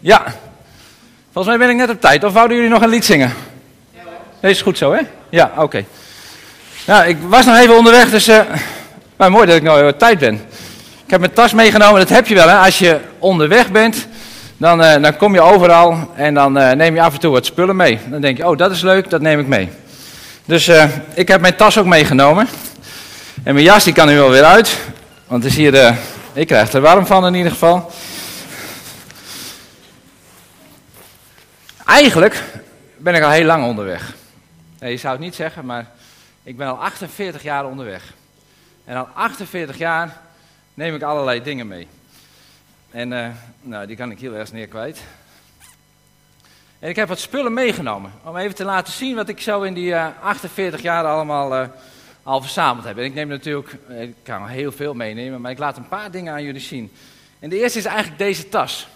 Ja. 0.00 0.24
Volgens 1.32 1.56
mij 1.56 1.66
ben 1.66 1.76
ik 1.76 1.80
net 1.86 1.94
op 1.96 2.00
tijd. 2.00 2.24
Of 2.24 2.32
wouden 2.32 2.56
jullie 2.56 2.72
nog 2.72 2.82
een 2.82 2.88
lied 2.88 3.04
zingen? 3.04 3.32
Nee, 4.40 4.52
is 4.52 4.62
goed 4.62 4.78
zo, 4.78 4.92
hè? 4.92 5.00
Ja, 5.28 5.52
oké. 5.56 5.84
Nou, 6.86 7.04
ik 7.04 7.16
was 7.28 7.44
nog 7.44 7.56
even 7.56 7.76
onderweg, 7.76 8.10
dus... 8.10 8.28
eh 8.28 8.40
maar 9.20 9.30
mooi 9.30 9.46
dat 9.46 9.56
ik 9.56 9.62
nou 9.62 9.88
op 9.88 9.98
tijd 9.98 10.18
ben. 10.18 10.34
Ik 11.04 11.10
heb 11.10 11.20
mijn 11.20 11.32
tas 11.32 11.52
meegenomen, 11.52 12.00
dat 12.00 12.08
heb 12.08 12.26
je 12.26 12.34
wel, 12.34 12.48
hè? 12.48 12.56
Als 12.56 12.78
je 12.78 12.98
onderweg 13.18 13.70
bent, 13.70 14.06
dan, 14.56 14.82
eh, 14.82 15.02
dan 15.02 15.16
kom 15.16 15.34
je 15.34 15.40
overal 15.40 16.10
en 16.14 16.34
dan 16.34 16.58
eh, 16.58 16.76
neem 16.76 16.94
je 16.94 17.02
af 17.02 17.12
en 17.12 17.20
toe 17.20 17.32
wat 17.32 17.46
spullen 17.46 17.76
mee. 17.76 17.98
Dan 18.06 18.20
denk 18.20 18.36
je, 18.36 18.48
oh, 18.48 18.56
dat 18.56 18.70
is 18.70 18.80
leuk, 18.80 19.10
dat 19.10 19.20
neem 19.20 19.40
ik 19.40 19.46
mee. 19.46 19.68
Dus 20.44 20.70
ik 21.14 21.28
heb 21.28 21.40
mijn 21.40 21.56
tas 21.56 21.78
ook 21.78 21.86
meegenomen. 21.86 22.48
En 23.42 23.54
mijn 23.54 23.66
jas, 23.66 23.84
die 23.84 23.92
kan 23.92 24.08
nu 24.08 24.16
wel 24.16 24.30
weer 24.30 24.44
uit. 24.44 24.78
Want 25.26 25.42
het 25.42 25.52
is 25.52 25.58
hier... 25.58 25.94
ik 26.32 26.46
krijg 26.46 26.72
er 26.72 26.80
warm 26.80 27.06
van 27.06 27.26
in 27.26 27.34
ieder 27.34 27.52
geval. 27.52 27.90
Eigenlijk 31.90 32.42
ben 32.96 33.14
ik 33.14 33.22
al 33.22 33.30
heel 33.30 33.44
lang 33.44 33.64
onderweg. 33.64 34.14
Nee, 34.78 34.90
je 34.90 34.96
zou 34.96 35.12
het 35.12 35.22
niet 35.22 35.34
zeggen, 35.34 35.66
maar 35.66 35.86
ik 36.42 36.56
ben 36.56 36.66
al 36.66 36.82
48 36.82 37.42
jaar 37.42 37.66
onderweg. 37.66 38.12
En 38.84 38.96
al 38.96 39.08
48 39.14 39.78
jaar 39.78 40.16
neem 40.74 40.94
ik 40.94 41.02
allerlei 41.02 41.42
dingen 41.42 41.68
mee. 41.68 41.88
En 42.90 43.12
eh, 43.12 43.28
nou, 43.60 43.86
die 43.86 43.96
kan 43.96 44.10
ik 44.10 44.20
heel 44.20 44.34
erg 44.34 44.52
neer 44.52 44.66
kwijt. 44.66 45.00
En 46.78 46.88
ik 46.88 46.96
heb 46.96 47.08
wat 47.08 47.20
spullen 47.20 47.52
meegenomen. 47.52 48.12
Om 48.24 48.36
even 48.36 48.54
te 48.54 48.64
laten 48.64 48.92
zien 48.92 49.16
wat 49.16 49.28
ik 49.28 49.40
zo 49.40 49.62
in 49.62 49.74
die 49.74 49.94
eh, 49.94 50.06
48 50.22 50.82
jaar 50.82 51.04
allemaal 51.04 51.54
eh, 51.54 51.68
al 52.22 52.40
verzameld 52.40 52.86
heb. 52.86 52.98
En 52.98 53.04
ik 53.04 53.14
neem 53.14 53.28
natuurlijk, 53.28 53.76
eh, 53.88 54.02
ik 54.02 54.14
kan 54.22 54.46
heel 54.46 54.72
veel 54.72 54.94
meenemen, 54.94 55.40
maar 55.40 55.50
ik 55.50 55.58
laat 55.58 55.76
een 55.76 55.88
paar 55.88 56.10
dingen 56.10 56.32
aan 56.32 56.44
jullie 56.44 56.60
zien. 56.60 56.92
En 57.38 57.50
de 57.50 57.58
eerste 57.58 57.78
is 57.78 57.84
eigenlijk 57.84 58.18
deze 58.18 58.48
tas. 58.48 58.88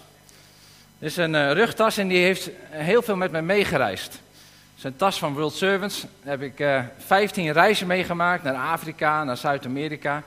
Is 1.05 1.17
een 1.17 1.35
eh, 1.35 1.51
rugtas 1.51 1.97
en 1.97 2.07
die 2.07 2.23
heeft 2.23 2.49
heel 2.69 3.01
veel 3.01 3.15
met 3.15 3.31
mij 3.31 3.41
meegereisd. 3.41 4.11
Het 4.13 4.77
is 4.77 4.83
een 4.83 4.95
tas 4.95 5.19
van 5.19 5.33
World 5.33 5.53
Servants. 5.53 6.01
Daar 6.01 6.39
heb 6.39 6.41
ik 6.41 6.59
eh 6.59 6.83
15 6.97 7.51
reizen 7.51 7.87
meegemaakt 7.87 8.43
naar 8.43 8.55
Afrika, 8.55 9.23
naar 9.23 9.37
Zuid-Amerika. 9.37 10.23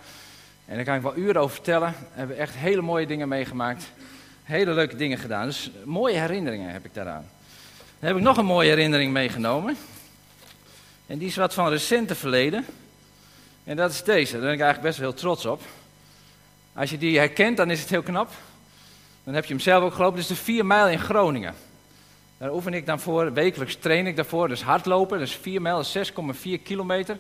En 0.66 0.76
daar 0.76 0.84
kan 0.84 0.94
ik 0.94 1.02
wel 1.02 1.16
uren 1.16 1.40
over 1.40 1.54
vertellen. 1.54 1.94
We 1.98 2.18
hebben 2.18 2.36
echt 2.36 2.54
hele 2.54 2.82
mooie 2.82 3.06
dingen 3.06 3.28
meegemaakt. 3.28 3.90
Hele 4.44 4.72
leuke 4.72 4.96
dingen 4.96 5.18
gedaan. 5.18 5.46
Dus 5.46 5.70
mooie 5.84 6.18
herinneringen 6.18 6.72
heb 6.72 6.84
ik 6.84 6.94
daaraan. 6.94 7.26
Dan 7.98 8.08
heb 8.08 8.16
ik 8.16 8.22
nog 8.22 8.36
een 8.36 8.44
mooie 8.44 8.68
herinnering 8.68 9.12
meegenomen. 9.12 9.76
En 11.06 11.18
die 11.18 11.28
is 11.28 11.36
wat 11.36 11.54
van 11.54 11.68
recente 11.68 12.14
verleden. 12.14 12.66
En 13.64 13.76
dat 13.76 13.90
is 13.90 14.02
deze. 14.02 14.32
Daar 14.32 14.40
ben 14.40 14.52
ik 14.52 14.60
eigenlijk 14.60 14.88
best 14.88 14.98
wel 14.98 15.08
heel 15.08 15.18
trots 15.18 15.46
op. 15.46 15.62
Als 16.72 16.90
je 16.90 16.98
die 16.98 17.18
herkent, 17.18 17.56
dan 17.56 17.70
is 17.70 17.80
het 17.80 17.90
heel 17.90 18.02
knap. 18.02 18.30
Dan 19.28 19.36
heb 19.36 19.46
je 19.46 19.54
hem 19.54 19.62
zelf 19.62 19.84
ook 19.84 19.94
gelopen. 19.94 20.20
Dit 20.20 20.30
is 20.30 20.36
de 20.36 20.44
4 20.44 20.66
mijl 20.66 20.88
in 20.88 20.98
Groningen. 20.98 21.54
Daar 22.38 22.52
oefen 22.52 22.74
ik 22.74 22.86
dan 22.86 23.00
voor. 23.00 23.32
Wekelijks 23.32 23.76
train 23.76 24.06
ik 24.06 24.16
daarvoor. 24.16 24.48
Dus 24.48 24.62
hardlopen. 24.62 25.18
Dus 25.18 25.32
4 25.32 25.62
mijl 25.62 25.80
is 25.80 25.96
6,4 25.96 26.62
kilometer. 26.62 27.14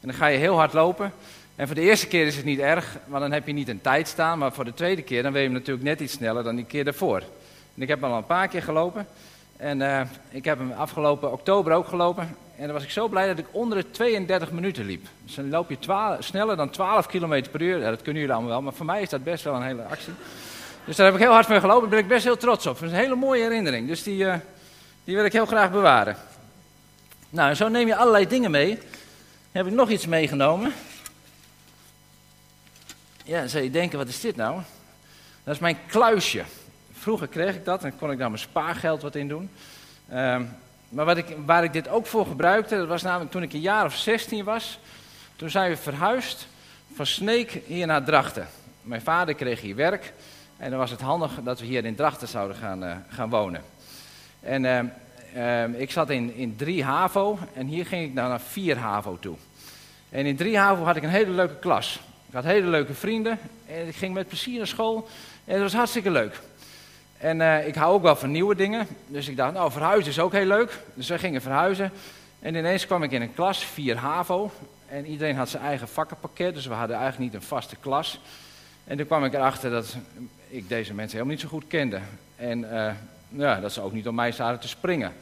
En 0.00 0.08
dan 0.08 0.14
ga 0.14 0.26
je 0.26 0.38
heel 0.38 0.56
hard 0.56 0.72
lopen. 0.72 1.12
En 1.56 1.66
voor 1.66 1.74
de 1.74 1.82
eerste 1.82 2.06
keer 2.06 2.26
is 2.26 2.36
het 2.36 2.44
niet 2.44 2.58
erg, 2.58 2.96
want 3.06 3.22
dan 3.22 3.32
heb 3.32 3.46
je 3.46 3.52
niet 3.52 3.68
een 3.68 3.80
tijd 3.80 4.08
staan. 4.08 4.38
Maar 4.38 4.52
voor 4.52 4.64
de 4.64 4.74
tweede 4.74 5.02
keer, 5.02 5.22
dan 5.22 5.32
wil 5.32 5.40
je 5.40 5.46
hem 5.46 5.56
natuurlijk 5.56 5.86
net 5.86 6.00
iets 6.00 6.12
sneller 6.12 6.42
dan 6.42 6.56
die 6.56 6.64
keer 6.64 6.84
daarvoor. 6.84 7.18
En 7.74 7.82
ik 7.82 7.88
heb 7.88 8.00
hem 8.00 8.10
al 8.10 8.16
een 8.16 8.26
paar 8.26 8.48
keer 8.48 8.62
gelopen. 8.62 9.06
En 9.56 9.82
eh, 9.82 10.00
ik 10.30 10.44
heb 10.44 10.58
hem 10.58 10.72
afgelopen 10.72 11.32
oktober 11.32 11.72
ook 11.72 11.86
gelopen. 11.86 12.36
En 12.56 12.64
dan 12.64 12.72
was 12.72 12.82
ik 12.82 12.90
zo 12.90 13.08
blij 13.08 13.26
dat 13.26 13.38
ik 13.38 13.46
onder 13.50 13.78
de 13.78 13.90
32 13.90 14.50
minuten 14.50 14.84
liep. 14.84 15.06
Dus 15.24 15.34
dan 15.34 15.50
loop 15.50 15.70
je 15.70 15.78
12 15.78 16.24
sneller 16.24 16.56
dan 16.56 16.70
12 16.70 17.06
km 17.06 17.44
per 17.50 17.62
uur. 17.62 17.78
Ja, 17.78 17.90
dat 17.90 18.02
kunnen 18.02 18.20
jullie 18.20 18.36
allemaal 18.36 18.52
wel, 18.52 18.62
maar 18.62 18.72
voor 18.72 18.86
mij 18.86 19.02
is 19.02 19.08
dat 19.08 19.24
best 19.24 19.44
wel 19.44 19.54
een 19.54 19.62
hele 19.62 19.82
actie. 19.82 20.12
Dus 20.84 20.96
daar 20.96 21.06
heb 21.06 21.14
ik 21.14 21.20
heel 21.20 21.32
hard 21.32 21.48
mee 21.48 21.60
gelopen. 21.60 21.80
Daar 21.80 21.90
ben 21.90 21.98
ik 21.98 22.08
best 22.08 22.24
heel 22.24 22.36
trots 22.36 22.66
op. 22.66 22.74
Dat 22.74 22.84
is 22.84 22.90
een 22.90 23.02
hele 23.02 23.14
mooie 23.14 23.42
herinnering. 23.42 23.88
Dus 23.88 24.02
die, 24.02 24.26
eh, 24.26 24.38
die 25.04 25.16
wil 25.16 25.24
ik 25.24 25.32
heel 25.32 25.46
graag 25.46 25.70
bewaren. 25.70 26.16
Nou, 27.30 27.48
en 27.48 27.56
zo 27.56 27.68
neem 27.68 27.86
je 27.86 27.96
allerlei 27.96 28.26
dingen 28.26 28.50
mee. 28.50 28.78
Heb 29.52 29.66
ik 29.66 29.72
nog 29.72 29.90
iets 29.90 30.06
meegenomen. 30.06 30.72
Ja, 33.24 33.40
dan 33.40 33.48
zou 33.48 33.64
je 33.64 33.70
denken, 33.70 33.98
wat 33.98 34.08
is 34.08 34.20
dit 34.20 34.36
nou? 34.36 34.60
Dat 35.44 35.54
is 35.54 35.60
mijn 35.60 35.78
kluisje. 35.86 36.44
Vroeger 36.92 37.28
kreeg 37.28 37.54
ik 37.54 37.64
dat 37.64 37.84
en 37.84 37.96
kon 37.98 38.10
ik 38.10 38.18
daar 38.18 38.30
mijn 38.30 38.42
spaargeld 38.42 39.02
wat 39.02 39.14
in 39.14 39.28
doen. 39.28 39.50
Ehm, 40.08 40.44
maar 40.88 41.04
wat 41.04 41.16
ik, 41.16 41.36
waar 41.46 41.64
ik 41.64 41.72
dit 41.72 41.88
ook 41.88 42.06
voor 42.06 42.26
gebruikte, 42.26 42.76
dat 42.76 42.88
was 42.88 43.02
namelijk 43.02 43.30
toen 43.30 43.42
ik 43.42 43.52
een 43.52 43.60
jaar 43.60 43.84
of 43.84 43.96
16 43.96 44.44
was. 44.44 44.78
Toen 45.36 45.50
zijn 45.50 45.70
we 45.70 45.76
verhuisd 45.76 46.46
van 46.94 47.06
Sneek 47.06 47.60
hier 47.66 47.86
naar 47.86 48.04
Drachten. 48.04 48.48
Mijn 48.82 49.02
vader 49.02 49.34
kreeg 49.34 49.60
hier 49.60 49.76
werk 49.76 50.12
en 50.56 50.70
dan 50.70 50.78
was 50.78 50.90
het 50.90 51.00
handig 51.00 51.30
dat 51.44 51.60
we 51.60 51.66
hier 51.66 51.84
in 51.84 51.94
Drachten 51.94 52.28
zouden 52.28 52.56
gaan, 52.56 52.84
eh, 52.84 52.96
gaan 53.08 53.30
wonen. 53.30 53.62
En 54.40 54.64
ehm, 54.64 54.86
ehm, 55.34 55.72
ik 55.72 55.90
zat 55.90 56.10
in, 56.10 56.34
in 56.34 56.56
3 56.56 56.84
HAVO 56.84 57.38
en 57.54 57.66
hier 57.66 57.86
ging 57.86 58.04
ik 58.04 58.14
dan 58.14 58.28
naar 58.28 58.40
4 58.40 58.78
HAVO 58.78 59.18
toe. 59.20 59.36
En 60.10 60.26
in 60.26 60.36
3 60.36 60.58
HAVO 60.58 60.84
had 60.84 60.96
ik 60.96 61.02
een 61.02 61.08
hele 61.08 61.30
leuke 61.30 61.58
klas. 61.58 62.00
Ik 62.28 62.34
had 62.34 62.44
hele 62.44 62.66
leuke 62.66 62.94
vrienden 62.94 63.38
en 63.66 63.86
ik 63.86 63.96
ging 63.96 64.14
met 64.14 64.28
plezier 64.28 64.56
naar 64.56 64.66
school 64.66 65.08
en 65.44 65.52
het 65.52 65.62
was 65.62 65.72
hartstikke 65.72 66.10
leuk. 66.10 66.40
En 67.18 67.40
eh, 67.40 67.66
ik 67.66 67.74
hou 67.74 67.94
ook 67.94 68.02
wel 68.02 68.16
van 68.16 68.30
nieuwe 68.30 68.54
dingen, 68.54 68.86
dus 69.06 69.28
ik 69.28 69.36
dacht, 69.36 69.52
nou 69.52 69.72
verhuizen 69.72 70.10
is 70.10 70.18
ook 70.18 70.32
heel 70.32 70.46
leuk. 70.46 70.78
Dus 70.94 71.08
we 71.08 71.18
gingen 71.18 71.42
verhuizen 71.42 71.92
en 72.40 72.54
ineens 72.54 72.86
kwam 72.86 73.02
ik 73.02 73.10
in 73.10 73.22
een 73.22 73.34
klas, 73.34 73.64
4 73.64 73.96
HAVO. 73.96 74.50
En 74.88 75.06
iedereen 75.06 75.36
had 75.36 75.48
zijn 75.48 75.62
eigen 75.62 75.88
vakkenpakket, 75.88 76.54
dus 76.54 76.66
we 76.66 76.74
hadden 76.74 76.96
eigenlijk 76.96 77.32
niet 77.32 77.42
een 77.42 77.48
vaste 77.48 77.76
klas. 77.76 78.20
En 78.84 78.96
toen 78.96 79.06
kwam 79.06 79.24
ik 79.24 79.34
erachter 79.34 79.70
dat 79.70 79.96
ik 80.54 80.68
deze 80.68 80.94
mensen 80.94 81.16
helemaal 81.18 81.36
niet 81.36 81.44
zo 81.44 81.48
goed 81.48 81.66
kende. 81.66 82.00
En 82.36 82.86
eh, 82.86 82.92
ja, 83.28 83.60
dat 83.60 83.72
ze 83.72 83.80
ook 83.80 83.92
niet 83.92 84.08
op 84.08 84.14
mij 84.14 84.32
zaten 84.32 84.60
te 84.60 84.68
springen. 84.68 85.12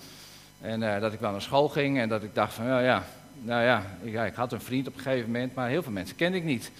En 0.60 0.94
eh, 0.94 1.00
dat 1.00 1.12
ik 1.12 1.20
wel 1.20 1.30
naar 1.30 1.42
school 1.42 1.68
ging 1.68 1.98
en 1.98 2.08
dat 2.08 2.22
ik 2.22 2.34
dacht 2.34 2.54
van, 2.54 2.66
ja, 2.66 2.78
ja 2.78 3.04
nou 3.34 3.62
ja 3.62 3.82
ik, 4.24 4.34
had 4.34 4.52
een 4.52 4.60
vriend 4.60 4.86
op 4.86 4.94
een 4.94 5.00
gegeven 5.00 5.30
moment, 5.30 5.54
maar 5.54 5.68
heel 5.68 5.82
veel 5.82 5.92
mensen 5.92 6.16
kende 6.16 6.36
ik 6.36 6.44
niet. 6.44 6.70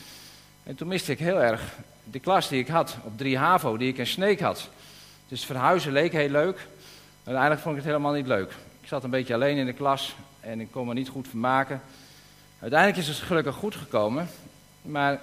En 0.62 0.74
toen 0.74 0.88
miste 0.88 1.12
ik 1.12 1.18
heel 1.18 1.42
erg 1.42 1.62
de 2.04 2.20
klas 2.20 2.48
die 2.48 2.60
ik 2.60 2.68
had 2.68 2.96
op 3.02 3.18
3 3.18 3.38
HAVO, 3.38 3.76
die 3.76 3.88
ik 3.88 3.98
in 3.98 4.06
Sneek 4.06 4.40
had. 4.40 4.68
Dus 5.28 5.44
verhuizen 5.44 5.92
leek 5.92 6.12
heel 6.12 6.28
leuk, 6.28 6.66
uiteindelijk 7.24 7.62
vond 7.62 7.76
ik 7.76 7.82
het 7.82 7.90
helemaal 7.90 8.12
niet 8.12 8.26
leuk. 8.26 8.50
Ik 8.80 8.88
zat 8.88 9.04
een 9.04 9.10
beetje 9.10 9.34
alleen 9.34 9.56
in 9.56 9.66
de 9.66 9.72
klas 9.72 10.16
en 10.40 10.60
ik 10.60 10.70
kon 10.70 10.86
me 10.86 10.94
niet 10.94 11.08
goed 11.08 11.28
vermaken. 11.28 11.80
Uiteindelijk 12.58 13.00
is 13.00 13.08
het 13.08 13.16
gelukkig 13.16 13.54
goed 13.54 13.76
gekomen, 13.76 14.28
maar 14.82 15.20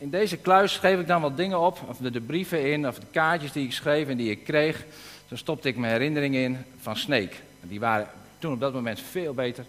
in 0.00 0.10
deze 0.10 0.36
kluis 0.36 0.72
schreef 0.72 1.00
ik 1.00 1.06
dan 1.06 1.20
wat 1.20 1.36
dingen 1.36 1.60
op, 1.60 1.80
of 1.88 1.96
de, 1.96 2.20
brieven 2.20 2.72
in, 2.72 2.86
of 2.86 2.98
de 2.98 3.06
kaartjes 3.10 3.52
die 3.52 3.64
ik 3.64 3.72
schreef 3.72 4.08
en 4.08 4.16
die 4.16 4.30
ik 4.30 4.44
kreeg. 4.44 4.84
Toen 5.28 5.38
stopte 5.38 5.68
ik 5.68 5.76
mijn 5.76 5.92
herinneringen 5.92 6.42
in 6.42 6.58
van 6.80 6.96
Sneek. 6.96 7.42
Die 7.60 7.80
waren 7.80 8.08
toen 8.38 8.52
op 8.52 8.60
dat 8.60 8.72
moment 8.72 9.00
veel 9.00 9.34
beter 9.34 9.64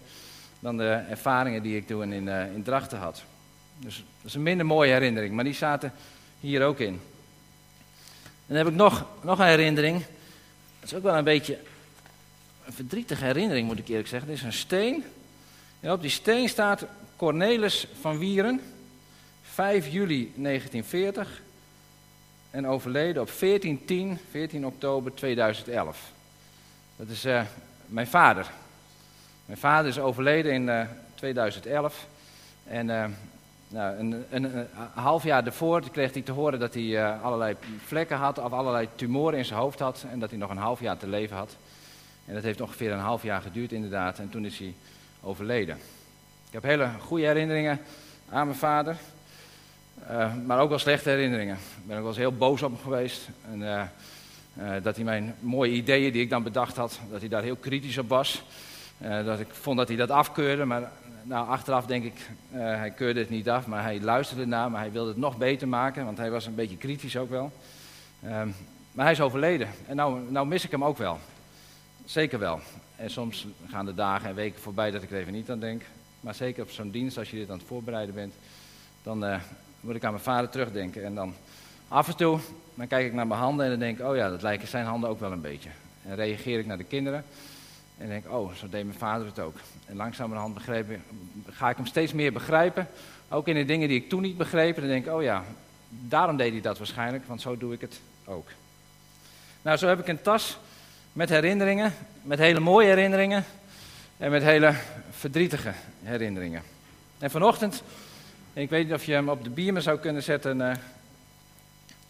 dan 0.60 0.76
de 0.76 1.00
ervaringen 1.08 1.62
die 1.62 1.76
ik 1.76 1.86
toen 1.86 2.12
in, 2.12 2.26
uh, 2.26 2.54
in 2.54 2.62
Drachten 2.62 2.98
had. 2.98 3.22
Dus 3.78 3.96
dat 3.96 4.30
is 4.30 4.34
een 4.34 4.42
minder 4.42 4.66
mooie 4.66 4.92
herinnering, 4.92 5.34
maar 5.34 5.44
die 5.44 5.54
zaten 5.54 5.92
hier 6.40 6.64
ook 6.64 6.78
in. 6.78 7.00
En 8.24 8.46
dan 8.46 8.56
heb 8.56 8.66
ik 8.66 8.74
nog, 8.74 9.06
nog 9.22 9.38
een 9.38 9.46
herinnering. 9.46 10.02
Dat 10.80 10.90
is 10.90 10.94
ook 10.94 11.02
wel 11.02 11.16
een 11.16 11.24
beetje 11.24 11.58
een 12.64 12.72
verdrietige 12.72 13.24
herinnering, 13.24 13.66
moet 13.66 13.78
ik 13.78 13.88
eerlijk 13.88 14.08
zeggen. 14.08 14.28
Dit 14.28 14.38
is 14.38 14.44
een 14.44 14.52
steen. 14.52 15.04
En 15.80 15.92
op 15.92 16.00
die 16.00 16.10
steen 16.10 16.48
staat 16.48 16.86
Cornelis 17.16 17.86
van 18.00 18.18
Wieren, 18.18 18.60
5 19.52 19.88
juli 19.88 20.32
1940. 20.36 21.42
En 22.50 22.66
overleden 22.66 23.22
op 23.22 23.30
14, 23.30 23.84
10, 23.84 24.18
14 24.30 24.66
oktober 24.66 25.14
2011. 25.14 26.12
Dat 26.96 27.08
is 27.08 27.24
uh, 27.24 27.42
mijn 27.86 28.06
vader. 28.06 28.50
Mijn 29.46 29.58
vader 29.58 29.90
is 29.90 29.98
overleden 29.98 30.52
in 30.52 30.68
uh, 30.68 30.82
2011. 31.14 32.06
En 32.64 32.88
uh, 32.88 33.04
nou, 33.68 33.96
een, 33.98 34.24
een, 34.30 34.56
een, 34.56 34.66
half 34.94 35.24
jaar 35.24 35.44
daarvoor 35.44 35.90
kreeg 35.90 36.12
hij 36.12 36.22
te 36.22 36.32
horen 36.32 36.58
dat 36.58 36.74
hij 36.74 37.12
allerlei 37.12 37.56
vlekken 37.84 38.16
had, 38.16 38.38
of 38.38 38.52
allerlei 38.52 38.88
tumoren 38.94 39.38
in 39.38 39.44
zijn 39.44 39.60
hoofd 39.60 39.78
had. 39.78 40.04
En 40.10 40.18
dat 40.18 40.30
hij 40.30 40.38
nog 40.38 40.50
een 40.50 40.56
half 40.56 40.80
jaar 40.80 40.96
te 40.96 41.08
leven 41.08 41.36
had. 41.36 41.56
En 42.24 42.34
dat 42.34 42.42
heeft 42.42 42.60
ongeveer 42.60 42.92
een 42.92 42.98
half 42.98 43.22
jaar 43.22 43.42
geduurd, 43.42 43.72
inderdaad. 43.72 44.18
En 44.18 44.30
toen 44.30 44.44
is 44.44 44.58
hij 44.58 44.74
overleden. 45.22 45.76
Ik 46.46 46.52
heb 46.52 46.62
hele 46.62 46.90
goede 47.00 47.26
herinneringen 47.26 47.80
aan 48.28 48.46
mijn 48.46 48.58
vader. 48.58 48.96
Uh, 50.10 50.34
maar 50.46 50.60
ook 50.60 50.68
wel 50.68 50.78
slechte 50.78 51.08
herinneringen. 51.08 51.54
Ik 51.54 51.86
ben 51.86 51.96
ook 51.96 52.02
wel 52.02 52.10
eens 52.10 52.20
heel 52.20 52.36
boos 52.36 52.62
op 52.62 52.72
hem 52.72 52.80
geweest. 52.82 53.28
En, 53.52 53.60
uh, 53.60 53.82
dat 54.82 54.94
hij 54.96 55.04
mijn 55.04 55.34
mooie 55.40 55.72
ideeën 55.72 56.12
die 56.12 56.22
ik 56.22 56.30
dan 56.30 56.42
bedacht 56.42 56.76
had, 56.76 57.00
dat 57.10 57.20
hij 57.20 57.28
daar 57.28 57.42
heel 57.42 57.56
kritisch 57.56 57.98
op 57.98 58.08
was. 58.08 58.42
dat 58.98 59.40
ik 59.40 59.48
vond 59.50 59.76
dat 59.76 59.88
hij 59.88 59.96
dat 59.96 60.10
afkeurde, 60.10 60.64
maar 60.64 60.90
nou, 61.22 61.48
achteraf 61.48 61.86
denk 61.86 62.04
ik, 62.04 62.30
hij 62.50 62.90
keurde 62.90 63.20
het 63.20 63.30
niet 63.30 63.48
af, 63.48 63.66
maar 63.66 63.82
hij 63.82 64.00
luisterde 64.00 64.46
naar, 64.46 64.70
maar 64.70 64.80
hij 64.80 64.92
wilde 64.92 65.08
het 65.08 65.18
nog 65.18 65.36
beter 65.36 65.68
maken, 65.68 66.04
want 66.04 66.18
hij 66.18 66.30
was 66.30 66.46
een 66.46 66.54
beetje 66.54 66.76
kritisch 66.76 67.16
ook 67.16 67.30
wel. 67.30 67.52
Um, 68.24 68.54
maar 68.92 69.04
hij 69.04 69.14
is 69.14 69.20
overleden 69.20 69.68
en 69.86 69.96
nou, 69.96 70.30
nou 70.30 70.46
mis 70.46 70.64
ik 70.64 70.70
hem 70.70 70.84
ook 70.84 70.98
wel. 70.98 71.18
Zeker 72.04 72.38
wel. 72.38 72.60
En 72.96 73.10
soms 73.10 73.46
gaan 73.68 73.86
de 73.86 73.94
dagen 73.94 74.28
en 74.28 74.34
weken 74.34 74.60
voorbij 74.60 74.90
dat 74.90 75.02
ik 75.02 75.10
er 75.10 75.18
even 75.18 75.32
niet 75.32 75.50
aan 75.50 75.60
denk. 75.60 75.82
Maar 76.20 76.34
zeker 76.34 76.62
op 76.62 76.70
zo'n 76.70 76.90
dienst, 76.90 77.18
als 77.18 77.30
je 77.30 77.36
dit 77.36 77.50
aan 77.50 77.58
het 77.58 77.66
voorbereiden 77.66 78.14
bent, 78.14 78.34
dan 79.02 79.40
moet 79.82 79.94
ik 79.94 80.04
aan 80.04 80.12
mijn 80.12 80.24
vader 80.24 80.50
terugdenken. 80.50 81.04
En 81.04 81.14
dan 81.14 81.34
Af 81.92 82.08
en 82.08 82.16
toe 82.16 82.38
dan 82.74 82.86
kijk 82.86 83.06
ik 83.06 83.12
naar 83.12 83.26
mijn 83.26 83.40
handen 83.40 83.64
en 83.64 83.70
dan 83.70 83.80
denk 83.80 83.98
ik, 83.98 84.06
oh 84.06 84.16
ja, 84.16 84.30
dat 84.30 84.42
lijken 84.42 84.68
zijn 84.68 84.84
handen 84.84 85.10
ook 85.10 85.20
wel 85.20 85.32
een 85.32 85.40
beetje. 85.40 85.68
En 86.06 86.14
reageer 86.14 86.58
ik 86.58 86.66
naar 86.66 86.78
de 86.78 86.84
kinderen 86.84 87.24
en 87.98 88.08
denk 88.08 88.32
oh, 88.32 88.54
zo 88.54 88.68
deed 88.68 88.84
mijn 88.84 88.98
vader 88.98 89.26
het 89.26 89.38
ook. 89.38 89.54
En 89.86 89.96
langzamerhand 89.96 90.54
begrepen, 90.54 91.02
ga 91.50 91.70
ik 91.70 91.76
hem 91.76 91.86
steeds 91.86 92.12
meer 92.12 92.32
begrijpen. 92.32 92.88
Ook 93.28 93.48
in 93.48 93.54
de 93.54 93.64
dingen 93.64 93.88
die 93.88 94.00
ik 94.00 94.08
toen 94.08 94.22
niet 94.22 94.36
begreep. 94.36 94.76
dan 94.76 94.86
denk 94.86 95.06
ik, 95.06 95.12
oh 95.12 95.22
ja, 95.22 95.44
daarom 95.88 96.36
deed 96.36 96.52
hij 96.52 96.60
dat 96.60 96.78
waarschijnlijk, 96.78 97.26
want 97.26 97.40
zo 97.40 97.56
doe 97.56 97.72
ik 97.72 97.80
het 97.80 98.00
ook. 98.24 98.48
Nou, 99.62 99.76
zo 99.76 99.88
heb 99.88 99.98
ik 99.98 100.08
een 100.08 100.22
tas 100.22 100.58
met 101.12 101.28
herinneringen, 101.28 101.94
met 102.22 102.38
hele 102.38 102.60
mooie 102.60 102.88
herinneringen 102.88 103.44
en 104.16 104.30
met 104.30 104.42
hele 104.42 104.74
verdrietige 105.10 105.72
herinneringen. 106.02 106.62
En 107.18 107.30
vanochtend, 107.30 107.82
ik 108.52 108.70
weet 108.70 108.84
niet 108.84 108.94
of 108.94 109.04
je 109.04 109.12
hem 109.12 109.28
op 109.28 109.44
de 109.44 109.50
biermen 109.50 109.82
zou 109.82 109.98
kunnen 109.98 110.22
zetten, 110.22 110.60
uh, 110.60 110.72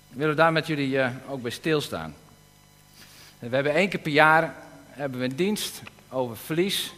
willen 0.08 0.30
we 0.30 0.40
daar 0.40 0.52
met 0.52 0.66
jullie 0.66 0.94
uh, 0.94 1.10
ook 1.28 1.42
bij 1.42 1.50
stilstaan. 1.50 2.14
We 3.38 3.54
hebben 3.54 3.74
één 3.74 3.88
keer 3.88 4.00
per 4.00 4.12
jaar 4.12 4.54
hebben 4.86 5.18
we 5.18 5.24
een 5.24 5.36
dienst 5.36 5.82
over 6.08 6.36
verlies, 6.36 6.94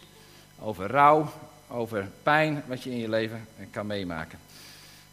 over 0.61 0.87
rouw, 0.87 1.33
over 1.69 2.09
pijn, 2.23 2.63
wat 2.67 2.83
je 2.83 2.91
in 2.91 2.99
je 2.99 3.09
leven 3.09 3.47
kan 3.71 3.87
meemaken. 3.87 4.39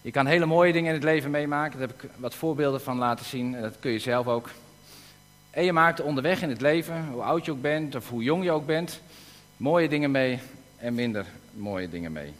Je 0.01 0.11
kan 0.11 0.25
hele 0.25 0.45
mooie 0.45 0.73
dingen 0.73 0.87
in 0.87 0.95
het 0.95 1.03
leven 1.03 1.31
meemaken, 1.31 1.79
daar 1.79 1.87
heb 1.87 2.03
ik 2.03 2.09
wat 2.17 2.35
voorbeelden 2.35 2.81
van 2.81 2.97
laten 2.97 3.25
zien 3.25 3.55
en 3.55 3.61
dat 3.61 3.79
kun 3.79 3.91
je 3.91 3.99
zelf 3.99 4.27
ook. 4.27 4.49
En 5.49 5.63
je 5.63 5.73
maakt 5.73 6.01
onderweg 6.01 6.41
in 6.41 6.49
het 6.49 6.61
leven, 6.61 7.07
hoe 7.11 7.21
oud 7.21 7.45
je 7.45 7.51
ook 7.51 7.61
bent 7.61 7.95
of 7.95 8.09
hoe 8.09 8.23
jong 8.23 8.43
je 8.43 8.51
ook 8.51 8.65
bent, 8.65 9.01
mooie 9.57 9.89
dingen 9.89 10.11
mee 10.11 10.39
en 10.77 10.93
minder 10.93 11.25
mooie 11.53 11.89
dingen 11.89 12.11
mee. 12.11 12.33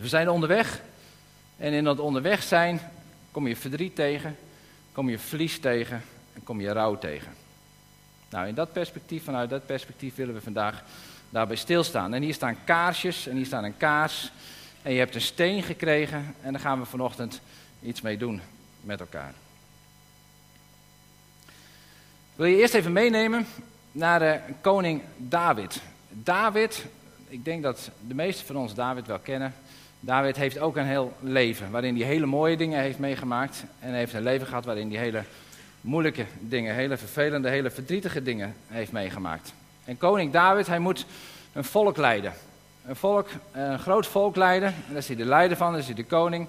We 0.00 0.08
zijn 0.08 0.28
onderweg 0.28 0.80
en 1.56 1.72
in 1.72 1.84
dat 1.84 1.98
onderweg 1.98 2.42
zijn 2.42 2.80
kom 3.30 3.46
je 3.46 3.56
verdriet 3.56 3.94
tegen, 3.94 4.36
kom 4.92 5.08
je 5.08 5.18
verlies 5.18 5.58
tegen 5.58 6.02
en 6.32 6.42
kom 6.44 6.60
je 6.60 6.72
rouw 6.72 6.98
tegen. 6.98 7.32
Nou, 8.30 8.46
in 8.48 8.54
dat 8.54 8.72
perspectief, 8.72 9.24
vanuit 9.24 9.50
dat 9.50 9.66
perspectief 9.66 10.14
willen 10.14 10.34
we 10.34 10.40
vandaag 10.40 10.82
daarbij 11.30 11.56
stilstaan. 11.56 12.14
En 12.14 12.22
hier 12.22 12.34
staan 12.34 12.64
kaarsjes 12.64 13.26
en 13.26 13.36
hier 13.36 13.46
staat 13.46 13.64
een 13.64 13.76
kaars. 13.76 14.30
En 14.82 14.92
je 14.92 14.98
hebt 14.98 15.14
een 15.14 15.20
steen 15.20 15.62
gekregen 15.62 16.34
en 16.42 16.52
daar 16.52 16.60
gaan 16.60 16.78
we 16.78 16.86
vanochtend 16.86 17.40
iets 17.82 18.00
mee 18.00 18.16
doen 18.16 18.40
met 18.80 19.00
elkaar. 19.00 19.34
Wil 22.34 22.46
je 22.46 22.56
eerst 22.56 22.74
even 22.74 22.92
meenemen 22.92 23.46
naar 23.92 24.18
de 24.18 24.40
koning 24.60 25.02
David. 25.16 25.80
David, 26.08 26.84
ik 27.28 27.44
denk 27.44 27.62
dat 27.62 27.90
de 28.06 28.14
meesten 28.14 28.46
van 28.46 28.56
ons 28.56 28.74
David 28.74 29.06
wel 29.06 29.18
kennen. 29.18 29.54
David 30.00 30.36
heeft 30.36 30.58
ook 30.58 30.76
een 30.76 30.86
heel 30.86 31.12
leven 31.20 31.70
waarin 31.70 31.96
hij 31.96 32.06
hele 32.06 32.26
mooie 32.26 32.56
dingen 32.56 32.80
heeft 32.80 32.98
meegemaakt. 32.98 33.64
En 33.80 33.88
hij 33.88 33.98
heeft 33.98 34.12
een 34.12 34.22
leven 34.22 34.46
gehad 34.46 34.64
waarin 34.64 34.90
hij 34.90 34.98
hele 34.98 35.22
moeilijke 35.80 36.24
dingen, 36.40 36.74
hele 36.74 36.96
vervelende, 36.96 37.48
hele 37.48 37.70
verdrietige 37.70 38.22
dingen 38.22 38.54
heeft 38.66 38.92
meegemaakt. 38.92 39.52
En 39.84 39.98
koning 39.98 40.32
David, 40.32 40.66
hij 40.66 40.78
moet 40.78 41.06
een 41.52 41.64
volk 41.64 41.96
leiden. 41.96 42.32
Een 42.86 42.96
volk, 42.96 43.28
een 43.52 43.78
groot 43.78 44.06
volk 44.06 44.36
leiden. 44.36 44.68
En 44.68 44.84
daar 44.88 44.96
is 44.96 45.06
hij 45.06 45.16
de 45.16 45.24
leider 45.24 45.56
van, 45.56 45.70
daar 45.70 45.80
is 45.80 45.86
hij 45.86 45.94
de 45.94 46.04
koning. 46.04 46.46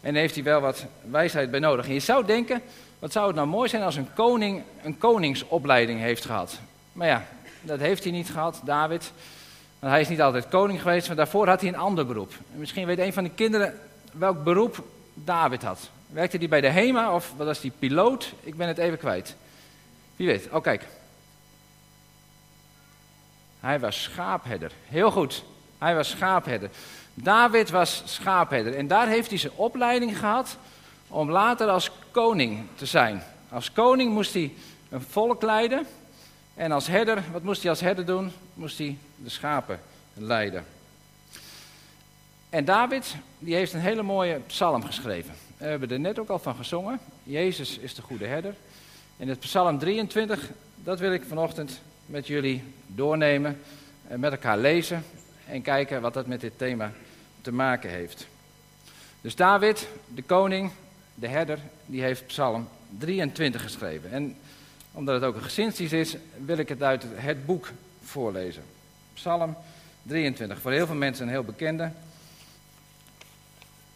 En 0.00 0.14
heeft 0.14 0.34
hij 0.34 0.44
wel 0.44 0.60
wat 0.60 0.86
wijsheid 1.10 1.50
bij 1.50 1.60
nodig. 1.60 1.86
En 1.86 1.92
je 1.92 2.00
zou 2.00 2.26
denken, 2.26 2.62
wat 2.98 3.12
zou 3.12 3.26
het 3.26 3.36
nou 3.36 3.48
mooi 3.48 3.68
zijn 3.68 3.82
als 3.82 3.96
een 3.96 4.14
koning 4.14 4.62
een 4.82 4.98
koningsopleiding 4.98 6.00
heeft 6.00 6.24
gehad. 6.24 6.58
Maar 6.92 7.06
ja, 7.06 7.24
dat 7.60 7.80
heeft 7.80 8.02
hij 8.02 8.12
niet 8.12 8.30
gehad, 8.30 8.60
David. 8.64 9.12
Hij 9.90 10.00
is 10.00 10.08
niet 10.08 10.22
altijd 10.22 10.48
koning 10.48 10.82
geweest, 10.82 11.06
maar 11.06 11.16
daarvoor 11.16 11.48
had 11.48 11.60
hij 11.60 11.68
een 11.68 11.76
ander 11.76 12.06
beroep. 12.06 12.32
En 12.52 12.58
misschien 12.58 12.86
weet 12.86 12.98
een 12.98 13.12
van 13.12 13.24
de 13.24 13.30
kinderen 13.30 13.80
welk 14.12 14.44
beroep 14.44 14.84
David 15.14 15.62
had. 15.62 15.90
Werkte 16.06 16.36
hij 16.36 16.48
bij 16.48 16.60
de 16.60 16.68
HEMA 16.68 17.14
of 17.14 17.32
was 17.36 17.60
die 17.60 17.72
piloot? 17.78 18.32
Ik 18.40 18.56
ben 18.56 18.68
het 18.68 18.78
even 18.78 18.98
kwijt. 18.98 19.36
Wie 20.16 20.26
weet. 20.26 20.48
Oh, 20.50 20.62
kijk. 20.62 20.86
Hij 23.60 23.80
was 23.80 24.02
schaapherder. 24.02 24.72
Heel 24.86 25.10
goed. 25.10 25.44
Hij 25.78 25.94
was 25.94 26.10
schaapherder. 26.10 26.70
David 27.14 27.70
was 27.70 28.02
schaapherder. 28.04 28.76
En 28.76 28.86
daar 28.86 29.08
heeft 29.08 29.28
hij 29.28 29.38
zijn 29.38 29.52
opleiding 29.56 30.18
gehad 30.18 30.56
om 31.08 31.30
later 31.30 31.68
als 31.68 31.90
koning 32.10 32.66
te 32.74 32.86
zijn. 32.86 33.22
Als 33.48 33.72
koning 33.72 34.12
moest 34.12 34.34
hij 34.34 34.52
een 34.88 35.02
volk 35.02 35.42
leiden. 35.42 35.86
En 36.54 36.72
als 36.72 36.86
herder, 36.86 37.22
wat 37.32 37.42
moest 37.42 37.60
hij 37.60 37.70
als 37.70 37.80
herder 37.80 38.06
doen? 38.06 38.32
Moest 38.54 38.78
hij 38.78 38.96
de 39.16 39.28
schapen 39.28 39.80
leiden. 40.14 40.64
En 42.50 42.64
David, 42.64 43.14
die 43.38 43.54
heeft 43.54 43.72
een 43.72 43.80
hele 43.80 44.02
mooie 44.02 44.40
psalm 44.46 44.84
geschreven. 44.84 45.34
We 45.56 45.64
hebben 45.64 45.90
er 45.90 46.00
net 46.00 46.18
ook 46.18 46.28
al 46.28 46.38
van 46.38 46.54
gezongen. 46.54 46.98
Jezus 47.22 47.78
is 47.78 47.94
de 47.94 48.02
goede 48.02 48.26
herder. 48.26 48.54
En 49.16 49.28
het 49.28 49.38
psalm 49.38 49.78
23, 49.78 50.50
dat 50.76 50.98
wil 50.98 51.12
ik 51.12 51.24
vanochtend 51.28 51.80
met 52.06 52.26
jullie 52.26 52.64
doornemen. 52.86 53.60
En 54.08 54.20
met 54.20 54.32
elkaar 54.32 54.58
lezen 54.58 55.04
en 55.46 55.62
kijken 55.62 56.00
wat 56.00 56.14
dat 56.14 56.26
met 56.26 56.40
dit 56.40 56.58
thema 56.58 56.92
te 57.40 57.52
maken 57.52 57.90
heeft. 57.90 58.26
Dus 59.20 59.36
David, 59.36 59.88
de 60.14 60.22
koning, 60.22 60.70
de 61.14 61.28
herder, 61.28 61.58
die 61.86 62.02
heeft 62.02 62.26
psalm 62.26 62.68
23 62.98 63.62
geschreven. 63.62 64.10
En 64.10 64.36
omdat 64.92 65.14
het 65.14 65.24
ook 65.24 65.34
een 65.34 65.42
gezinsdienst 65.42 65.92
is, 65.92 66.16
wil 66.44 66.58
ik 66.58 66.68
het 66.68 66.82
uit 66.82 67.04
het 67.14 67.46
boek 67.46 67.70
voorlezen. 68.02 68.62
Psalm 69.14 69.56
23, 70.02 70.60
voor 70.60 70.72
heel 70.72 70.86
veel 70.86 70.94
mensen 70.94 71.26
een 71.26 71.32
heel 71.32 71.44
bekende 71.44 71.90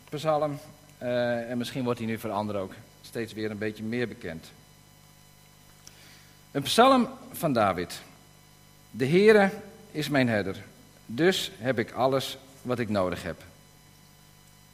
psalm. 0.09 0.59
Uh, 1.03 1.51
en 1.51 1.59
misschien 1.59 1.85
wordt 1.85 1.99
hij 1.99 2.09
nu 2.09 2.19
voor 2.19 2.31
anderen 2.31 2.61
ook 2.61 2.73
steeds 3.03 3.33
weer 3.33 3.51
een 3.51 3.59
beetje 3.59 3.83
meer 3.83 4.09
bekend. 4.09 4.51
Een 6.51 6.63
psalm 6.63 7.09
van 7.33 7.53
David. 7.53 8.01
De 8.91 9.07
Heere 9.07 9.51
is 9.91 10.09
mijn 10.09 10.29
herder, 10.29 10.57
dus 11.07 11.51
heb 11.59 11.79
ik 11.79 11.93
alles 11.93 12.39
wat 12.63 12.79
ik 12.79 12.89
nodig 12.89 13.23
heb. 13.23 13.43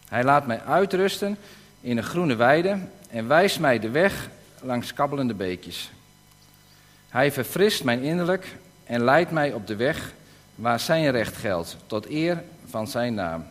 Hij 0.09 0.25
laat 0.25 0.47
mij 0.47 0.61
uitrusten 0.61 1.39
in 1.81 1.97
een 1.97 2.03
groene 2.03 2.35
weide 2.35 2.79
en 3.11 3.29
wijst 3.29 3.61
mij 3.61 3.79
de 3.79 3.91
weg 3.91 4.29
langs 4.61 4.95
kabbelende 4.95 5.35
beekjes. 5.35 5.91
Hij 7.13 7.33
verfrist 7.33 7.85
mijn 7.85 8.03
innerlijk 8.03 8.57
en 8.85 9.05
leidt 9.05 9.31
mij 9.31 9.53
op 9.53 9.67
de 9.67 9.77
weg 9.77 10.13
waar 10.55 10.81
zijn 10.81 11.11
recht 11.11 11.37
geldt, 11.37 11.77
tot 11.87 12.11
eer 12.11 12.43
van 12.67 12.87
zijn 12.87 13.15
naam. 13.15 13.47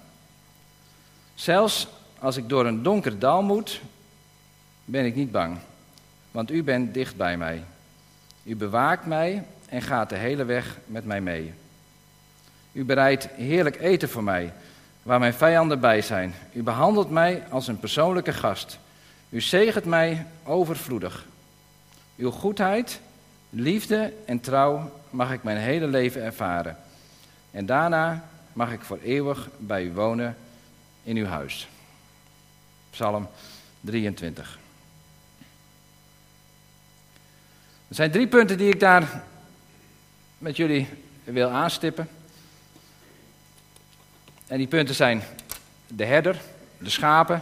Zelfs 1.36 1.88
als 2.20 2.38
ik 2.38 2.50
door 2.50 2.66
een 2.66 2.84
donker 2.84 3.20
dal 3.20 3.42
moet, 3.42 3.82
ben 4.86 5.06
ik 5.06 5.16
niet 5.16 5.32
bang, 5.32 5.58
want 6.32 6.52
u 6.52 6.64
bent 6.64 6.94
dicht 6.94 7.16
bij 7.16 7.38
mij. 7.38 7.64
U 8.44 8.56
bewaakt 8.56 9.06
mij 9.06 9.44
en 9.70 9.82
gaat 9.82 10.10
de 10.10 10.16
hele 10.16 10.46
weg 10.46 10.78
met 10.86 11.06
mij 11.06 11.22
mee. 11.22 11.54
U 12.72 12.86
bereidt 12.86 13.28
heerlijk 13.28 13.80
eten 13.80 14.10
voor 14.10 14.24
mij, 14.24 14.54
waar 15.04 15.20
mijn 15.20 15.34
vijanden 15.34 15.80
bij 15.80 16.02
zijn. 16.02 16.34
U 16.54 16.64
behandelt 16.64 17.10
mij 17.10 17.44
als 17.50 17.68
een 17.68 17.80
persoonlijke 17.80 18.34
gast. 18.34 18.80
U 19.30 19.42
zegent 19.42 19.86
mij 19.86 20.26
overvloedig. 20.44 21.26
Uw 22.18 22.32
goedheid, 22.32 23.00
liefde 23.52 24.14
en 24.26 24.40
trouw 24.40 25.02
mag 25.10 25.32
ik 25.32 25.44
mijn 25.44 25.58
hele 25.58 25.88
leven 25.88 26.24
ervaren. 26.24 26.78
En 27.52 27.66
daarna 27.66 28.30
mag 28.54 28.72
ik 28.72 28.82
voor 28.82 29.00
eeuwig 29.04 29.50
bij 29.58 29.84
u 29.84 29.94
wonen 29.94 30.38
in 31.04 31.18
uw 31.18 31.26
huis. 31.26 31.68
Psalm 32.90 33.30
23. 33.82 34.60
Er 37.88 37.96
zijn 37.96 38.12
drie 38.12 38.28
punten 38.28 38.58
die 38.58 38.74
ik 38.74 38.80
daar 38.80 39.24
met 40.38 40.58
jullie 40.58 40.88
wil 41.24 41.50
aanstippen. 41.50 42.10
En 44.48 44.58
die 44.58 44.68
punten 44.68 44.96
zijn 44.96 45.24
de 45.88 46.06
herder, 46.06 46.42
de 46.78 46.90
schapen 46.90 47.42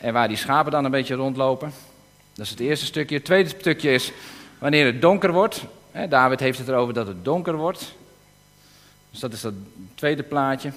en 0.00 0.12
waar 0.12 0.28
die 0.28 0.36
schapen 0.36 0.72
dan 0.72 0.84
een 0.84 0.90
beetje 0.90 1.14
rondlopen. 1.14 1.72
Dat 2.34 2.44
is 2.44 2.50
het 2.50 2.60
eerste 2.60 2.86
stukje. 2.86 3.16
Het 3.16 3.24
tweede 3.24 3.48
stukje 3.48 3.92
is 3.92 4.12
wanneer 4.60 4.86
het 4.86 5.00
donker 5.00 5.32
wordt. 5.32 5.64
David 6.08 6.40
heeft 6.40 6.58
het 6.58 6.68
erover 6.68 6.94
dat 6.94 7.06
het 7.06 7.24
donker 7.24 7.56
wordt. 7.56 7.94
Dus 9.10 9.20
dat 9.20 9.32
is 9.32 9.40
dat 9.40 9.54
tweede 9.94 10.22
plaatje. 10.22 10.72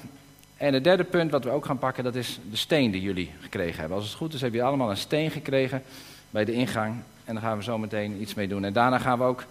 En 0.58 0.74
het 0.74 0.84
derde 0.84 1.04
punt 1.04 1.32
wat 1.32 1.44
we 1.44 1.50
ook 1.50 1.66
gaan 1.66 1.80
pakken, 1.80 2.04
dat 2.04 2.16
is 2.16 2.40
de 2.50 2.56
steen 2.56 2.92
die 2.92 3.02
jullie 3.02 3.32
gekregen 3.42 3.80
hebben. 3.80 3.98
Als 3.98 4.08
het 4.08 4.16
goed 4.16 4.34
is, 4.34 4.42
hebben 4.42 4.60
jullie 4.60 4.74
allemaal 4.74 4.90
een 4.90 5.02
steen 5.02 5.32
gekregen 5.32 5.84
bij 6.30 6.46
de 6.46 6.54
ingang. 6.54 6.96
En 7.26 7.34
daar 7.34 7.44
gaan 7.44 7.58
we 7.58 7.64
zo 7.64 7.78
meteen 7.78 8.22
iets 8.22 8.34
mee 8.34 8.48
doen. 8.48 8.64
En 8.64 8.74
daarna 8.74 8.98
gaan 8.98 9.18
we 9.18 9.24
ook 9.24 9.44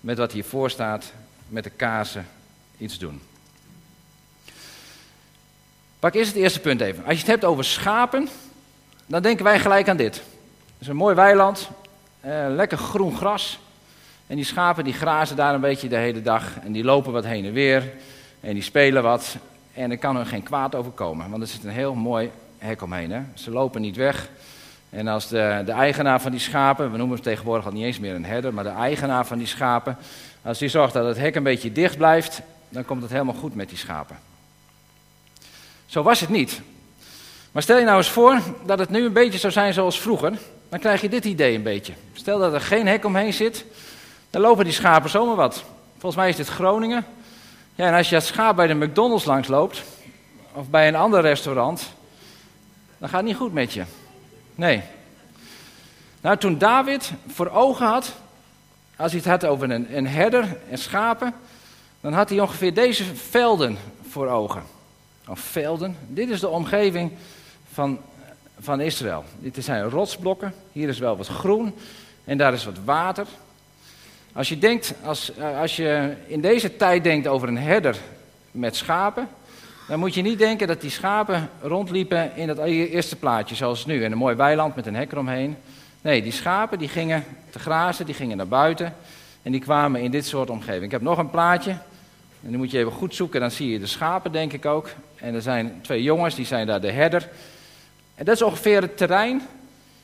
met 0.00 0.18
wat 0.18 0.32
hiervoor 0.32 0.70
staat, 0.70 1.12
met 1.48 1.64
de 1.64 1.70
kaarsen, 1.70 2.26
iets 2.78 2.98
doen. 2.98 3.20
Pak 5.98 6.14
eerst 6.14 6.32
het 6.32 6.42
eerste 6.42 6.60
punt 6.60 6.80
even. 6.80 7.04
Als 7.04 7.12
je 7.12 7.20
het 7.20 7.30
hebt 7.30 7.44
over 7.44 7.64
schapen, 7.64 8.28
dan 9.06 9.22
denken 9.22 9.44
wij 9.44 9.58
gelijk 9.58 9.88
aan 9.88 9.96
dit. 9.96 10.14
Het 10.14 10.24
is 10.78 10.88
een 10.88 10.96
mooi 10.96 11.14
weiland, 11.14 11.68
eh, 12.20 12.46
lekker 12.48 12.78
groen 12.78 13.16
gras. 13.16 13.58
En 14.28 14.36
die 14.36 14.44
schapen 14.44 14.84
die 14.84 14.92
grazen 14.92 15.36
daar 15.36 15.54
een 15.54 15.60
beetje 15.60 15.88
de 15.88 15.96
hele 15.96 16.22
dag. 16.22 16.58
En 16.62 16.72
die 16.72 16.84
lopen 16.84 17.12
wat 17.12 17.24
heen 17.24 17.44
en 17.44 17.52
weer. 17.52 17.92
En 18.40 18.54
die 18.54 18.62
spelen 18.62 19.02
wat. 19.02 19.36
En 19.74 19.90
er 19.90 19.98
kan 19.98 20.16
hun 20.16 20.26
geen 20.26 20.42
kwaad 20.42 20.74
overkomen, 20.74 21.30
want 21.30 21.42
er 21.42 21.48
zit 21.48 21.64
een 21.64 21.70
heel 21.70 21.94
mooi 21.94 22.30
hek 22.58 22.82
omheen. 22.82 23.10
Hè? 23.10 23.20
Ze 23.34 23.50
lopen 23.50 23.80
niet 23.80 23.96
weg. 23.96 24.28
En 24.90 25.08
als 25.08 25.28
de, 25.28 25.62
de 25.66 25.72
eigenaar 25.72 26.20
van 26.20 26.30
die 26.30 26.40
schapen, 26.40 26.90
we 26.90 26.96
noemen 26.96 27.14
hem 27.14 27.24
tegenwoordig 27.24 27.66
al 27.66 27.72
niet 27.72 27.84
eens 27.84 27.98
meer 27.98 28.14
een 28.14 28.24
herder, 28.24 28.54
maar 28.54 28.64
de 28.64 28.70
eigenaar 28.70 29.26
van 29.26 29.38
die 29.38 29.46
schapen, 29.46 29.96
als 30.42 30.58
die 30.58 30.68
zorgt 30.68 30.92
dat 30.92 31.06
het 31.06 31.18
hek 31.18 31.34
een 31.34 31.42
beetje 31.42 31.72
dicht 31.72 31.96
blijft, 31.96 32.40
dan 32.68 32.84
komt 32.84 33.02
het 33.02 33.10
helemaal 33.10 33.34
goed 33.34 33.54
met 33.54 33.68
die 33.68 33.78
schapen. 33.78 34.18
Zo 35.86 36.02
was 36.02 36.20
het 36.20 36.28
niet. 36.28 36.60
Maar 37.52 37.62
stel 37.62 37.78
je 37.78 37.84
nou 37.84 37.96
eens 37.96 38.10
voor 38.10 38.40
dat 38.66 38.78
het 38.78 38.90
nu 38.90 39.04
een 39.04 39.12
beetje 39.12 39.38
zou 39.38 39.52
zijn 39.52 39.72
zoals 39.72 40.00
vroeger, 40.00 40.32
dan 40.68 40.78
krijg 40.78 41.00
je 41.00 41.08
dit 41.08 41.24
idee 41.24 41.54
een 41.54 41.62
beetje. 41.62 41.92
Stel 42.12 42.38
dat 42.38 42.52
er 42.52 42.60
geen 42.60 42.86
hek 42.86 43.04
omheen 43.04 43.32
zit, 43.32 43.64
dan 44.30 44.40
lopen 44.40 44.64
die 44.64 44.72
schapen 44.72 45.10
zomaar 45.10 45.36
wat. 45.36 45.64
Volgens 45.92 46.16
mij 46.16 46.28
is 46.28 46.36
dit 46.36 46.48
Groningen. 46.48 47.06
Ja, 47.74 47.86
en 47.86 47.94
als 47.94 48.08
je 48.08 48.14
het 48.14 48.24
schaap 48.24 48.56
bij 48.56 48.66
de 48.66 48.74
McDonald's 48.74 49.24
langs 49.24 49.48
loopt, 49.48 49.82
of 50.52 50.68
bij 50.68 50.88
een 50.88 50.96
ander 50.96 51.20
restaurant, 51.20 51.92
dan 52.98 53.08
gaat 53.08 53.18
het 53.18 53.28
niet 53.28 53.36
goed 53.36 53.52
met 53.52 53.72
je. 53.72 53.84
Nee. 54.54 54.82
Nou, 56.20 56.36
toen 56.36 56.58
David 56.58 57.12
voor 57.26 57.50
ogen 57.50 57.86
had, 57.86 58.14
als 58.96 59.12
hij 59.12 59.20
het 59.20 59.30
had 59.30 59.44
over 59.44 59.70
een, 59.70 59.96
een 59.96 60.06
herder 60.06 60.56
en 60.70 60.78
schapen, 60.78 61.34
dan 62.00 62.12
had 62.12 62.28
hij 62.28 62.40
ongeveer 62.40 62.74
deze 62.74 63.04
velden 63.04 63.78
voor 64.08 64.28
ogen. 64.28 64.62
Of 65.28 65.40
velden. 65.40 65.96
Dit 66.06 66.30
is 66.30 66.40
de 66.40 66.48
omgeving 66.48 67.12
van, 67.72 68.00
van 68.58 68.80
Israël. 68.80 69.24
Dit 69.38 69.64
zijn 69.64 69.90
rotsblokken. 69.90 70.54
Hier 70.72 70.88
is 70.88 70.98
wel 70.98 71.16
wat 71.16 71.26
groen 71.26 71.74
en 72.24 72.38
daar 72.38 72.52
is 72.52 72.64
wat 72.64 72.78
water. 72.84 73.26
Als 74.38 74.48
je, 74.48 74.58
denkt, 74.58 74.94
als, 75.04 75.34
eh, 75.34 75.60
als 75.60 75.76
je 75.76 76.14
in 76.26 76.40
deze 76.40 76.76
tijd 76.76 77.04
denkt 77.04 77.26
over 77.26 77.48
een 77.48 77.58
herder 77.58 77.96
met 78.50 78.76
schapen, 78.76 79.28
dan 79.88 79.98
moet 79.98 80.14
je 80.14 80.22
niet 80.22 80.38
denken 80.38 80.66
dat 80.66 80.80
die 80.80 80.90
schapen 80.90 81.50
rondliepen 81.60 82.36
in 82.36 82.46
dat 82.46 82.58
eerste 82.58 83.16
plaatje, 83.16 83.54
zoals 83.54 83.86
nu, 83.86 84.04
in 84.04 84.12
een 84.12 84.18
mooi 84.18 84.34
weiland 84.34 84.76
met 84.76 84.86
een 84.86 84.94
hek 84.94 85.12
eromheen. 85.12 85.56
Nee, 86.00 86.22
die 86.22 86.32
schapen 86.32 86.78
die 86.78 86.88
gingen 86.88 87.24
te 87.50 87.58
grazen, 87.58 88.06
die 88.06 88.14
gingen 88.14 88.36
naar 88.36 88.48
buiten 88.48 88.94
en 89.42 89.52
die 89.52 89.60
kwamen 89.60 90.00
in 90.00 90.10
dit 90.10 90.26
soort 90.26 90.50
omgeving. 90.50 90.84
Ik 90.84 90.90
heb 90.90 91.02
nog 91.02 91.18
een 91.18 91.30
plaatje, 91.30 91.70
en 92.42 92.48
die 92.48 92.56
moet 92.56 92.70
je 92.70 92.78
even 92.78 92.92
goed 92.92 93.14
zoeken, 93.14 93.40
dan 93.40 93.50
zie 93.50 93.70
je 93.70 93.78
de 93.78 93.86
schapen, 93.86 94.32
denk 94.32 94.52
ik 94.52 94.66
ook. 94.66 94.88
En 95.16 95.34
er 95.34 95.42
zijn 95.42 95.78
twee 95.82 96.02
jongens, 96.02 96.34
die 96.34 96.46
zijn 96.46 96.66
daar 96.66 96.80
de 96.80 96.92
herder. 96.92 97.28
En 98.14 98.24
dat 98.24 98.34
is 98.34 98.42
ongeveer 98.42 98.82
het 98.82 98.96
terrein 98.96 99.42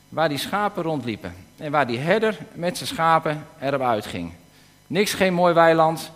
waar 0.09 0.29
die 0.29 0.37
schapen 0.37 0.83
rondliepen. 0.83 1.44
En 1.57 1.71
waar 1.71 1.87
die 1.87 1.99
herder 1.99 2.37
met 2.53 2.77
zijn 2.77 2.89
schapen 2.89 3.47
erop 3.59 3.81
uitging. 3.81 4.31
Niks, 4.87 5.13
geen 5.13 5.33
mooi 5.33 5.53
weiland 5.53 6.11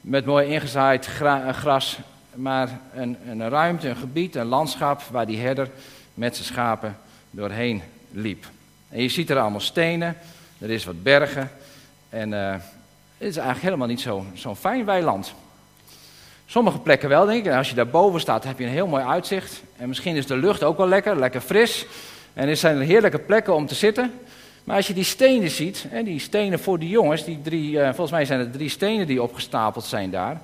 met 0.00 0.24
mooi 0.24 0.46
ingezaaid 0.46 1.08
eh, 1.20 1.48
gras, 1.48 1.98
maar 2.34 2.80
een, 2.94 3.16
een 3.28 3.48
ruimte, 3.48 3.88
een 3.88 3.96
gebied, 3.96 4.34
een 4.34 4.46
landschap 4.46 5.02
waar 5.10 5.26
die 5.26 5.38
herder 5.38 5.70
met 6.14 6.36
zijn 6.36 6.48
schapen 6.48 6.96
doorheen 7.30 7.82
liep. 8.10 8.44
En 8.88 9.02
je 9.02 9.08
ziet 9.08 9.30
er 9.30 9.38
allemaal 9.38 9.60
stenen, 9.60 10.16
er 10.58 10.70
is 10.70 10.84
wat 10.84 11.02
bergen 11.02 11.50
en 12.08 12.32
uh, 12.32 12.50
het 13.18 13.28
is 13.28 13.36
eigenlijk 13.36 13.62
helemaal 13.62 13.86
niet 13.86 14.08
zo'n 14.34 14.56
fijn 14.56 14.84
weiland. 14.84 15.34
Sommige 16.46 16.78
plekken 16.78 17.08
wel, 17.08 17.26
denk 17.26 17.44
ik. 17.44 17.52
En 17.52 17.58
als 17.58 17.68
je 17.68 17.74
daar 17.74 17.88
boven 17.88 18.20
staat, 18.20 18.44
heb 18.44 18.58
je 18.58 18.64
een 18.64 18.70
heel 18.70 18.86
mooi 18.86 19.04
uitzicht. 19.04 19.62
En 19.76 19.88
misschien 19.88 20.16
is 20.16 20.26
de 20.26 20.36
lucht 20.36 20.62
ook 20.62 20.76
wel 20.76 20.88
lekker, 20.88 21.18
lekker 21.18 21.40
fris. 21.40 21.86
En 22.32 22.48
er 22.48 22.56
zijn 22.56 22.80
heerlijke 22.80 23.18
plekken 23.18 23.54
om 23.54 23.66
te 23.66 23.74
zitten. 23.74 24.12
Maar 24.64 24.76
als 24.76 24.86
je 24.86 24.94
die 24.94 25.04
stenen 25.04 25.50
ziet, 25.50 25.86
hè, 25.88 26.02
die 26.02 26.18
stenen 26.18 26.58
voor 26.58 26.78
die 26.78 26.88
jongens, 26.88 27.24
die 27.24 27.42
drie, 27.42 27.72
uh, 27.72 27.84
volgens 27.84 28.10
mij 28.10 28.24
zijn 28.24 28.38
het 28.38 28.52
drie 28.52 28.68
stenen 28.68 29.06
die 29.06 29.22
opgestapeld 29.22 29.84
zijn 29.84 30.10
daar. 30.10 30.40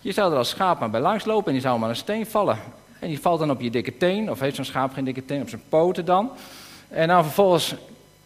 Je 0.00 0.12
zou 0.12 0.32
er 0.32 0.38
als 0.38 0.48
schaap 0.48 0.80
maar 0.80 0.90
bij 0.90 1.00
langs 1.00 1.24
lopen 1.24 1.46
en 1.46 1.52
die 1.52 1.60
zou 1.60 1.78
maar 1.78 1.88
een 1.88 1.96
steen 1.96 2.26
vallen. 2.26 2.58
En 2.98 3.08
die 3.08 3.20
valt 3.20 3.38
dan 3.38 3.50
op 3.50 3.60
je 3.60 3.70
dikke 3.70 3.96
teen, 3.96 4.30
of 4.30 4.40
heeft 4.40 4.56
zo'n 4.56 4.64
schaap 4.64 4.92
geen 4.92 5.04
dikke 5.04 5.24
teen, 5.24 5.40
op 5.40 5.48
zijn 5.48 5.62
poten 5.68 6.04
dan. 6.04 6.30
En 6.88 7.08
dan 7.08 7.24
vervolgens 7.24 7.74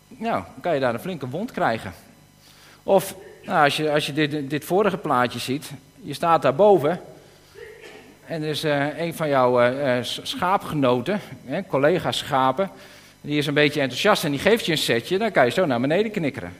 nou, 0.08 0.42
kan 0.60 0.74
je 0.74 0.80
daar 0.80 0.94
een 0.94 1.00
flinke 1.00 1.28
wond 1.28 1.52
krijgen. 1.52 1.92
Of 2.82 3.14
nou, 3.44 3.64
als 3.64 3.76
je, 3.76 3.92
als 3.92 4.06
je 4.06 4.12
dit, 4.12 4.50
dit 4.50 4.64
vorige 4.64 4.96
plaatje 4.96 5.38
ziet, 5.38 5.70
je 6.00 6.14
staat 6.14 6.42
daarboven 6.42 7.00
en 8.26 8.42
er 8.42 8.48
is 8.48 8.64
uh, 8.64 8.98
een 8.98 9.14
van 9.14 9.28
jouw 9.28 9.62
uh, 9.62 9.96
schaapgenoten, 10.02 11.20
collega 11.68 12.12
schapen, 12.12 12.70
die 13.22 13.38
is 13.38 13.46
een 13.46 13.54
beetje 13.54 13.80
enthousiast 13.80 14.24
en 14.24 14.30
die 14.30 14.40
geeft 14.40 14.66
je 14.66 14.72
een 14.72 14.78
setje, 14.78 15.18
dan 15.18 15.32
kan 15.32 15.44
je 15.44 15.50
zo 15.50 15.66
naar 15.66 15.80
beneden 15.80 16.12
knikkeren. 16.12 16.52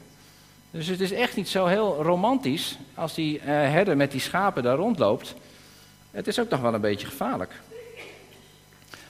Dus 0.70 0.86
het 0.86 1.00
is 1.00 1.12
echt 1.12 1.36
niet 1.36 1.48
zo 1.48 1.66
heel 1.66 2.02
romantisch 2.02 2.78
als 2.94 3.14
die 3.14 3.38
uh, 3.38 3.44
herder 3.46 3.96
met 3.96 4.10
die 4.10 4.20
schapen 4.20 4.62
daar 4.62 4.76
rondloopt. 4.76 5.34
Het 6.10 6.26
is 6.26 6.38
ook 6.38 6.48
nog 6.48 6.60
wel 6.60 6.74
een 6.74 6.80
beetje 6.80 7.06
gevaarlijk. 7.06 7.52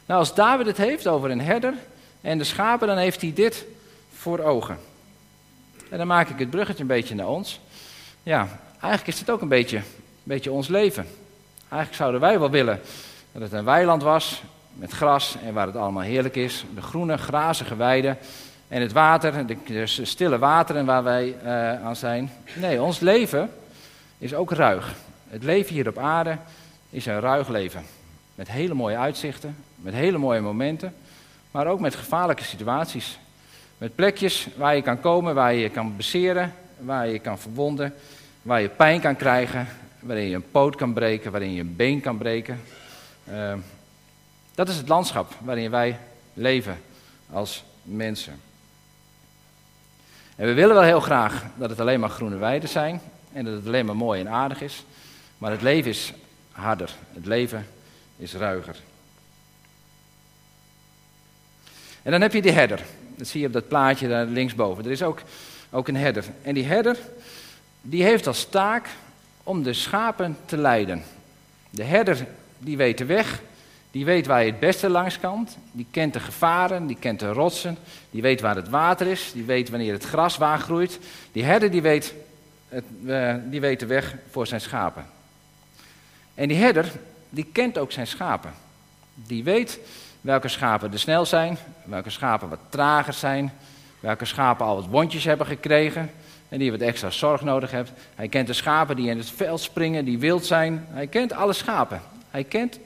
Nou, 0.06 0.20
als 0.20 0.34
David 0.34 0.66
het 0.66 0.76
heeft 0.76 1.06
over 1.06 1.30
een 1.30 1.40
herder 1.40 1.74
en 2.20 2.38
de 2.38 2.44
schapen, 2.44 2.86
dan 2.88 2.96
heeft 2.96 3.20
hij 3.20 3.32
dit 3.32 3.64
voor 4.16 4.38
ogen. 4.38 4.78
En 5.88 5.98
dan 5.98 6.06
maak 6.06 6.28
ik 6.28 6.38
het 6.38 6.50
bruggetje 6.50 6.82
een 6.82 6.88
beetje 6.88 7.14
naar 7.14 7.28
ons. 7.28 7.60
Ja, 8.22 8.60
eigenlijk 8.70 9.06
is 9.06 9.18
het 9.18 9.30
ook 9.30 9.40
een 9.40 9.48
beetje, 9.48 9.76
een 9.76 9.84
beetje 10.22 10.52
ons 10.52 10.68
leven. 10.68 11.06
Eigenlijk 11.58 11.94
zouden 11.94 12.20
wij 12.20 12.38
wel 12.38 12.50
willen 12.50 12.80
dat 13.32 13.42
het 13.42 13.52
een 13.52 13.64
weiland 13.64 14.02
was 14.02 14.42
met 14.74 14.92
gras 14.92 15.36
en 15.44 15.54
waar 15.54 15.66
het 15.66 15.76
allemaal 15.76 16.02
heerlijk 16.02 16.36
is. 16.36 16.64
De 16.74 16.82
groene, 16.82 17.16
grazige 17.16 17.76
weiden 17.76 18.18
en 18.68 18.80
het 18.80 18.92
water, 18.92 19.46
de, 19.46 19.86
stille 19.86 20.38
wateren 20.38 20.84
waar 20.84 21.02
wij 21.02 21.36
uh, 21.44 21.84
aan 21.84 21.96
zijn. 21.96 22.30
Nee, 22.54 22.82
ons 22.82 23.00
leven 23.00 23.50
is 24.18 24.34
ook 24.34 24.50
ruig. 24.50 24.94
Het 25.28 25.42
leven 25.42 25.74
hier 25.74 25.88
op 25.88 25.98
aarde 25.98 26.36
is 26.90 27.06
een 27.06 27.20
ruig 27.20 27.48
leven. 27.48 27.82
Met 28.34 28.50
hele 28.50 28.74
mooie 28.74 28.96
uitzichten, 28.96 29.56
met 29.76 29.94
hele 29.94 30.18
mooie 30.18 30.40
momenten, 30.40 30.94
maar 31.50 31.66
ook 31.66 31.80
met 31.80 31.94
gevaarlijke 31.94 32.44
situaties. 32.44 33.18
Met 33.78 33.94
plekjes 33.94 34.48
waar 34.56 34.74
je 34.76 34.82
kan 34.82 35.00
komen, 35.00 35.34
waar 35.34 35.52
je 35.52 35.60
je 35.60 35.70
kan 35.70 35.96
beseren, 35.96 36.54
waar 36.78 37.06
je 37.06 37.12
je 37.12 37.18
kan 37.18 37.38
verwonden, 37.38 37.94
waar 38.42 38.60
je 38.60 38.68
pijn 38.68 39.00
kan 39.00 39.16
krijgen, 39.16 39.66
waarin 40.00 40.28
je 40.28 40.34
een 40.34 40.50
poot 40.50 40.76
kan 40.76 40.92
breken, 40.92 41.30
waarin 41.30 41.52
je 41.52 41.60
een 41.60 41.76
been 41.76 42.00
kan 42.00 42.18
breken. 42.18 42.60
Uh, 43.30 43.52
dat 44.54 44.68
is 44.68 44.76
het 44.76 44.88
landschap 44.88 45.34
waarin 45.40 45.70
wij 45.70 45.98
leven 46.34 46.82
als 47.30 47.64
mensen. 47.82 48.40
En 50.36 50.46
we 50.46 50.52
willen 50.52 50.74
wel 50.74 50.84
heel 50.84 51.00
graag 51.00 51.44
dat 51.56 51.70
het 51.70 51.80
alleen 51.80 52.00
maar 52.00 52.10
groene 52.10 52.36
weiden 52.36 52.68
zijn 52.68 53.00
en 53.32 53.44
dat 53.44 53.54
het 53.54 53.66
alleen 53.66 53.86
maar 53.86 53.96
mooi 53.96 54.20
en 54.20 54.28
aardig 54.28 54.60
is. 54.60 54.84
Maar 55.38 55.50
het 55.50 55.62
leven 55.62 55.90
is 55.90 56.12
harder. 56.52 56.90
Het 57.12 57.26
leven 57.26 57.66
is 58.16 58.34
ruiger. 58.34 58.76
En 62.02 62.10
dan 62.10 62.20
heb 62.20 62.32
je 62.32 62.42
die 62.42 62.52
herder. 62.52 62.80
Dat 63.16 63.26
zie 63.26 63.40
je 63.40 63.46
op 63.46 63.52
dat 63.52 63.68
plaatje 63.68 64.08
daar 64.08 64.26
linksboven. 64.26 64.84
Er 64.84 64.90
is 64.90 65.02
ook, 65.02 65.20
ook 65.70 65.88
een 65.88 65.96
herder. 65.96 66.24
En 66.42 66.54
die 66.54 66.64
herder, 66.64 66.98
die 67.80 68.02
heeft 68.02 68.26
als 68.26 68.48
taak 68.48 68.88
om 69.42 69.62
de 69.62 69.72
schapen 69.72 70.36
te 70.44 70.56
leiden. 70.56 71.02
De 71.70 71.84
herder, 71.84 72.26
die 72.58 72.76
weet 72.76 72.98
de 72.98 73.04
weg. 73.04 73.40
Die 73.92 74.04
weet 74.04 74.26
waar 74.26 74.44
je 74.44 74.50
het 74.50 74.60
beste 74.60 74.88
langs 74.88 75.20
kan. 75.20 75.48
Die 75.72 75.86
kent 75.90 76.12
de 76.12 76.20
gevaren, 76.20 76.86
die 76.86 76.96
kent 77.00 77.20
de 77.20 77.32
rotsen. 77.32 77.76
Die 78.10 78.22
weet 78.22 78.40
waar 78.40 78.56
het 78.56 78.68
water 78.68 79.06
is. 79.06 79.32
Die 79.32 79.44
weet 79.44 79.70
wanneer 79.70 79.92
het 79.92 80.04
gras 80.04 80.36
waar 80.36 80.58
groeit. 80.58 80.98
Die 81.32 81.44
herder 81.44 81.70
die 81.70 81.82
weet, 81.82 82.14
het, 82.68 82.84
uh, 83.04 83.34
die 83.44 83.60
weet 83.60 83.80
de 83.80 83.86
weg 83.86 84.14
voor 84.30 84.46
zijn 84.46 84.60
schapen. 84.60 85.06
En 86.34 86.48
die 86.48 86.56
herder 86.56 86.92
die 87.28 87.46
kent 87.52 87.78
ook 87.78 87.92
zijn 87.92 88.06
schapen. 88.06 88.52
Die 89.14 89.44
weet 89.44 89.78
welke 90.20 90.48
schapen 90.48 90.92
er 90.92 90.98
snel 90.98 91.26
zijn, 91.26 91.58
welke 91.84 92.10
schapen 92.10 92.48
wat 92.48 92.58
trager 92.68 93.12
zijn, 93.12 93.52
welke 94.00 94.24
schapen 94.24 94.66
al 94.66 94.74
wat 94.74 94.86
wondjes 94.86 95.24
hebben 95.24 95.46
gekregen 95.46 96.10
en 96.48 96.58
die 96.58 96.70
wat 96.70 96.80
extra 96.80 97.10
zorg 97.10 97.42
nodig 97.42 97.70
hebben. 97.70 97.94
Hij 98.14 98.28
kent 98.28 98.46
de 98.46 98.52
schapen 98.52 98.96
die 98.96 99.10
in 99.10 99.18
het 99.18 99.30
veld 99.30 99.60
springen, 99.60 100.04
die 100.04 100.18
wild 100.18 100.46
zijn. 100.46 100.86
Hij 100.88 101.06
kent 101.06 101.32
alle 101.32 101.52
schapen. 101.52 102.00
Hij 102.30 102.44
kent 102.44 102.78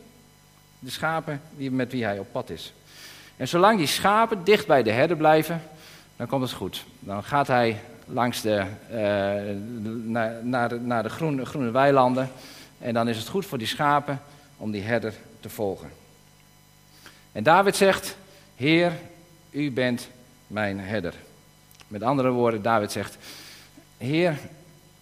de 0.86 0.92
schapen 0.92 1.40
met 1.56 1.92
wie 1.92 2.04
hij 2.04 2.18
op 2.18 2.26
pad 2.32 2.50
is. 2.50 2.72
En 3.36 3.48
zolang 3.48 3.78
die 3.78 3.86
schapen 3.86 4.44
dicht 4.44 4.66
bij 4.66 4.82
de 4.82 4.90
herder 4.90 5.16
blijven, 5.16 5.62
dan 6.16 6.26
komt 6.26 6.42
het 6.42 6.52
goed. 6.52 6.84
Dan 6.98 7.24
gaat 7.24 7.46
hij 7.46 7.80
langs 8.04 8.40
de, 8.40 8.64
uh, 8.90 8.96
naar, 10.10 10.44
naar, 10.44 10.68
de, 10.68 10.80
naar 10.80 11.02
de 11.02 11.08
groene, 11.08 11.46
groene 11.46 11.70
weilanden. 11.70 12.30
En 12.78 12.94
dan 12.94 13.08
is 13.08 13.16
het 13.16 13.28
goed 13.28 13.46
voor 13.46 13.58
die 13.58 13.66
schapen 13.66 14.20
om 14.56 14.70
die 14.70 14.82
herder 14.82 15.14
te 15.40 15.48
volgen. 15.48 15.90
En 17.32 17.42
David 17.42 17.76
zegt: 17.76 18.16
Heer, 18.56 18.92
u 19.50 19.70
bent 19.72 20.08
mijn 20.46 20.80
herder. 20.80 21.14
Met 21.88 22.02
andere 22.02 22.30
woorden, 22.30 22.62
David 22.62 22.92
zegt: 22.92 23.16
Heer, 23.98 24.38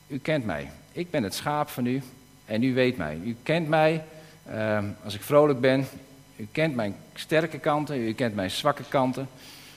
u 0.06 0.18
kent 0.18 0.44
mij. 0.44 0.70
Ik 0.92 1.10
ben 1.10 1.22
het 1.22 1.34
schaap 1.34 1.68
van 1.68 1.86
u 1.86 2.02
en 2.44 2.62
u 2.62 2.74
weet 2.74 2.96
mij. 2.96 3.20
U 3.24 3.36
kent 3.42 3.68
mij 3.68 4.04
uh, 4.48 4.78
als 5.04 5.14
ik 5.14 5.22
vrolijk 5.22 5.60
ben. 5.60 5.86
U 6.36 6.48
kent 6.52 6.74
mijn 6.74 6.96
sterke 7.14 7.58
kanten, 7.58 7.96
u 8.08 8.12
kent 8.12 8.34
mijn 8.34 8.50
zwakke 8.50 8.82
kanten. 8.88 9.28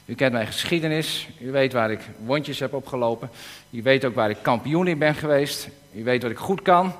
U 0.05 0.15
kent 0.15 0.31
mijn 0.33 0.47
geschiedenis. 0.47 1.27
U 1.39 1.51
weet 1.51 1.73
waar 1.73 1.91
ik 1.91 1.99
wondjes 2.25 2.59
heb 2.59 2.73
opgelopen. 2.73 3.29
U 3.69 3.81
weet 3.81 4.05
ook 4.05 4.15
waar 4.15 4.29
ik 4.29 4.37
kampioen 4.41 4.87
in 4.87 4.97
ben 4.97 5.15
geweest. 5.15 5.69
U 5.93 6.03
weet 6.03 6.21
wat 6.21 6.31
ik 6.31 6.37
goed 6.37 6.61
kan. 6.61 6.93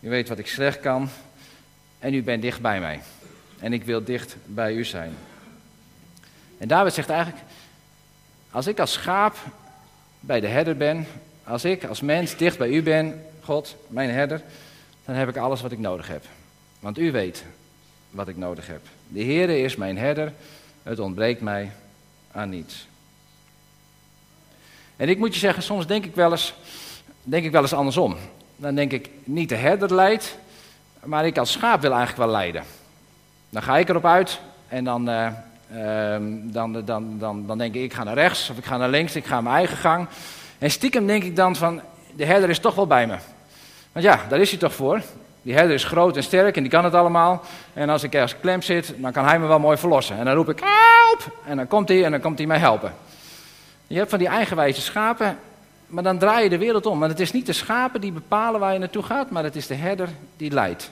U 0.00 0.08
weet 0.08 0.28
wat 0.28 0.38
ik 0.38 0.46
slecht 0.46 0.80
kan. 0.80 1.08
En 1.98 2.14
u 2.14 2.22
bent 2.22 2.42
dicht 2.42 2.60
bij 2.60 2.80
mij. 2.80 3.00
En 3.58 3.72
ik 3.72 3.84
wil 3.84 4.04
dicht 4.04 4.36
bij 4.44 4.74
u 4.74 4.84
zijn. 4.84 5.14
En 6.58 6.68
David 6.68 6.92
zegt 6.92 7.08
eigenlijk: 7.08 7.42
Als 8.50 8.66
ik 8.66 8.78
als 8.78 8.92
schaap 8.92 9.36
bij 10.20 10.40
de 10.40 10.46
herder 10.46 10.76
ben, 10.76 11.06
als 11.44 11.64
ik 11.64 11.84
als 11.84 12.00
mens 12.00 12.36
dicht 12.36 12.58
bij 12.58 12.68
u 12.68 12.82
ben, 12.82 13.24
God, 13.40 13.76
mijn 13.88 14.10
herder, 14.10 14.42
dan 15.04 15.14
heb 15.14 15.28
ik 15.28 15.36
alles 15.36 15.60
wat 15.60 15.72
ik 15.72 15.78
nodig 15.78 16.08
heb. 16.08 16.24
Want 16.82 16.98
u 16.98 17.12
weet 17.12 17.44
wat 18.10 18.28
ik 18.28 18.36
nodig 18.36 18.66
heb. 18.66 18.80
De 19.08 19.24
Heere 19.24 19.58
is 19.58 19.76
mijn 19.76 19.98
herder, 19.98 20.32
het 20.82 20.98
ontbreekt 20.98 21.40
mij 21.40 21.72
aan 22.32 22.48
niets. 22.48 22.86
En 24.96 25.08
ik 25.08 25.18
moet 25.18 25.34
je 25.34 25.40
zeggen, 25.40 25.62
soms 25.62 25.86
denk 25.86 26.04
ik 26.04 26.14
wel 26.14 26.30
eens, 26.30 26.54
denk 27.22 27.44
ik 27.44 27.50
wel 27.50 27.62
eens 27.62 27.72
andersom. 27.72 28.16
Dan 28.56 28.74
denk 28.74 28.92
ik, 28.92 29.10
niet 29.24 29.48
de 29.48 29.54
herder 29.54 29.94
leidt, 29.94 30.36
maar 31.04 31.26
ik 31.26 31.38
als 31.38 31.52
schaap 31.52 31.80
wil 31.80 31.92
eigenlijk 31.92 32.22
wel 32.22 32.32
leiden. 32.36 32.64
Dan 33.50 33.62
ga 33.62 33.78
ik 33.78 33.88
erop 33.88 34.06
uit 34.06 34.40
en 34.68 34.84
dan, 34.84 35.08
uh, 35.08 35.28
dan, 36.42 36.84
dan, 36.84 37.18
dan, 37.18 37.46
dan 37.46 37.58
denk 37.58 37.74
ik, 37.74 37.82
ik 37.82 37.94
ga 37.94 38.04
naar 38.04 38.14
rechts 38.14 38.50
of 38.50 38.58
ik 38.58 38.64
ga 38.64 38.76
naar 38.76 38.90
links, 38.90 39.16
ik 39.16 39.26
ga 39.26 39.40
mijn 39.40 39.56
eigen 39.56 39.76
gang. 39.76 40.08
En 40.58 40.70
stiekem 40.70 41.06
denk 41.06 41.24
ik 41.24 41.36
dan 41.36 41.56
van, 41.56 41.80
de 42.16 42.24
herder 42.24 42.50
is 42.50 42.58
toch 42.58 42.74
wel 42.74 42.86
bij 42.86 43.06
me. 43.06 43.16
Want 43.92 44.04
ja, 44.04 44.26
daar 44.28 44.40
is 44.40 44.50
hij 44.50 44.58
toch 44.58 44.74
voor. 44.74 45.02
Die 45.42 45.54
herder 45.54 45.74
is 45.74 45.84
groot 45.84 46.16
en 46.16 46.22
sterk 46.22 46.56
en 46.56 46.62
die 46.62 46.70
kan 46.70 46.84
het 46.84 46.94
allemaal. 46.94 47.42
En 47.72 47.88
als 47.88 48.02
ik 48.02 48.14
ergens 48.14 48.40
klem 48.40 48.62
zit, 48.62 48.94
dan 48.96 49.12
kan 49.12 49.24
hij 49.24 49.38
me 49.38 49.46
wel 49.46 49.58
mooi 49.58 49.76
verlossen. 49.76 50.18
En 50.18 50.24
dan 50.24 50.34
roep 50.34 50.48
ik, 50.48 50.60
help! 50.60 51.36
En 51.46 51.56
dan 51.56 51.66
komt 51.66 51.88
hij 51.88 52.04
en 52.04 52.10
dan 52.10 52.20
komt 52.20 52.38
hij 52.38 52.46
mij 52.46 52.58
helpen. 52.58 52.94
Je 53.86 53.96
hebt 53.96 54.10
van 54.10 54.18
die 54.18 54.28
eigenwijze 54.28 54.80
schapen, 54.80 55.38
maar 55.86 56.02
dan 56.02 56.18
draai 56.18 56.42
je 56.42 56.48
de 56.48 56.58
wereld 56.58 56.86
om. 56.86 56.98
Want 56.98 57.10
het 57.10 57.20
is 57.20 57.32
niet 57.32 57.46
de 57.46 57.52
schapen 57.52 58.00
die 58.00 58.12
bepalen 58.12 58.60
waar 58.60 58.72
je 58.72 58.78
naartoe 58.78 59.02
gaat, 59.02 59.30
maar 59.30 59.44
het 59.44 59.56
is 59.56 59.66
de 59.66 59.74
herder 59.74 60.08
die 60.36 60.50
leidt. 60.50 60.90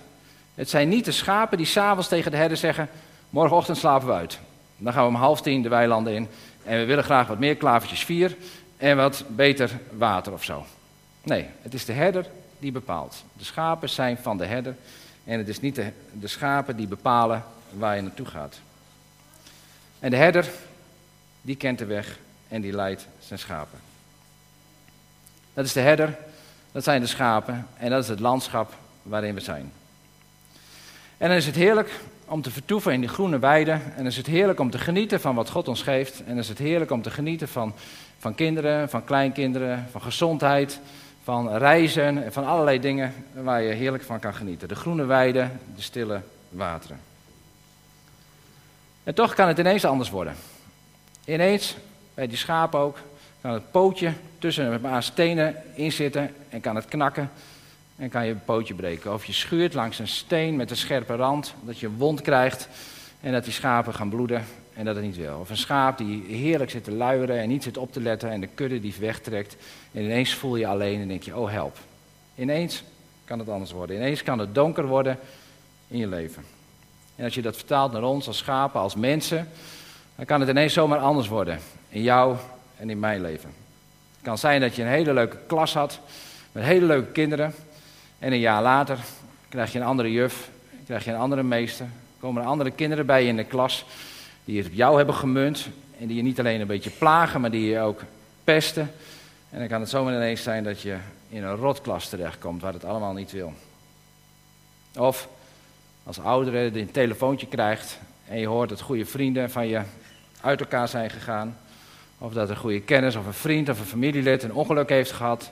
Het 0.55 0.71
zijn 0.71 0.89
niet 0.89 1.05
de 1.05 1.13
schapen 1.13 1.57
die 1.57 1.67
s'avonds 1.67 2.09
tegen 2.09 2.31
de 2.31 2.37
herder 2.37 2.57
zeggen, 2.57 2.89
morgenochtend 3.31 3.79
slapen 3.79 4.09
we 4.09 4.15
uit. 4.15 4.39
Dan 4.77 4.93
gaan 4.93 5.03
we 5.03 5.09
om 5.09 5.15
half 5.15 5.41
tien 5.41 5.63
de 5.63 5.69
weilanden 5.69 6.15
in 6.15 6.29
en 6.65 6.79
we 6.79 6.85
willen 6.85 7.05
graag 7.05 7.27
wat 7.27 7.39
meer 7.39 7.57
klavertjes 7.57 8.05
vier 8.05 8.37
en 8.77 8.97
wat 8.97 9.25
beter 9.29 9.71
water 9.93 10.33
of 10.33 10.45
zo. 10.45 10.65
Nee, 11.23 11.47
het 11.63 11.75
is 11.75 11.85
de 11.85 11.93
herder 11.93 12.27
die 12.61 12.73
bepaalt. 12.73 13.25
De 13.33 13.45
schapen 13.45 13.89
zijn 13.89 14.19
van 14.19 14.37
de 14.37 14.47
herder 14.47 14.77
en 15.25 15.39
het 15.39 15.49
is 15.49 15.61
niet 15.61 15.75
de, 15.75 15.93
de 16.13 16.29
schapen 16.29 16.77
die 16.77 16.87
bepalen 16.87 17.45
waar 17.73 17.97
je 17.97 18.03
naartoe 18.03 18.27
gaat. 18.27 18.61
En 19.99 20.11
de 20.11 20.17
herder, 20.17 20.51
die 21.43 21.57
kent 21.57 21.79
de 21.79 21.85
weg 21.85 22.19
en 22.49 22.61
die 22.61 22.73
leidt 22.73 23.07
zijn 23.19 23.39
schapen. 23.39 23.79
Dat 25.55 25.65
is 25.65 25.73
de 25.73 25.81
herder, 25.81 26.19
dat 26.73 26.85
zijn 26.85 27.01
de 27.01 27.07
schapen 27.07 27.67
en 27.77 27.91
dat 27.91 28.03
is 28.03 28.09
het 28.09 28.21
landschap 28.21 28.75
waarin 29.03 29.35
we 29.35 29.41
zijn. 29.41 29.73
En 31.19 31.29
dan 31.29 31.37
is 31.37 31.47
het 31.47 31.55
heerlijk 31.55 32.01
om 32.31 32.43
te 32.43 32.51
vertoeven 32.51 32.93
in 32.93 33.01
die 33.01 33.09
groene 33.09 33.39
weiden. 33.39 33.75
En 33.75 33.97
dan 33.97 34.07
is 34.07 34.17
het 34.17 34.27
heerlijk 34.27 34.61
om 34.61 34.71
te 34.71 34.79
genieten 34.79 35.21
van 35.21 35.35
wat 35.35 35.51
God 35.51 35.69
ons 35.69 35.83
geeft. 35.83 36.19
En 36.19 36.27
dan 36.27 36.39
is 36.39 36.49
het 36.49 36.59
heerlijk 36.59 36.91
om 36.91 37.03
te 37.03 37.11
genieten 37.11 37.49
van, 37.49 37.75
van 38.19 38.35
kinderen, 38.35 38.89
van 38.89 39.05
kleinkinderen, 39.05 39.87
van 39.91 40.03
gezondheid, 40.03 40.81
van 41.23 41.57
reizen 41.57 42.25
en 42.25 42.33
van 42.33 42.47
allerlei 42.47 42.81
dingen 42.81 43.15
waar 43.33 43.63
je 43.63 43.73
heerlijk 43.73 44.03
van 44.03 44.21
kan 44.21 44.35
genieten. 44.35 44.69
De 44.69 44.75
groene 44.75 45.05
weiden, 45.05 45.61
de 45.75 45.83
stille 45.83 46.21
wateren. 46.49 47.01
En 49.05 49.15
toch 49.15 49.35
kan 49.35 49.49
het 49.49 49.59
ineens 49.59 49.85
anders 49.85 50.11
worden. 50.11 50.35
Ineens, 51.25 51.77
bij 52.15 52.27
die 52.27 52.37
schapen 52.37 52.81
ook, 52.81 52.99
kan 53.41 53.53
het 53.53 53.71
pootje 53.71 54.13
tussen 54.39 54.73
een 54.73 54.81
paar 54.81 55.03
stenen 55.03 55.57
inzitten 55.75 56.35
en 56.49 56.61
kan 56.61 56.77
het 56.77 56.85
knakken 56.85 57.31
en 57.97 58.09
kan 58.09 58.27
je 58.27 58.35
pootje 58.35 58.75
breken. 58.75 59.13
Of 59.13 59.25
je 59.25 59.33
schuurt 59.33 59.75
langs 59.75 59.99
een 59.99 60.09
steen 60.09 60.57
met 60.57 60.71
een 60.71 60.77
scherpe 60.77 61.15
rand, 61.17 61.55
dat 61.63 61.79
je 61.79 61.87
een 61.87 61.97
wond 61.97 62.21
krijgt 62.21 62.69
en 63.21 63.33
dat 63.33 63.45
die 63.45 63.53
schapen 63.53 63.95
gaan 63.95 64.09
bloeden 64.09 64.45
en 64.81 64.87
dat 64.87 64.95
het 64.95 65.05
niet 65.05 65.17
wil. 65.17 65.39
Of 65.41 65.51
een 65.51 65.57
schaap 65.57 65.99
die 65.99 66.25
heerlijk 66.27 66.71
zit 66.71 66.85
te 66.85 66.93
luieren 66.93 67.39
en 67.39 67.49
niet 67.49 67.63
zit 67.63 67.77
op 67.77 67.93
te 67.93 68.01
letten 68.01 68.31
en 68.31 68.41
de 68.41 68.49
kudde 68.55 68.81
die 68.81 68.95
wegtrekt. 69.01 69.57
En 69.93 70.03
ineens 70.03 70.35
voel 70.35 70.57
je 70.57 70.67
alleen 70.67 71.01
en 71.01 71.09
denk 71.09 71.23
je, 71.23 71.37
oh 71.37 71.51
help. 71.51 71.79
Ineens 72.35 72.85
kan 73.25 73.39
het 73.39 73.49
anders 73.49 73.73
worden. 73.73 73.97
Ineens 73.97 74.23
kan 74.23 74.39
het 74.39 74.55
donker 74.55 74.87
worden 74.87 75.19
in 75.89 75.99
je 75.99 76.07
leven. 76.07 76.45
En 77.17 77.25
als 77.25 77.35
je 77.35 77.43
dat 77.43 77.57
vertaalt 77.57 77.93
naar 77.93 78.03
ons 78.03 78.27
als 78.27 78.37
schapen, 78.37 78.81
als 78.81 78.95
mensen, 78.95 79.49
dan 80.17 80.25
kan 80.25 80.41
het 80.41 80.49
ineens 80.49 80.73
zomaar 80.73 80.99
anders 80.99 81.29
worden. 81.29 81.59
In 81.89 82.03
jou 82.03 82.37
en 82.77 82.91
in 82.91 82.99
mijn 82.99 83.21
leven. 83.21 83.51
Het 84.13 84.23
kan 84.23 84.39
zijn 84.39 84.61
dat 84.61 84.77
je 84.77 84.83
een 84.83 84.89
hele 84.89 85.13
leuke 85.13 85.39
klas 85.47 85.75
had, 85.75 86.01
met 86.53 86.65
hele 86.65 86.87
leuke 86.87 87.13
kinderen. 87.13 87.55
En 88.19 88.33
een 88.33 88.39
jaar 88.39 88.63
later 88.63 88.99
krijg 89.49 89.73
je 89.73 89.79
een 89.79 89.87
andere 89.87 90.13
juf, 90.13 90.51
krijg 90.87 91.05
je 91.05 91.11
een 91.11 91.19
andere 91.19 91.43
meester. 91.43 91.87
Komen 92.21 92.43
er 92.43 92.49
andere 92.49 92.71
kinderen 92.71 93.07
bij 93.07 93.23
je 93.23 93.29
in 93.29 93.37
de 93.37 93.45
klas 93.45 93.85
die 94.51 94.59
het 94.59 94.69
op 94.69 94.75
jou 94.75 94.97
hebben 94.97 95.15
gemunt. 95.15 95.69
En 95.99 96.07
die 96.07 96.17
je 96.17 96.23
niet 96.23 96.39
alleen 96.39 96.61
een 96.61 96.67
beetje 96.67 96.91
plagen, 96.91 97.41
maar 97.41 97.51
die 97.51 97.71
je 97.71 97.81
ook 97.81 98.03
pesten. 98.45 98.93
En 99.51 99.59
dan 99.59 99.69
kan 99.69 99.81
het 99.81 99.91
zomaar 99.91 100.15
ineens 100.15 100.43
zijn 100.43 100.65
dat 100.65 100.81
je 100.81 100.97
in 101.29 101.45
een 101.45 101.57
rotklas 101.57 102.09
terechtkomt 102.09 102.63
waar 102.63 102.73
het 102.73 102.85
allemaal 102.85 103.13
niet 103.13 103.33
wil. 103.33 103.53
Of 104.99 105.29
als 106.05 106.21
oudere 106.21 106.79
een 106.81 106.91
telefoontje 106.91 107.47
krijgt 107.47 107.99
en 108.29 108.39
je 108.39 108.47
hoort 108.47 108.69
dat 108.69 108.81
goede 108.81 109.05
vrienden 109.05 109.51
van 109.51 109.67
je 109.67 109.83
uit 110.41 110.61
elkaar 110.61 110.89
zijn 110.89 111.11
gegaan. 111.11 111.57
Of 112.19 112.33
dat 112.33 112.51
een 112.51 112.57
goede 112.57 112.81
kennis 112.81 113.17
of 113.17 113.27
een 113.27 113.33
vriend 113.33 113.69
of 113.69 113.79
een 113.79 113.87
familielid 113.87 114.43
een 114.43 114.55
ongeluk 114.55 114.89
heeft 114.89 115.13
gehad 115.13 115.51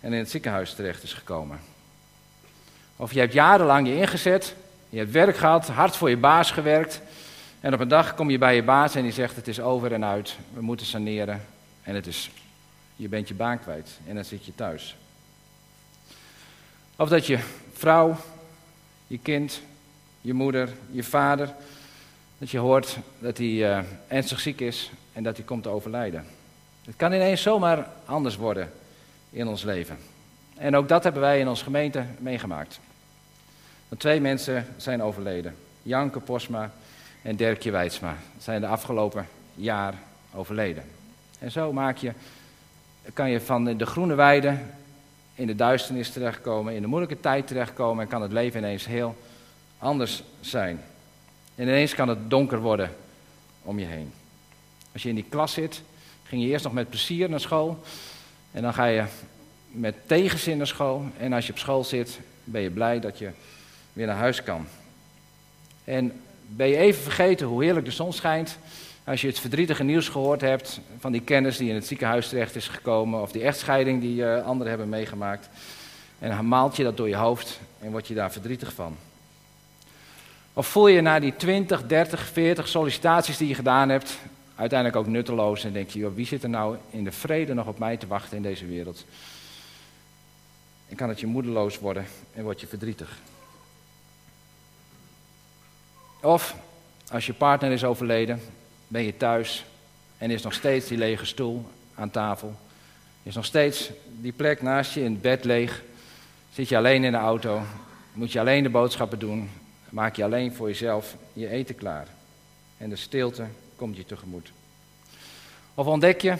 en 0.00 0.12
in 0.12 0.18
het 0.18 0.30
ziekenhuis 0.30 0.74
terecht 0.74 1.02
is 1.02 1.12
gekomen. 1.12 1.60
Of 2.96 3.12
je 3.12 3.20
hebt 3.20 3.32
jarenlang 3.32 3.88
je 3.88 3.96
ingezet, 3.96 4.54
je 4.88 4.98
hebt 4.98 5.10
werk 5.10 5.36
gehad, 5.36 5.68
hard 5.68 5.96
voor 5.96 6.10
je 6.10 6.16
baas 6.16 6.50
gewerkt. 6.50 7.00
En 7.60 7.74
op 7.74 7.80
een 7.80 7.88
dag 7.88 8.14
kom 8.14 8.30
je 8.30 8.38
bij 8.38 8.54
je 8.54 8.62
baas 8.62 8.94
en 8.94 9.02
die 9.02 9.12
zegt 9.12 9.36
het 9.36 9.48
is 9.48 9.60
over 9.60 9.92
en 9.92 10.04
uit, 10.04 10.36
we 10.54 10.60
moeten 10.60 10.86
saneren. 10.86 11.44
En 11.82 11.94
het 11.94 12.06
is, 12.06 12.30
je 12.96 13.08
bent 13.08 13.28
je 13.28 13.34
baan 13.34 13.60
kwijt 13.60 13.98
en 14.06 14.14
dan 14.14 14.24
zit 14.24 14.44
je 14.44 14.54
thuis. 14.54 14.96
Of 16.96 17.08
dat 17.08 17.26
je 17.26 17.38
vrouw, 17.72 18.16
je 19.06 19.18
kind, 19.18 19.60
je 20.20 20.32
moeder, 20.32 20.68
je 20.90 21.04
vader, 21.04 21.54
dat 22.38 22.50
je 22.50 22.58
hoort 22.58 22.98
dat 23.18 23.38
hij 23.38 23.46
uh, 23.46 23.78
ernstig 24.08 24.40
ziek 24.40 24.60
is 24.60 24.90
en 25.12 25.22
dat 25.22 25.36
hij 25.36 25.44
komt 25.44 25.62
te 25.62 25.68
overlijden. 25.68 26.26
Het 26.84 26.96
kan 26.96 27.12
ineens 27.12 27.42
zomaar 27.42 27.88
anders 28.04 28.36
worden 28.36 28.72
in 29.30 29.48
ons 29.48 29.62
leven. 29.62 29.98
En 30.56 30.76
ook 30.76 30.88
dat 30.88 31.02
hebben 31.02 31.22
wij 31.22 31.40
in 31.40 31.48
onze 31.48 31.64
gemeente 31.64 32.04
meegemaakt. 32.18 32.80
Want 33.88 34.00
twee 34.00 34.20
mensen 34.20 34.66
zijn 34.76 35.02
overleden. 35.02 35.56
Janke 35.82 36.20
Posma 36.20 36.72
en 37.22 37.36
Dirkje 37.36 37.70
Wijtsma 37.70 38.16
zijn 38.38 38.60
de 38.60 38.66
afgelopen 38.66 39.26
jaar 39.54 39.94
overleden. 40.34 40.84
En 41.38 41.50
zo 41.50 41.72
maak 41.72 41.96
je, 41.96 42.12
kan 43.12 43.30
je 43.30 43.40
van 43.40 43.64
de 43.64 43.86
groene 43.86 44.14
weide 44.14 44.58
in 45.34 45.46
de 45.46 45.54
duisternis 45.54 46.10
terechtkomen, 46.10 46.74
in 46.74 46.80
de 46.82 46.88
moeilijke 46.88 47.20
tijd 47.20 47.46
terechtkomen 47.46 48.04
en 48.04 48.10
kan 48.10 48.22
het 48.22 48.32
leven 48.32 48.60
ineens 48.60 48.86
heel 48.86 49.16
anders 49.78 50.22
zijn. 50.40 50.80
En 51.54 51.62
ineens 51.62 51.94
kan 51.94 52.08
het 52.08 52.30
donker 52.30 52.60
worden 52.60 52.90
om 53.62 53.78
je 53.78 53.86
heen. 53.86 54.12
Als 54.92 55.02
je 55.02 55.08
in 55.08 55.14
die 55.14 55.26
klas 55.28 55.52
zit, 55.52 55.82
ging 56.24 56.42
je 56.42 56.48
eerst 56.48 56.64
nog 56.64 56.72
met 56.72 56.88
plezier 56.88 57.30
naar 57.30 57.40
school. 57.40 57.82
En 58.52 58.62
dan 58.62 58.74
ga 58.74 58.84
je 58.84 59.04
met 59.70 59.94
tegenzin 60.06 60.56
naar 60.56 60.66
school. 60.66 61.04
En 61.18 61.32
als 61.32 61.46
je 61.46 61.52
op 61.52 61.58
school 61.58 61.84
zit, 61.84 62.20
ben 62.44 62.60
je 62.60 62.70
blij 62.70 63.00
dat 63.00 63.18
je 63.18 63.30
weer 63.92 64.06
naar 64.06 64.16
huis 64.16 64.42
kan. 64.42 64.66
En 65.84 66.20
ben 66.48 66.68
je 66.68 66.76
even 66.76 67.02
vergeten 67.02 67.46
hoe 67.46 67.64
heerlijk 67.64 67.86
de 67.86 67.92
zon 67.92 68.12
schijnt. 68.12 68.58
Als 69.04 69.20
je 69.20 69.26
het 69.26 69.40
verdrietige 69.40 69.84
nieuws 69.84 70.08
gehoord 70.08 70.40
hebt 70.40 70.80
van 70.98 71.12
die 71.12 71.20
kennis 71.20 71.56
die 71.56 71.68
in 71.68 71.74
het 71.74 71.86
ziekenhuis 71.86 72.28
terecht 72.28 72.56
is 72.56 72.68
gekomen. 72.68 73.22
Of 73.22 73.32
die 73.32 73.42
echtscheiding 73.42 74.00
die 74.00 74.20
uh, 74.20 74.44
anderen 74.44 74.68
hebben 74.68 74.88
meegemaakt. 74.88 75.48
En 76.18 76.30
dan 76.30 76.48
maalt 76.48 76.76
je 76.76 76.82
dat 76.82 76.96
door 76.96 77.08
je 77.08 77.16
hoofd 77.16 77.60
en 77.80 77.90
word 77.90 78.08
je 78.08 78.14
daar 78.14 78.32
verdrietig 78.32 78.72
van. 78.72 78.96
Of 80.52 80.66
voel 80.66 80.88
je 80.88 81.00
na 81.00 81.20
die 81.20 81.36
20, 81.36 81.86
30, 81.86 82.26
40 82.26 82.68
sollicitaties 82.68 83.36
die 83.36 83.48
je 83.48 83.54
gedaan 83.54 83.88
hebt, 83.88 84.18
uiteindelijk 84.54 84.98
ook 84.98 85.06
nutteloos 85.06 85.64
en 85.64 85.72
denk 85.72 85.90
je, 85.90 85.98
joh, 85.98 86.14
wie 86.14 86.26
zit 86.26 86.42
er 86.42 86.48
nou 86.48 86.76
in 86.90 87.04
de 87.04 87.12
vrede 87.12 87.54
nog 87.54 87.66
op 87.66 87.78
mij 87.78 87.96
te 87.96 88.06
wachten 88.06 88.36
in 88.36 88.42
deze 88.42 88.66
wereld? 88.66 89.04
En 90.88 90.96
kan 90.96 91.08
het 91.08 91.20
je 91.20 91.26
moedeloos 91.26 91.78
worden 91.78 92.06
en 92.34 92.42
word 92.42 92.60
je 92.60 92.66
verdrietig. 92.66 93.18
Of 96.20 96.54
als 97.10 97.26
je 97.26 97.32
partner 97.32 97.72
is 97.72 97.84
overleden, 97.84 98.40
ben 98.88 99.02
je 99.02 99.16
thuis 99.16 99.64
en 100.18 100.30
is 100.30 100.42
nog 100.42 100.52
steeds 100.52 100.88
die 100.88 100.98
lege 100.98 101.24
stoel 101.24 101.66
aan 101.94 102.10
tafel. 102.10 102.54
Is 103.22 103.34
nog 103.34 103.44
steeds 103.44 103.90
die 104.06 104.32
plek 104.32 104.62
naast 104.62 104.94
je 104.94 105.02
in 105.02 105.12
het 105.12 105.22
bed 105.22 105.44
leeg. 105.44 105.82
Zit 106.52 106.68
je 106.68 106.76
alleen 106.76 107.04
in 107.04 107.12
de 107.12 107.18
auto, 107.18 107.62
moet 108.12 108.32
je 108.32 108.40
alleen 108.40 108.62
de 108.62 108.68
boodschappen 108.68 109.18
doen, 109.18 109.50
maak 109.88 110.16
je 110.16 110.24
alleen 110.24 110.54
voor 110.54 110.68
jezelf 110.68 111.16
je 111.32 111.48
eten 111.48 111.74
klaar. 111.74 112.06
En 112.78 112.88
de 112.88 112.96
stilte 112.96 113.46
komt 113.76 113.96
je 113.96 114.04
tegemoet. 114.04 114.52
Of 115.74 115.86
ontdek 115.86 116.20
je 116.20 116.36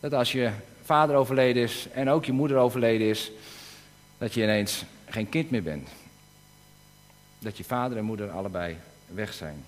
dat 0.00 0.12
als 0.12 0.32
je 0.32 0.50
vader 0.84 1.16
overleden 1.16 1.62
is 1.62 1.86
en 1.92 2.08
ook 2.08 2.24
je 2.24 2.32
moeder 2.32 2.56
overleden 2.56 3.06
is, 3.06 3.30
dat 4.18 4.34
je 4.34 4.42
ineens 4.42 4.84
geen 5.08 5.28
kind 5.28 5.50
meer 5.50 5.62
bent. 5.62 5.88
Dat 7.38 7.56
je 7.56 7.64
vader 7.64 7.98
en 7.98 8.04
moeder 8.04 8.30
allebei 8.30 8.76
weg 9.14 9.32
zijn. 9.32 9.64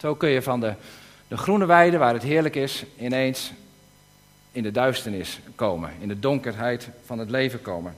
Zo 0.00 0.14
kun 0.14 0.28
je 0.28 0.42
van 0.42 0.60
de, 0.60 0.74
de 1.28 1.36
groene 1.36 1.66
weide, 1.66 1.98
waar 1.98 2.14
het 2.14 2.22
heerlijk 2.22 2.56
is, 2.56 2.84
ineens 2.98 3.52
in 4.52 4.62
de 4.62 4.70
duisternis 4.70 5.40
komen, 5.54 5.90
in 6.00 6.08
de 6.08 6.18
donkerheid 6.18 6.88
van 7.04 7.18
het 7.18 7.30
leven 7.30 7.62
komen. 7.62 7.96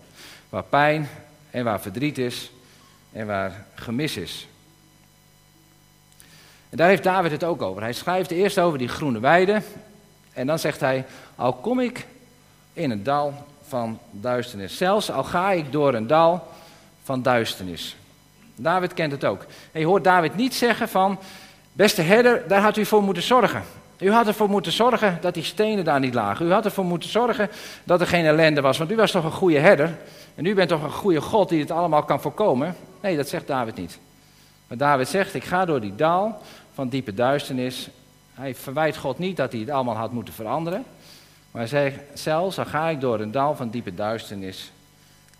Waar 0.48 0.64
pijn 0.64 1.08
en 1.50 1.64
waar 1.64 1.80
verdriet 1.80 2.18
is 2.18 2.50
en 3.12 3.26
waar 3.26 3.66
gemis 3.74 4.16
is. 4.16 4.48
En 6.70 6.76
daar 6.76 6.88
heeft 6.88 7.02
David 7.02 7.30
het 7.30 7.44
ook 7.44 7.62
over. 7.62 7.82
Hij 7.82 7.92
schrijft 7.92 8.30
eerst 8.30 8.58
over 8.58 8.78
die 8.78 8.88
groene 8.88 9.20
weide 9.20 9.62
en 10.32 10.46
dan 10.46 10.58
zegt 10.58 10.80
hij, 10.80 11.04
al 11.36 11.52
kom 11.52 11.80
ik 11.80 12.06
in 12.72 12.90
een 12.90 13.02
dal 13.02 13.46
van 13.66 13.98
duisternis, 14.10 14.76
zelfs 14.76 15.10
al 15.10 15.24
ga 15.24 15.50
ik 15.50 15.72
door 15.72 15.94
een 15.94 16.06
dal 16.06 16.48
van 17.02 17.22
duisternis. 17.22 17.96
David 18.62 18.94
kent 18.94 19.12
het 19.12 19.24
ook. 19.24 19.46
En 19.72 19.80
je 19.80 19.86
hoort 19.86 20.04
David 20.04 20.36
niet 20.36 20.54
zeggen 20.54 20.88
van, 20.88 21.18
beste 21.72 22.02
herder, 22.02 22.48
daar 22.48 22.60
had 22.60 22.76
u 22.76 22.84
voor 22.84 23.02
moeten 23.02 23.22
zorgen. 23.22 23.62
U 24.00 24.10
had 24.10 24.26
ervoor 24.26 24.48
moeten 24.48 24.72
zorgen 24.72 25.18
dat 25.20 25.34
die 25.34 25.42
stenen 25.42 25.84
daar 25.84 26.00
niet 26.00 26.14
lagen. 26.14 26.46
U 26.46 26.52
had 26.52 26.64
ervoor 26.64 26.84
moeten 26.84 27.10
zorgen 27.10 27.50
dat 27.84 28.00
er 28.00 28.06
geen 28.06 28.24
ellende 28.24 28.60
was. 28.60 28.78
Want 28.78 28.90
u 28.90 28.96
was 28.96 29.10
toch 29.10 29.24
een 29.24 29.30
goede 29.30 29.58
herder. 29.58 29.96
En 30.34 30.44
u 30.44 30.54
bent 30.54 30.68
toch 30.68 30.82
een 30.82 30.92
goede 30.92 31.20
God 31.20 31.48
die 31.48 31.60
het 31.60 31.70
allemaal 31.70 32.02
kan 32.02 32.20
voorkomen. 32.20 32.76
Nee, 33.00 33.16
dat 33.16 33.28
zegt 33.28 33.46
David 33.46 33.76
niet. 33.76 33.98
Maar 34.66 34.76
David 34.76 35.08
zegt, 35.08 35.34
ik 35.34 35.44
ga 35.44 35.64
door 35.64 35.80
die 35.80 35.94
dal 35.94 36.38
van 36.74 36.88
diepe 36.88 37.14
duisternis. 37.14 37.88
Hij 38.34 38.54
verwijt 38.54 38.96
God 38.96 39.18
niet 39.18 39.36
dat 39.36 39.52
hij 39.52 39.60
het 39.60 39.70
allemaal 39.70 39.96
had 39.96 40.12
moeten 40.12 40.34
veranderen. 40.34 40.84
Maar 41.50 41.62
hij 41.62 41.70
zegt, 41.70 41.98
zelfs 42.14 42.58
al 42.58 42.64
ga 42.64 42.88
ik 42.88 43.00
door 43.00 43.20
een 43.20 43.32
dal 43.32 43.56
van 43.56 43.70
diepe 43.70 43.94
duisternis. 43.94 44.72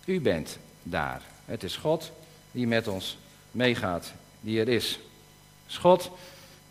U 0.05 0.21
bent 0.21 0.57
daar. 0.83 1.21
Het 1.45 1.63
is 1.63 1.77
God 1.77 2.11
die 2.51 2.67
met 2.67 2.87
ons 2.87 3.17
meegaat, 3.51 4.13
die 4.39 4.59
er 4.59 4.67
is. 4.67 4.99
Is 5.67 5.77
God 5.77 6.11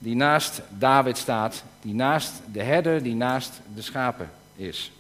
die 0.03 0.17
naast 0.17 0.63
David 0.69 1.19
staat, 1.19 1.65
die 1.83 1.95
naast 1.95 2.33
de 2.53 2.63
herder, 2.63 3.03
die 3.03 3.15
naast 3.15 3.61
de 3.75 3.83
schapen 3.83 4.31
is. 4.57 4.93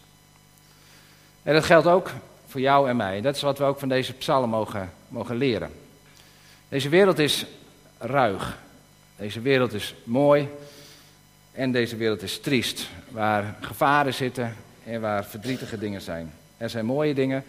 En 1.42 1.54
dat 1.54 1.64
geldt 1.64 1.86
ook 1.86 2.10
voor 2.46 2.60
jou 2.60 2.88
en 2.88 2.96
mij. 2.96 3.20
Dat 3.20 3.36
is 3.36 3.42
wat 3.42 3.58
we 3.58 3.64
ook 3.64 3.78
van 3.78 3.88
deze 3.88 4.12
psalm 4.12 4.50
mogen, 4.50 4.92
mogen 5.08 5.36
leren. 5.36 5.70
Deze 6.68 6.88
wereld 6.88 7.18
is 7.18 7.46
ruig. 7.98 8.58
Deze 9.16 9.40
wereld 9.40 9.72
is 9.72 9.94
mooi. 10.04 10.48
En 11.52 11.72
deze 11.72 11.96
wereld 11.96 12.22
is 12.22 12.40
triest. 12.40 12.88
Waar 13.08 13.56
gevaren 13.60 14.14
zitten 14.14 14.56
en 14.84 15.00
waar 15.00 15.24
verdrietige 15.24 15.78
dingen 15.78 16.00
zijn. 16.00 16.32
Er 16.56 16.70
zijn 16.70 16.84
mooie 16.84 17.14
dingen, 17.14 17.44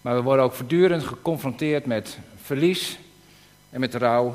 maar 0.00 0.14
we 0.14 0.22
worden 0.22 0.44
ook 0.44 0.52
voortdurend 0.52 1.02
geconfronteerd 1.02 1.86
met 1.86 2.18
verlies 2.50 2.98
en 3.70 3.80
met 3.80 3.94
rouw 3.94 4.34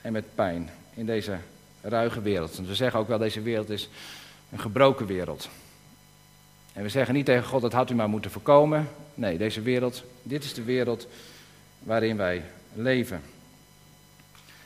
en 0.00 0.12
met 0.12 0.24
pijn 0.34 0.70
in 0.94 1.06
deze 1.06 1.36
ruige 1.80 2.22
wereld. 2.22 2.56
Want 2.56 2.68
we 2.68 2.74
zeggen 2.74 3.00
ook 3.00 3.08
wel, 3.08 3.18
deze 3.18 3.42
wereld 3.42 3.70
is 3.70 3.88
een 4.52 4.58
gebroken 4.60 5.06
wereld. 5.06 5.48
En 6.72 6.82
we 6.82 6.88
zeggen 6.88 7.14
niet 7.14 7.24
tegen 7.26 7.44
God, 7.44 7.62
dat 7.62 7.72
had 7.72 7.90
u 7.90 7.94
maar 7.94 8.08
moeten 8.08 8.30
voorkomen. 8.30 8.88
Nee, 9.14 9.38
deze 9.38 9.60
wereld, 9.60 10.02
dit 10.22 10.44
is 10.44 10.54
de 10.54 10.62
wereld 10.62 11.06
waarin 11.78 12.16
wij 12.16 12.42
leven. 12.74 13.22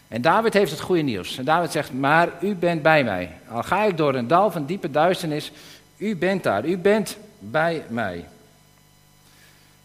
En 0.09 0.23
David 0.23 0.55
heeft 0.55 0.71
het 0.71 0.81
goede 0.81 1.03
nieuws. 1.03 1.39
En 1.39 1.45
David 1.45 1.73
zegt, 1.73 1.93
maar 1.93 2.33
u 2.41 2.55
bent 2.55 2.83
bij 2.83 3.05
mij. 3.05 3.31
Al 3.49 3.63
ga 3.63 3.85
ik 3.85 3.97
door 3.97 4.15
een 4.15 4.29
dal 4.29 4.51
van 4.51 4.67
diepe 4.67 4.91
duisternis, 4.91 5.53
u 5.97 6.17
bent 6.17 6.43
daar, 6.43 6.67
u 6.67 6.79
bent 6.79 7.17
bij 7.39 7.85
mij. 7.89 8.25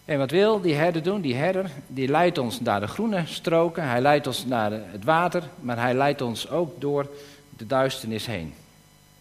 En 0.06 0.18
wat 0.18 0.32
wil 0.32 0.62
die 0.62 0.74
herder 0.74 1.04
doen? 1.04 1.22
Die 1.22 1.36
herder 1.36 1.70
die 1.88 2.08
leidt 2.08 2.38
ons 2.38 2.60
naar 2.60 2.80
de 2.80 2.88
groene 2.88 3.24
stroken, 3.26 3.88
hij 3.88 4.02
leidt 4.02 4.28
ons 4.28 4.46
naar 4.46 4.72
het 4.72 5.04
water, 5.04 5.44
maar 5.60 5.78
hij 5.78 5.94
leidt 5.94 6.22
ons 6.22 6.50
ook 6.50 6.82
door 6.82 7.10
de 7.50 7.68
duisternis 7.68 8.26
heen. 8.26 8.54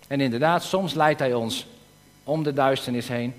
En 0.09 0.21
inderdaad, 0.21 0.63
soms 0.63 0.95
leidt 0.95 1.19
hij 1.19 1.35
ons 1.35 1.67
om 2.25 2.43
de 2.43 2.53
duisternis 2.53 3.09
heen, 3.09 3.35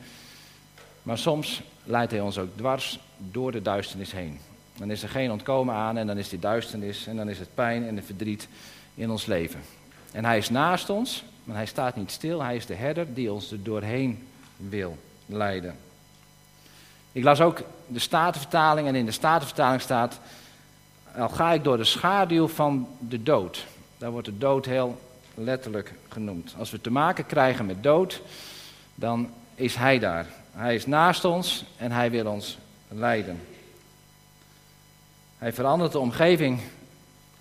maar 1.03 1.17
soms 1.17 1.61
leidt 1.83 2.11
hij 2.11 2.21
ons 2.21 2.37
ook 2.37 2.57
dwars 2.57 2.99
door 3.17 3.51
de 3.51 3.61
duisternis 3.61 4.11
heen. 4.11 4.39
Dan 4.77 4.91
is 4.91 5.03
er 5.03 5.09
geen 5.09 5.31
ontkomen 5.31 5.75
aan 5.75 5.97
en 5.97 6.07
dan 6.07 6.17
is 6.17 6.29
die 6.29 6.39
duisternis 6.39 7.07
en 7.07 7.15
dan 7.15 7.29
is 7.29 7.39
het 7.39 7.53
pijn 7.53 7.87
en 7.87 7.95
de 7.95 8.01
verdriet 8.01 8.47
in 8.95 9.11
ons 9.11 9.25
leven. 9.25 9.59
En 10.11 10.25
hij 10.25 10.37
is 10.37 10.49
naast 10.49 10.89
ons, 10.89 11.23
maar 11.43 11.55
hij 11.55 11.65
staat 11.65 11.95
niet 11.95 12.11
stil. 12.11 12.43
Hij 12.43 12.55
is 12.55 12.65
de 12.65 12.73
herder 12.73 13.13
die 13.13 13.31
ons 13.31 13.51
er 13.51 13.63
doorheen 13.63 14.27
wil 14.57 14.97
leiden. 15.25 15.75
Ik 17.13 17.23
las 17.23 17.41
ook 17.41 17.61
de 17.87 17.99
Statenvertaling 17.99 18.87
en 18.87 18.95
in 18.95 19.05
de 19.05 19.11
Statenvertaling 19.11 19.81
staat, 19.81 20.19
al 21.15 21.29
ga 21.29 21.51
ik 21.51 21.63
door 21.63 21.77
de 21.77 21.83
schaduw 21.83 22.47
van 22.47 22.87
de 22.99 23.23
dood. 23.23 23.65
Daar 23.97 24.11
wordt 24.11 24.27
de 24.27 24.37
dood 24.37 24.65
heel 24.65 25.01
letterlijk 25.33 25.93
genoemd. 26.09 26.55
Als 26.57 26.71
we 26.71 26.81
te 26.81 26.91
maken 26.91 27.25
krijgen 27.25 27.65
met 27.65 27.83
dood, 27.83 28.21
dan 28.95 29.29
is 29.55 29.75
Hij 29.75 29.99
daar. 29.99 30.25
Hij 30.51 30.75
is 30.75 30.85
naast 30.85 31.25
ons 31.25 31.65
en 31.77 31.91
Hij 31.91 32.11
wil 32.11 32.25
ons 32.25 32.57
leiden. 32.87 33.39
Hij 35.37 35.53
verandert 35.53 35.91
de 35.91 35.99
omgeving, 35.99 36.59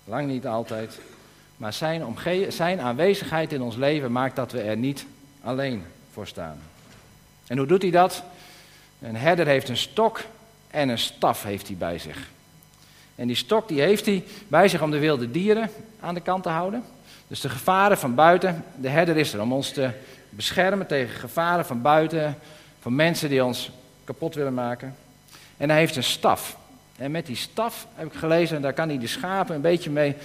lang 0.03 0.27
niet 0.27 0.47
altijd, 0.47 0.99
maar 1.57 1.73
zijn, 1.73 2.15
zijn 2.49 2.81
aanwezigheid 2.81 3.53
in 3.53 3.61
ons 3.61 3.75
leven 3.75 4.11
maakt 4.11 4.35
dat 4.35 4.51
we 4.51 4.61
er 4.61 4.77
niet 4.77 5.05
alleen 5.43 5.83
voor 6.11 6.27
staan. 6.27 6.59
En 7.47 7.57
hoe 7.57 7.67
doet 7.67 7.81
hij 7.81 7.91
dat? 7.91 8.23
Een 9.03 9.15
herder 9.15 9.47
heeft 9.47 9.69
een 9.69 9.77
stok 9.77 10.21
en 10.69 10.89
een 10.89 10.97
staf 10.97 11.43
heeft 11.43 11.67
hij 11.67 11.75
bij 11.75 11.99
zich. 11.99 12.29
En 13.15 13.27
die 13.27 13.35
stok 13.35 13.67
die 13.67 13.81
heeft 13.81 14.05
hij 14.05 14.23
bij 14.47 14.67
zich 14.67 14.81
om 14.81 14.91
de 14.91 14.99
wilde 14.99 15.31
dieren 15.31 15.69
aan 15.99 16.13
de 16.13 16.21
kant 16.21 16.43
te 16.43 16.49
houden. 16.49 16.83
Dus 17.27 17.41
de 17.41 17.49
gevaren 17.49 17.97
van 17.97 18.15
buiten, 18.15 18.63
de 18.75 18.89
herder 18.89 19.17
is 19.17 19.33
er 19.33 19.41
om 19.41 19.53
ons 19.53 19.71
te 19.71 19.89
beschermen 20.29 20.87
tegen 20.87 21.19
gevaren 21.19 21.65
van 21.65 21.81
buiten, 21.81 22.37
van 22.79 22.95
mensen 22.95 23.29
die 23.29 23.43
ons 23.43 23.71
kapot 24.03 24.35
willen 24.35 24.53
maken. 24.53 24.95
En 25.57 25.69
hij 25.69 25.79
heeft 25.79 25.95
een 25.95 26.03
staf. 26.03 26.57
En 26.97 27.11
met 27.11 27.25
die 27.25 27.35
staf, 27.35 27.87
heb 27.95 28.05
ik 28.05 28.13
gelezen, 28.13 28.61
daar 28.61 28.73
kan 28.73 28.89
hij 28.89 28.99
de 28.99 29.07
schapen 29.07 29.55
een 29.55 29.61
beetje 29.61 29.89
mee, 29.89 30.15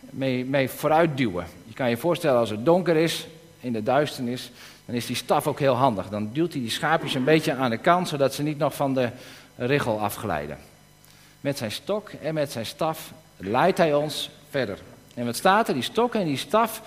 mee, 0.00 0.44
mee 0.44 0.68
vooruit 0.68 1.16
duwen. 1.16 1.46
Je 1.64 1.74
kan 1.74 1.90
je 1.90 1.96
voorstellen 1.96 2.38
als 2.38 2.50
het 2.50 2.64
donker 2.64 2.96
is, 2.96 3.26
in 3.60 3.72
de 3.72 3.82
duisternis, 3.82 4.50
dan 4.86 4.94
is 4.94 5.06
die 5.06 5.16
staf 5.16 5.46
ook 5.46 5.58
heel 5.58 5.74
handig. 5.74 6.08
Dan 6.08 6.30
duwt 6.32 6.52
hij 6.52 6.60
die 6.60 6.70
schaapjes 6.70 7.14
een 7.14 7.24
beetje 7.24 7.54
aan 7.54 7.70
de 7.70 7.78
kant, 7.78 8.08
zodat 8.08 8.34
ze 8.34 8.42
niet 8.42 8.58
nog 8.58 8.74
van 8.74 8.94
de 8.94 9.10
richel 9.56 10.00
afglijden. 10.00 10.58
Met 11.40 11.58
zijn 11.58 11.72
stok 11.72 12.10
en 12.10 12.34
met 12.34 12.52
zijn 12.52 12.66
staf 12.66 13.12
leidt 13.36 13.78
hij 13.78 13.94
ons 13.94 14.30
verder. 14.50 14.78
En 15.14 15.24
wat 15.24 15.36
staat 15.36 15.68
er? 15.68 15.74
Die 15.74 15.82
stok 15.82 16.14
en 16.14 16.24
die 16.24 16.36
staf, 16.36 16.82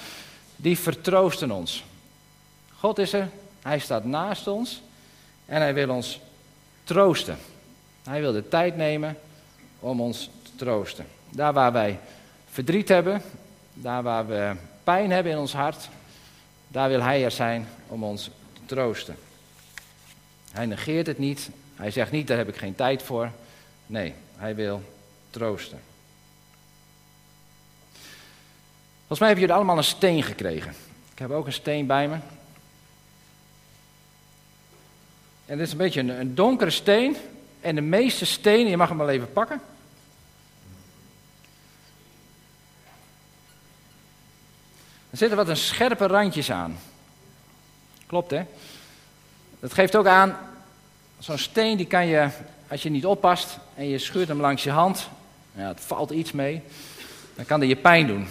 die 0.55 0.79
vertroosten 0.79 1.51
ons. 1.51 1.83
God 2.77 2.97
is 2.97 3.13
er, 3.13 3.29
hij 3.61 3.79
staat 3.79 4.05
naast 4.05 4.47
ons 4.47 4.81
en 5.45 5.61
hij 5.61 5.73
wil 5.73 5.89
ons 5.89 6.19
troosten. 6.83 7.37
Hij 8.03 8.21
wil 8.21 8.31
de 8.31 8.47
tijd 8.47 8.75
nemen 8.75 9.17
om 9.79 10.01
ons 10.01 10.29
te 10.43 10.55
troosten. 10.55 11.05
Daar 11.29 11.53
waar 11.53 11.71
wij 11.71 11.99
verdriet 12.49 12.89
hebben, 12.89 13.21
daar 13.73 14.03
waar 14.03 14.27
we 14.27 14.55
pijn 14.83 15.11
hebben 15.11 15.31
in 15.31 15.37
ons 15.37 15.53
hart, 15.53 15.89
daar 16.71 16.89
wil 16.89 17.01
Hij 17.01 17.23
er 17.23 17.31
zijn 17.31 17.67
om 17.87 18.03
ons 18.03 18.23
te 18.53 18.61
troosten. 18.65 19.15
Hij 20.51 20.65
negeert 20.65 21.07
het 21.07 21.17
niet. 21.17 21.49
Hij 21.75 21.91
zegt 21.91 22.11
niet, 22.11 22.27
daar 22.27 22.37
heb 22.37 22.47
ik 22.47 22.57
geen 22.57 22.75
tijd 22.75 23.03
voor. 23.03 23.31
Nee, 23.85 24.13
Hij 24.35 24.55
wil 24.55 24.81
troosten. 25.29 25.79
Volgens 28.97 29.19
mij 29.19 29.27
hebben 29.27 29.39
jullie 29.39 29.55
allemaal 29.55 29.77
een 29.77 29.83
steen 29.83 30.23
gekregen. 30.23 30.75
Ik 31.11 31.19
heb 31.19 31.31
ook 31.31 31.45
een 31.45 31.53
steen 31.53 31.85
bij 31.85 32.07
me. 32.07 32.17
En 35.45 35.57
dit 35.57 35.65
is 35.65 35.71
een 35.71 35.77
beetje 35.77 35.99
een, 35.99 36.09
een 36.09 36.35
donkere 36.35 36.69
steen. 36.69 37.15
En 37.61 37.75
de 37.75 37.81
meeste 37.81 38.25
stenen, 38.25 38.69
je 38.69 38.77
mag 38.77 38.89
hem 38.89 38.97
wel 38.97 39.09
even 39.09 39.31
pakken. 39.31 39.61
Er 45.09 45.17
zitten 45.17 45.37
wat 45.37 45.47
een 45.47 45.57
scherpe 45.57 46.07
randjes 46.07 46.51
aan. 46.51 46.77
Klopt 48.05 48.31
hè? 48.31 48.41
Dat 49.59 49.73
geeft 49.73 49.95
ook 49.95 50.07
aan, 50.07 50.37
zo'n 51.19 51.37
steen 51.37 51.77
die 51.77 51.85
kan 51.85 52.07
je, 52.07 52.27
als 52.67 52.83
je 52.83 52.89
niet 52.89 53.05
oppast 53.05 53.57
en 53.75 53.87
je 53.87 53.97
schuurt 53.97 54.27
hem 54.27 54.41
langs 54.41 54.63
je 54.63 54.71
hand, 54.71 55.09
ja, 55.55 55.67
het 55.67 55.81
valt 55.81 56.11
iets 56.11 56.31
mee, 56.31 56.61
dan 57.35 57.45
kan 57.45 57.59
die 57.59 57.69
je 57.69 57.75
pijn 57.75 58.07
doen. 58.07 58.27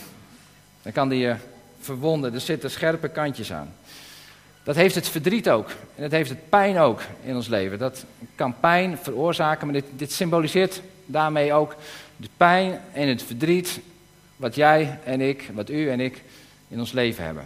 Dan 0.83 0.93
kan 0.93 1.09
die 1.09 1.19
je 1.19 1.37
verwonden, 1.81 2.35
er 2.35 2.41
zitten 2.41 2.71
scherpe 2.71 3.09
kantjes 3.09 3.53
aan. 3.53 3.75
Dat 4.63 4.77
heeft 4.77 4.95
het 4.95 5.09
verdriet 5.09 5.51
ook. 5.51 5.69
En 5.71 6.03
dat 6.03 6.11
heeft 6.11 6.31
het 6.31 6.49
pijn 6.49 6.79
ook 6.79 7.01
in 7.23 7.37
ons 7.37 7.49
leven. 7.49 7.79
Dat 7.79 8.05
kan 8.35 8.61
pijn 8.61 8.99
veroorzaken, 9.03 9.67
maar 9.67 9.81
dit, 9.81 9.85
dit 9.91 10.13
symboliseert 10.13 10.83
daarmee 11.07 11.53
ook 11.53 11.75
de 12.17 12.29
pijn 12.37 12.81
en 12.93 13.09
het 13.09 13.23
verdriet 13.23 13.81
wat 14.37 14.55
jij 14.55 14.99
en 15.05 15.21
ik, 15.21 15.51
wat 15.55 15.71
u 15.71 15.91
en 15.91 16.01
ik 16.01 16.23
in 16.69 16.79
ons 16.79 16.93
leven 16.93 17.25
hebben. 17.25 17.43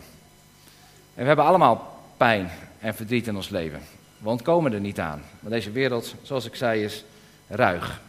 En 1.14 1.20
we 1.20 1.26
hebben 1.26 1.44
allemaal 1.44 2.00
pijn 2.16 2.50
en 2.80 2.94
verdriet 2.94 3.26
in 3.26 3.37
ons 3.37 3.48
leven. 3.48 3.80
We 4.18 4.28
ontkomen 4.28 4.72
er 4.72 4.80
niet 4.80 5.00
aan. 5.00 5.22
Maar 5.40 5.50
deze 5.50 5.70
wereld, 5.70 6.14
zoals 6.22 6.44
ik 6.44 6.54
zei, 6.54 6.85
is 6.85 7.04
ruig. 7.48 8.00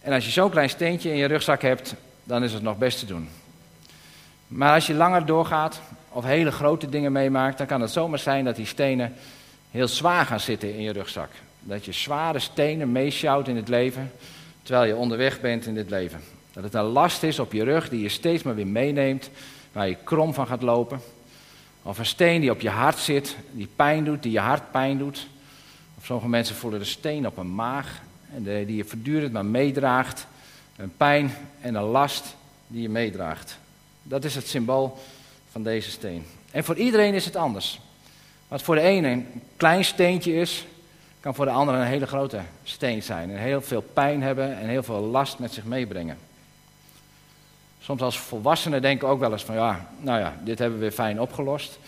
En 0.00 0.12
als 0.12 0.24
je 0.24 0.30
zo'n 0.30 0.50
klein 0.50 0.68
steentje 0.68 1.10
in 1.10 1.16
je 1.16 1.26
rugzak 1.26 1.62
hebt, 1.62 1.94
dan 2.24 2.44
is 2.44 2.52
het 2.52 2.62
nog 2.62 2.78
best 2.78 2.98
te 2.98 3.06
doen. 3.06 3.28
Maar 4.48 4.74
als 4.74 4.86
je 4.86 4.94
langer 4.94 5.26
doorgaat, 5.26 5.80
of 6.08 6.24
hele 6.24 6.52
grote 6.52 6.88
dingen 6.88 7.12
meemaakt, 7.12 7.58
dan 7.58 7.66
kan 7.66 7.80
het 7.80 7.90
zomaar 7.90 8.18
zijn 8.18 8.44
dat 8.44 8.56
die 8.56 8.66
stenen 8.66 9.14
heel 9.70 9.88
zwaar 9.88 10.26
gaan 10.26 10.40
zitten 10.40 10.74
in 10.74 10.82
je 10.82 10.92
rugzak. 10.92 11.30
Dat 11.60 11.84
je 11.84 11.92
zware 11.92 12.38
stenen 12.38 12.92
meesjouwt 12.92 13.48
in 13.48 13.56
het 13.56 13.68
leven, 13.68 14.12
terwijl 14.62 14.86
je 14.86 14.96
onderweg 14.96 15.40
bent 15.40 15.66
in 15.66 15.74
dit 15.74 15.90
leven. 15.90 16.20
Dat 16.52 16.64
het 16.64 16.74
een 16.74 16.82
last 16.82 17.22
is 17.22 17.38
op 17.38 17.52
je 17.52 17.64
rug 17.64 17.88
die 17.88 18.02
je 18.02 18.08
steeds 18.08 18.42
maar 18.42 18.54
weer 18.54 18.66
meeneemt, 18.66 19.30
waar 19.76 19.88
je 19.88 19.96
krom 20.04 20.34
van 20.34 20.46
gaat 20.46 20.62
lopen. 20.62 21.00
Of 21.82 21.98
een 21.98 22.06
steen 22.06 22.40
die 22.40 22.50
op 22.50 22.60
je 22.60 22.68
hart 22.68 22.98
zit, 22.98 23.36
die 23.50 23.68
pijn 23.76 24.04
doet, 24.04 24.22
die 24.22 24.32
je 24.32 24.38
hart 24.38 24.70
pijn 24.70 24.98
doet. 24.98 25.26
Of 25.98 26.04
sommige 26.04 26.28
mensen 26.28 26.56
voelen 26.56 26.80
de 26.80 26.86
steen 26.86 27.26
op 27.26 27.36
een 27.36 27.54
maag, 27.54 28.02
en 28.34 28.42
die 28.42 28.76
je 28.76 28.84
voortdurend 28.84 29.32
maar 29.32 29.44
meedraagt. 29.44 30.26
Een 30.76 30.92
pijn 30.96 31.34
en 31.60 31.74
een 31.74 31.82
last 31.82 32.36
die 32.66 32.82
je 32.82 32.88
meedraagt. 32.88 33.58
Dat 34.02 34.24
is 34.24 34.34
het 34.34 34.48
symbool 34.48 34.98
van 35.50 35.62
deze 35.62 35.90
steen. 35.90 36.24
En 36.50 36.64
voor 36.64 36.76
iedereen 36.76 37.14
is 37.14 37.24
het 37.24 37.36
anders. 37.36 37.80
Wat 38.48 38.62
voor 38.62 38.74
de 38.74 38.80
ene 38.80 39.08
een 39.08 39.26
klein 39.56 39.84
steentje 39.84 40.34
is, 40.34 40.66
kan 41.20 41.34
voor 41.34 41.44
de 41.44 41.50
andere 41.50 41.78
een 41.78 41.84
hele 41.84 42.06
grote 42.06 42.40
steen 42.62 43.02
zijn. 43.02 43.30
En 43.30 43.38
heel 43.38 43.62
veel 43.62 43.84
pijn 43.92 44.22
hebben 44.22 44.58
en 44.58 44.68
heel 44.68 44.82
veel 44.82 45.00
last 45.00 45.38
met 45.38 45.52
zich 45.52 45.64
meebrengen. 45.64 46.25
Soms 47.86 48.02
als 48.02 48.18
volwassenen 48.18 48.82
denken 48.82 49.08
ook 49.08 49.20
wel 49.20 49.32
eens 49.32 49.44
van 49.44 49.54
ja, 49.54 49.88
nou 50.00 50.18
ja, 50.18 50.34
dit 50.42 50.58
hebben 50.58 50.78
we 50.78 50.84
weer 50.84 50.94
fijn 50.94 51.20
opgelost. 51.20 51.78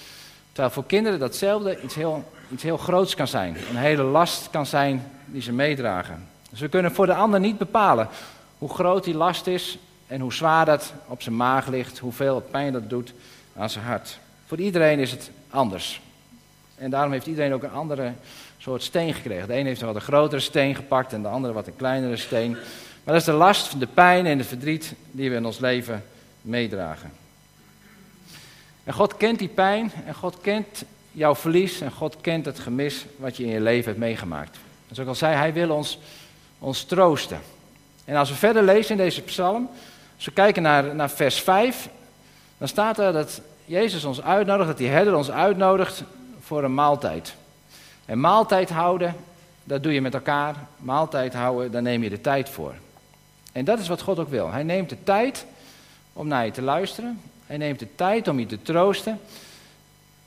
Terwijl 0.53 0.75
voor 0.75 0.87
kinderen 0.87 1.19
datzelfde 1.19 1.83
iets 1.83 1.95
heel, 1.95 2.25
iets 2.51 2.63
heel 2.63 2.77
groots 2.77 3.15
kan 3.15 3.29
zijn. 3.29 3.57
Een 3.71 3.77
hele 3.77 4.03
last 4.03 4.51
kan 4.51 4.67
zijn 4.67 5.11
die 5.25 5.43
ze 5.43 5.53
meedragen. 5.53 6.27
Dus 6.51 6.61
we 6.61 6.69
kunnen 6.69 6.93
voor 6.93 7.07
de 7.07 7.15
ander 7.15 7.41
niet 7.41 7.59
bepalen 7.59 8.09
hoe 8.59 8.69
groot 8.69 9.05
die 9.05 9.15
last 9.15 9.47
is 9.47 9.79
en 10.07 10.21
hoe 10.21 10.33
zwaar 10.33 10.65
dat 10.65 10.93
op 11.07 11.23
zijn 11.23 11.37
maag 11.37 11.67
ligt, 11.67 11.99
hoeveel 11.99 12.41
pijn 12.51 12.73
dat 12.73 12.91
doet 12.91 13.13
aan 13.57 13.71
zijn 13.71 13.85
hart. 13.85 14.19
Voor 14.47 14.59
iedereen 14.59 14.99
is 14.99 15.11
het 15.11 15.31
anders. 15.51 16.01
En 16.77 16.91
daarom 16.91 17.13
heeft 17.13 17.27
iedereen 17.27 17.55
ook 17.55 17.63
een 17.63 17.73
andere 17.73 18.13
soort 18.59 18.83
steen 18.83 19.15
gekregen. 19.15 19.49
De 19.49 19.57
een 19.57 19.67
heeft 19.67 19.81
een 19.81 19.93
wat 19.93 20.03
grotere 20.03 20.41
steen 20.41 20.75
gepakt 20.75 21.13
en 21.13 21.23
de 21.23 21.29
andere 21.29 21.53
wat 21.53 21.67
een 21.67 21.77
kleinere 21.77 22.17
steen. 22.17 22.57
Maar 23.09 23.17
dat 23.17 23.27
is 23.27 23.33
de 23.33 23.39
last, 23.39 23.81
de 23.81 23.87
pijn 23.87 24.27
en 24.27 24.39
de 24.39 24.45
verdriet 24.45 24.93
die 25.11 25.31
we 25.31 25.37
in 25.37 25.47
ons 25.47 25.59
leven 25.59 26.05
meedragen. 26.41 27.13
En 28.85 28.93
God 28.93 29.17
kent 29.17 29.39
die 29.39 29.49
pijn 29.49 29.93
en 30.07 30.15
God 30.15 30.41
kent 30.41 30.85
jouw 31.13 31.35
verlies 31.35 31.81
en 31.81 31.93
God 31.93 32.17
kent 32.21 32.45
het 32.45 32.59
gemis 32.59 33.05
wat 33.17 33.37
je 33.37 33.45
in 33.45 33.51
je 33.51 33.61
leven 33.61 33.85
hebt 33.85 33.99
meegemaakt. 33.99 34.55
En 34.89 34.95
zoals 34.95 34.99
ik 34.99 35.07
al 35.07 35.15
zei, 35.15 35.35
hij 35.35 35.53
wil 35.53 35.71
ons, 35.71 35.99
ons 36.59 36.85
troosten. 36.85 37.41
En 38.05 38.17
als 38.17 38.29
we 38.29 38.35
verder 38.35 38.63
lezen 38.63 38.91
in 38.91 39.05
deze 39.05 39.23
psalm, 39.23 39.71
als 40.17 40.25
we 40.25 40.33
kijken 40.33 40.63
naar, 40.63 40.95
naar 40.95 41.11
vers 41.11 41.41
5, 41.41 41.89
dan 42.59 42.69
staat 42.69 42.99
er 42.99 43.13
dat 43.13 43.41
Jezus 43.65 44.05
ons 44.05 44.23
uitnodigt, 44.23 44.69
dat 44.69 44.79
die 44.79 44.89
herder 44.89 45.17
ons 45.17 45.31
uitnodigt 45.31 46.03
voor 46.41 46.65
een 46.65 46.75
maaltijd. 46.75 47.35
En 48.05 48.21
maaltijd 48.21 48.71
houden, 48.71 49.15
dat 49.65 49.83
doe 49.83 49.93
je 49.93 50.01
met 50.01 50.15
elkaar. 50.15 50.55
Maaltijd 50.77 51.35
houden, 51.35 51.71
daar 51.71 51.83
neem 51.83 52.03
je 52.03 52.11
de 52.11 52.21
tijd 52.21 52.49
voor. 52.49 52.75
En 53.59 53.65
dat 53.65 53.79
is 53.79 53.89
wat 53.89 54.01
God 54.01 54.19
ook 54.19 54.29
wil. 54.29 54.51
Hij 54.51 54.63
neemt 54.63 54.89
de 54.89 55.03
tijd 55.03 55.47
om 56.13 56.29
naar 56.29 56.45
je 56.45 56.51
te 56.51 56.63
luisteren. 56.63 57.21
Hij 57.47 57.57
neemt 57.57 57.79
de 57.79 57.95
tijd 57.95 58.29
om 58.29 58.39
je 58.39 58.47
te 58.47 58.63
troosten. 58.63 59.21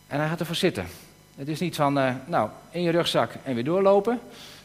En 0.08 0.20
hij 0.20 0.28
gaat 0.28 0.40
ervoor 0.40 0.56
zitten. 0.56 0.88
Het 1.36 1.48
is 1.48 1.60
niet 1.60 1.76
van, 1.76 1.98
uh, 1.98 2.14
nou, 2.26 2.50
in 2.72 2.82
je 2.82 2.92
rugzak 2.92 3.32
en 3.44 3.54
weer 3.54 3.64
doorlopen. 3.64 4.20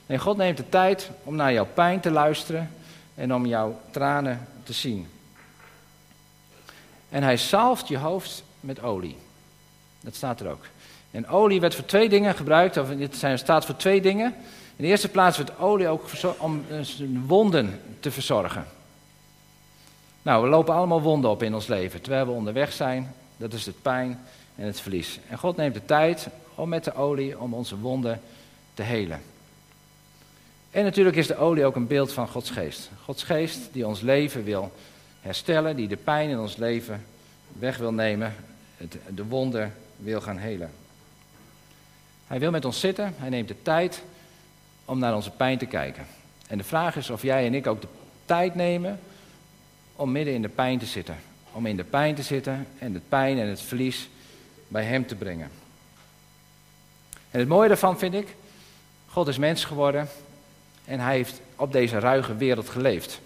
Nee, 0.07 0.19
God 0.19 0.37
neemt 0.37 0.57
de 0.57 0.69
tijd 0.69 1.11
om 1.25 1.37
naar 1.37 1.53
jouw 1.53 1.67
pijn 1.75 2.01
te 2.01 2.11
luisteren 2.11 2.71
en 3.15 3.35
om 3.35 3.47
jouw 3.47 3.81
tranen 3.91 4.47
te 4.63 4.73
zien. 4.73 5.09
En 7.09 7.23
hij 7.23 7.37
zalft 7.37 7.89
je 7.89 7.99
hoofd 7.99 8.43
met 8.61 8.83
olie. 8.83 9.17
Dat 10.01 10.15
staat 10.15 10.41
er 10.41 10.51
ook. 10.51 10.65
En 11.11 11.29
olie 11.29 11.61
werd 11.61 11.75
voor 11.75 11.85
twee 11.85 12.09
dingen 12.09 12.35
gebruikt, 12.35 12.77
of 12.77 12.89
het 12.89 13.25
staat 13.35 13.65
voor 13.65 13.77
twee 13.77 14.01
dingen. 14.01 14.35
In 14.77 14.85
de 14.85 14.91
eerste 14.91 15.09
plaats 15.09 15.37
werd 15.37 15.59
olie 15.59 15.89
ook 15.89 16.05
om 16.39 16.65
wonden 17.27 17.81
te 18.01 18.11
verzorgen. 18.11 18.67
Nou, 20.23 20.43
we 20.43 20.49
lopen 20.49 20.75
allemaal 20.75 21.03
wonden 21.03 21.31
op 21.31 21.43
in 21.43 21.55
ons 21.55 21.67
leven, 21.67 22.01
terwijl 22.01 22.27
we 22.27 22.33
onderweg 22.33 22.73
zijn. 22.73 23.15
Dat 23.37 23.53
is 23.53 23.67
het 23.67 23.83
pijn 23.83 24.21
en 24.55 24.67
het 24.67 24.81
verlies. 24.81 25.19
En 25.29 25.39
God 25.39 25.57
neemt 25.57 25.75
de 25.75 25.85
tijd 25.85 26.29
om 26.55 26.69
met 26.69 26.85
de 26.85 26.95
olie 26.95 27.41
om 27.41 27.55
onze 27.55 27.79
wonden 27.79 28.21
te 28.75 28.83
helen. 28.83 29.23
En 30.71 30.85
natuurlijk 30.85 31.17
is 31.17 31.27
de 31.27 31.37
olie 31.37 31.65
ook 31.65 31.77
een 31.77 31.87
beeld 31.87 32.13
van 32.13 32.29
Gods 32.29 32.51
geest. 32.51 32.91
Gods 33.05 33.23
geest 33.23 33.59
die 33.73 33.87
ons 33.87 34.01
leven 34.01 34.45
wil 34.45 34.73
herstellen, 35.21 35.77
die 35.77 35.89
de 35.89 35.97
pijn 35.97 36.29
in 36.29 36.39
ons 36.39 36.57
leven 36.57 37.05
weg 37.53 37.77
wil 37.77 37.93
nemen, 37.93 38.35
het, 38.77 38.97
de 39.15 39.25
wonden 39.25 39.75
wil 39.97 40.21
gaan 40.21 40.39
helen. 40.39 40.71
Hij 42.27 42.39
wil 42.39 42.51
met 42.51 42.65
ons 42.65 42.81
zitten, 42.81 43.15
hij 43.19 43.29
neemt 43.29 43.49
de 43.49 43.63
tijd 43.63 44.03
om 44.87 44.99
naar 44.99 45.15
onze 45.15 45.31
pijn 45.31 45.59
te 45.59 45.67
kijken. 45.67 46.07
En 46.47 46.59
de 46.59 46.65
vraag 46.65 46.97
is 46.97 47.11
of 47.11 47.23
jij 47.23 47.47
en 47.47 47.55
ik 47.55 47.67
ook 47.67 47.81
de 47.81 47.89
tijd 48.25 48.55
nemen 48.55 49.01
om 49.97 50.13
midden 50.13 50.35
in 50.35 50.43
de 50.43 50.49
pijn 50.49 50.79
te 50.79 50.87
zitten. 50.87 51.17
Om 51.53 51.67
in 51.67 51.77
de 51.77 51.85
pijn 51.85 52.15
te 52.15 52.23
zitten 52.23 52.67
en 52.79 52.95
het 52.95 53.09
pijn 53.09 53.39
en 53.39 53.49
het 53.49 53.61
verlies 53.61 54.09
bij 54.69 54.85
hem 54.85 55.07
te 55.07 55.15
brengen. 55.15 55.51
En 57.31 57.39
het 57.39 57.49
mooie 57.49 57.69
daarvan 57.69 57.99
vind 57.99 58.15
ik, 58.15 58.35
God 59.07 59.29
is 59.29 59.39
mens 59.39 59.65
geworden 59.65 60.09
en 60.85 61.01
hij 61.01 61.15
heeft 61.15 61.41
op 61.57 61.73
deze 61.73 61.99
ruige 61.99 62.37
wereld 62.37 62.69
geleefd. 62.69 63.21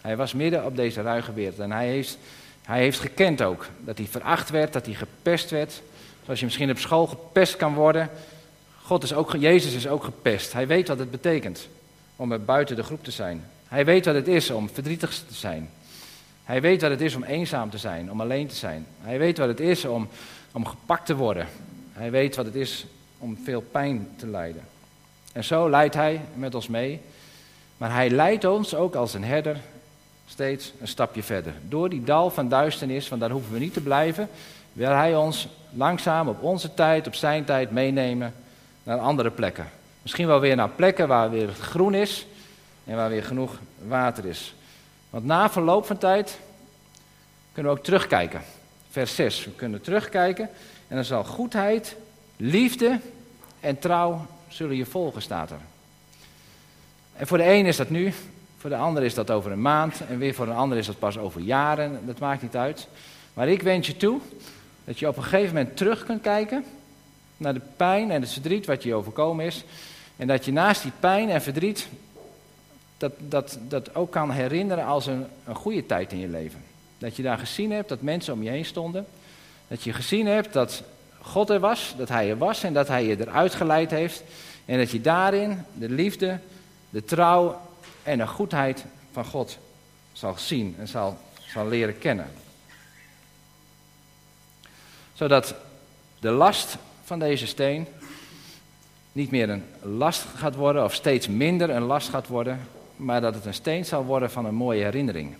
Hij 0.00 0.16
was 0.16 0.32
midden 0.32 0.64
op 0.64 0.76
deze 0.76 1.02
ruige 1.02 1.32
wereld 1.32 1.58
en 1.58 1.72
hij 1.72 1.86
heeft, 1.86 2.18
hij 2.62 2.80
heeft 2.80 3.00
gekend 3.00 3.42
ook 3.42 3.68
dat 3.80 3.98
hij 3.98 4.06
veracht 4.06 4.50
werd, 4.50 4.72
dat 4.72 4.86
hij 4.86 4.94
gepest 4.94 5.50
werd. 5.50 5.82
Zoals 6.24 6.38
je 6.38 6.44
misschien 6.44 6.70
op 6.70 6.78
school 6.78 7.06
gepest 7.06 7.56
kan 7.56 7.74
worden. 7.74 8.10
God 8.86 9.02
is 9.02 9.14
ook, 9.14 9.36
Jezus 9.36 9.74
is 9.74 9.88
ook 9.88 10.04
gepest. 10.04 10.52
Hij 10.52 10.66
weet 10.66 10.88
wat 10.88 10.98
het 10.98 11.10
betekent 11.10 11.68
om 12.16 12.44
buiten 12.44 12.76
de 12.76 12.82
groep 12.82 13.04
te 13.04 13.10
zijn. 13.10 13.44
Hij 13.68 13.84
weet 13.84 14.04
wat 14.04 14.14
het 14.14 14.28
is 14.28 14.50
om 14.50 14.68
verdrietig 14.68 15.10
te 15.10 15.34
zijn. 15.34 15.70
Hij 16.44 16.60
weet 16.60 16.80
wat 16.80 16.90
het 16.90 17.00
is 17.00 17.14
om 17.14 17.24
eenzaam 17.24 17.70
te 17.70 17.78
zijn, 17.78 18.10
om 18.10 18.20
alleen 18.20 18.46
te 18.46 18.54
zijn. 18.54 18.86
Hij 19.00 19.18
weet 19.18 19.38
wat 19.38 19.48
het 19.48 19.60
is 19.60 19.84
om, 19.84 20.08
om 20.52 20.66
gepakt 20.66 21.06
te 21.06 21.16
worden. 21.16 21.46
Hij 21.92 22.10
weet 22.10 22.36
wat 22.36 22.44
het 22.44 22.54
is 22.54 22.86
om 23.18 23.38
veel 23.44 23.60
pijn 23.60 24.08
te 24.16 24.26
lijden. 24.26 24.62
En 25.32 25.44
zo 25.44 25.70
leidt 25.70 25.94
hij 25.94 26.20
met 26.34 26.54
ons 26.54 26.68
mee. 26.68 27.00
Maar 27.76 27.92
hij 27.92 28.10
leidt 28.10 28.44
ons 28.44 28.74
ook 28.74 28.94
als 28.94 29.14
een 29.14 29.24
herder 29.24 29.56
steeds 30.26 30.72
een 30.80 30.88
stapje 30.88 31.22
verder. 31.22 31.52
Door 31.68 31.88
die 31.88 32.04
dal 32.04 32.30
van 32.30 32.48
duisternis, 32.48 33.08
van 33.08 33.18
daar 33.18 33.30
hoeven 33.30 33.52
we 33.52 33.58
niet 33.58 33.72
te 33.72 33.80
blijven, 33.80 34.28
wil 34.72 34.90
hij 34.90 35.16
ons 35.16 35.48
langzaam 35.70 36.28
op 36.28 36.42
onze 36.42 36.74
tijd, 36.74 37.06
op 37.06 37.14
zijn 37.14 37.44
tijd 37.44 37.70
meenemen 37.70 38.34
naar 38.84 38.98
andere 38.98 39.30
plekken. 39.30 39.68
Misschien 40.02 40.26
wel 40.26 40.40
weer 40.40 40.56
naar 40.56 40.68
plekken 40.68 41.08
waar 41.08 41.30
weer 41.30 41.48
groen 41.48 41.94
is 41.94 42.26
en 42.84 42.96
waar 42.96 43.08
weer 43.08 43.24
genoeg 43.24 43.58
water 43.86 44.24
is. 44.24 44.54
Want 45.10 45.24
na 45.24 45.50
verloop 45.50 45.86
van 45.86 45.98
tijd 45.98 46.38
kunnen 47.52 47.72
we 47.72 47.78
ook 47.78 47.84
terugkijken. 47.84 48.40
Vers 48.90 49.14
6. 49.14 49.44
We 49.44 49.50
kunnen 49.50 49.80
terugkijken 49.80 50.48
en 50.88 50.96
dan 50.96 51.04
zal 51.04 51.24
goedheid, 51.24 51.96
liefde 52.36 53.00
en 53.60 53.78
trouw 53.78 54.26
zullen 54.48 54.76
je 54.76 54.86
volgen, 54.86 55.22
staat 55.22 55.50
er. 55.50 55.60
En 57.16 57.26
voor 57.26 57.38
de 57.38 57.50
een 57.50 57.66
is 57.66 57.76
dat 57.76 57.90
nu, 57.90 58.12
voor 58.58 58.70
de 58.70 58.76
ander 58.76 59.02
is 59.02 59.14
dat 59.14 59.30
over 59.30 59.52
een 59.52 59.62
maand 59.62 60.00
en 60.08 60.18
weer 60.18 60.34
voor 60.34 60.46
een 60.46 60.54
ander 60.54 60.78
is 60.78 60.86
dat 60.86 60.98
pas 60.98 61.18
over 61.18 61.40
jaren. 61.40 62.06
Dat 62.06 62.18
maakt 62.18 62.42
niet 62.42 62.56
uit. 62.56 62.88
Maar 63.34 63.48
ik 63.48 63.62
wens 63.62 63.86
je 63.86 63.96
toe 63.96 64.20
dat 64.84 64.98
je 64.98 65.08
op 65.08 65.16
een 65.16 65.22
gegeven 65.22 65.54
moment 65.54 65.76
terug 65.76 66.04
kunt 66.04 66.22
kijken 66.22 66.64
naar 67.36 67.54
de 67.54 67.60
pijn 67.76 68.10
en 68.10 68.20
het 68.20 68.32
verdriet 68.32 68.66
wat 68.66 68.82
je 68.82 68.94
overkomen 68.94 69.44
is. 69.44 69.64
En 70.16 70.26
dat 70.26 70.44
je 70.44 70.52
naast 70.52 70.82
die 70.82 70.92
pijn 71.00 71.30
en 71.30 71.42
verdriet 71.42 71.88
dat, 72.96 73.12
dat, 73.18 73.58
dat 73.68 73.94
ook 73.94 74.10
kan 74.10 74.30
herinneren 74.30 74.84
als 74.84 75.06
een, 75.06 75.26
een 75.44 75.54
goede 75.54 75.86
tijd 75.86 76.12
in 76.12 76.18
je 76.18 76.28
leven. 76.28 76.62
Dat 76.98 77.16
je 77.16 77.22
daar 77.22 77.38
gezien 77.38 77.72
hebt 77.72 77.88
dat 77.88 78.02
mensen 78.02 78.32
om 78.32 78.42
je 78.42 78.50
heen 78.50 78.64
stonden. 78.64 79.06
Dat 79.68 79.82
je 79.82 79.92
gezien 79.92 80.26
hebt 80.26 80.52
dat 80.52 80.82
God 81.20 81.50
er 81.50 81.60
was, 81.60 81.94
dat 81.96 82.08
Hij 82.08 82.30
er 82.30 82.38
was 82.38 82.62
en 82.62 82.72
dat 82.72 82.88
Hij 82.88 83.04
je 83.04 83.20
eruit 83.20 83.54
geleid 83.54 83.90
heeft. 83.90 84.22
En 84.64 84.78
dat 84.78 84.90
je 84.90 85.00
daarin 85.00 85.64
de 85.72 85.90
liefde, 85.90 86.38
de 86.90 87.04
trouw 87.04 87.60
en 88.02 88.18
de 88.18 88.26
goedheid 88.26 88.84
van 89.12 89.24
God 89.24 89.58
zal 90.12 90.34
zien 90.36 90.76
en 90.78 90.88
zal, 90.88 91.18
zal 91.52 91.68
leren 91.68 91.98
kennen. 91.98 92.30
Zodat 95.14 95.54
de 96.20 96.30
last 96.30 96.76
van 97.04 97.18
deze 97.18 97.46
steen 97.46 97.86
niet 99.12 99.30
meer 99.30 99.50
een 99.50 99.64
last 99.80 100.26
gaat 100.36 100.54
worden 100.54 100.84
of 100.84 100.94
steeds 100.94 101.28
minder 101.28 101.70
een 101.70 101.82
last 101.82 102.08
gaat 102.08 102.26
worden, 102.26 102.60
maar 102.96 103.20
dat 103.20 103.34
het 103.34 103.44
een 103.44 103.54
steen 103.54 103.84
zal 103.84 104.04
worden 104.04 104.30
van 104.30 104.44
een 104.44 104.54
mooie 104.54 104.84
herinnering. 104.84 105.34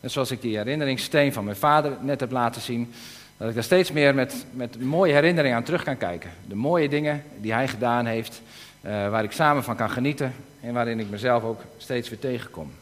En 0.00 0.10
zoals 0.10 0.30
ik 0.30 0.40
die 0.40 0.56
herinneringssteen 0.56 1.32
van 1.32 1.44
mijn 1.44 1.56
vader 1.56 1.92
net 2.00 2.20
heb 2.20 2.30
laten 2.30 2.62
zien, 2.62 2.92
dat 3.36 3.48
ik 3.48 3.54
daar 3.54 3.62
steeds 3.62 3.92
meer 3.92 4.14
met, 4.14 4.44
met 4.50 4.80
mooie 4.80 5.12
herinneringen 5.12 5.56
aan 5.56 5.64
terug 5.64 5.82
kan 5.82 5.96
kijken. 5.96 6.30
De 6.48 6.54
mooie 6.54 6.88
dingen 6.88 7.22
die 7.40 7.52
hij 7.52 7.68
gedaan 7.68 8.06
heeft, 8.06 8.42
uh, 8.80 8.90
waar 8.90 9.24
ik 9.24 9.32
samen 9.32 9.64
van 9.64 9.76
kan 9.76 9.90
genieten 9.90 10.34
en 10.60 10.72
waarin 10.72 11.00
ik 11.00 11.10
mezelf 11.10 11.42
ook 11.42 11.60
steeds 11.76 12.08
weer 12.08 12.18
tegenkom. 12.18 12.72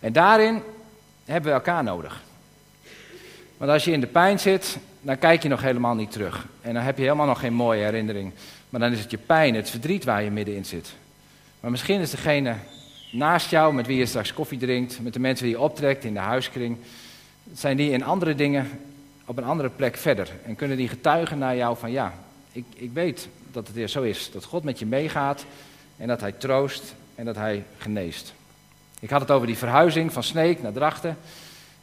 En 0.00 0.12
daarin 0.12 0.62
hebben 1.24 1.50
we 1.50 1.56
elkaar 1.56 1.82
nodig. 1.82 2.22
Want 3.56 3.70
als 3.70 3.84
je 3.84 3.92
in 3.92 4.00
de 4.00 4.06
pijn 4.06 4.38
zit, 4.38 4.78
dan 5.04 5.18
kijk 5.18 5.42
je 5.42 5.48
nog 5.48 5.62
helemaal 5.62 5.94
niet 5.94 6.12
terug. 6.12 6.46
En 6.60 6.74
dan 6.74 6.82
heb 6.82 6.96
je 6.96 7.02
helemaal 7.02 7.26
nog 7.26 7.40
geen 7.40 7.54
mooie 7.54 7.84
herinnering. 7.84 8.32
Maar 8.70 8.80
dan 8.80 8.92
is 8.92 9.00
het 9.00 9.10
je 9.10 9.18
pijn, 9.18 9.54
het 9.54 9.70
verdriet 9.70 10.04
waar 10.04 10.22
je 10.22 10.30
middenin 10.30 10.64
zit. 10.64 10.94
Maar 11.60 11.70
misschien 11.70 12.00
is 12.00 12.10
degene 12.10 12.54
naast 13.12 13.50
jou, 13.50 13.74
met 13.74 13.86
wie 13.86 13.98
je 13.98 14.06
straks 14.06 14.32
koffie 14.32 14.58
drinkt, 14.58 15.00
met 15.02 15.12
de 15.12 15.20
mensen 15.20 15.46
die 15.46 15.54
je 15.54 15.60
optrekt 15.60 16.04
in 16.04 16.14
de 16.14 16.20
huiskring, 16.20 16.76
zijn 17.52 17.76
die 17.76 17.90
in 17.90 18.04
andere 18.04 18.34
dingen 18.34 18.68
op 19.24 19.36
een 19.36 19.44
andere 19.44 19.70
plek 19.70 19.96
verder. 19.96 20.30
En 20.44 20.56
kunnen 20.56 20.76
die 20.76 20.88
getuigen 20.88 21.38
naar 21.38 21.56
jou 21.56 21.76
van 21.76 21.90
ja, 21.90 22.14
ik, 22.52 22.64
ik 22.74 22.90
weet 22.92 23.28
dat 23.52 23.66
het 23.66 23.76
weer 23.76 23.88
zo 23.88 24.02
is. 24.02 24.30
Dat 24.32 24.44
God 24.44 24.64
met 24.64 24.78
je 24.78 24.86
meegaat 24.86 25.44
en 25.96 26.08
dat 26.08 26.20
hij 26.20 26.32
troost 26.32 26.94
en 27.14 27.24
dat 27.24 27.36
hij 27.36 27.64
geneest. 27.78 28.34
Ik 29.00 29.10
had 29.10 29.20
het 29.20 29.30
over 29.30 29.46
die 29.46 29.58
verhuizing 29.58 30.12
van 30.12 30.22
Sneek 30.22 30.62
naar 30.62 30.72
Drachten. 30.72 31.16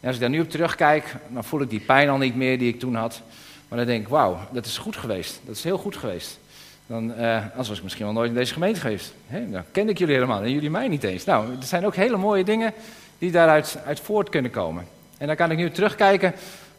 Als 0.03 0.15
ik 0.15 0.21
daar 0.21 0.29
nu 0.29 0.39
op 0.39 0.49
terugkijk, 0.49 1.15
dan 1.27 1.43
voel 1.43 1.61
ik 1.61 1.69
die 1.69 1.79
pijn 1.79 2.09
al 2.09 2.17
niet 2.17 2.35
meer 2.35 2.59
die 2.59 2.73
ik 2.73 2.79
toen 2.79 2.95
had. 2.95 3.21
Maar 3.67 3.77
dan 3.77 3.87
denk 3.87 4.01
ik, 4.01 4.07
wauw, 4.07 4.37
dat 4.51 4.65
is 4.65 4.77
goed 4.77 4.95
geweest. 4.95 5.39
Dat 5.45 5.55
is 5.55 5.63
heel 5.63 5.77
goed 5.77 5.97
geweest. 5.97 6.39
Dan, 6.87 7.11
uh, 7.19 7.35
anders 7.49 7.67
was 7.67 7.77
ik 7.77 7.83
misschien 7.83 8.05
wel 8.05 8.13
nooit 8.13 8.29
in 8.29 8.35
deze 8.35 8.53
gemeente 8.53 8.79
geweest. 8.79 9.13
Dan 9.27 9.63
ken 9.71 9.89
ik 9.89 9.97
jullie 9.97 10.13
helemaal 10.13 10.41
en 10.41 10.51
jullie 10.51 10.69
mij 10.69 10.87
niet 10.87 11.03
eens. 11.03 11.25
Nou, 11.25 11.51
er 11.51 11.63
zijn 11.63 11.85
ook 11.85 11.95
hele 11.95 12.17
mooie 12.17 12.43
dingen 12.43 12.73
die 13.17 13.31
daaruit 13.31 13.77
uit 13.85 13.99
voort 13.99 14.29
kunnen 14.29 14.51
komen. 14.51 14.87
En 15.17 15.27
dan 15.27 15.35
kan 15.35 15.51
ik 15.51 15.57
nu 15.57 15.71
terugkijken 15.71 16.33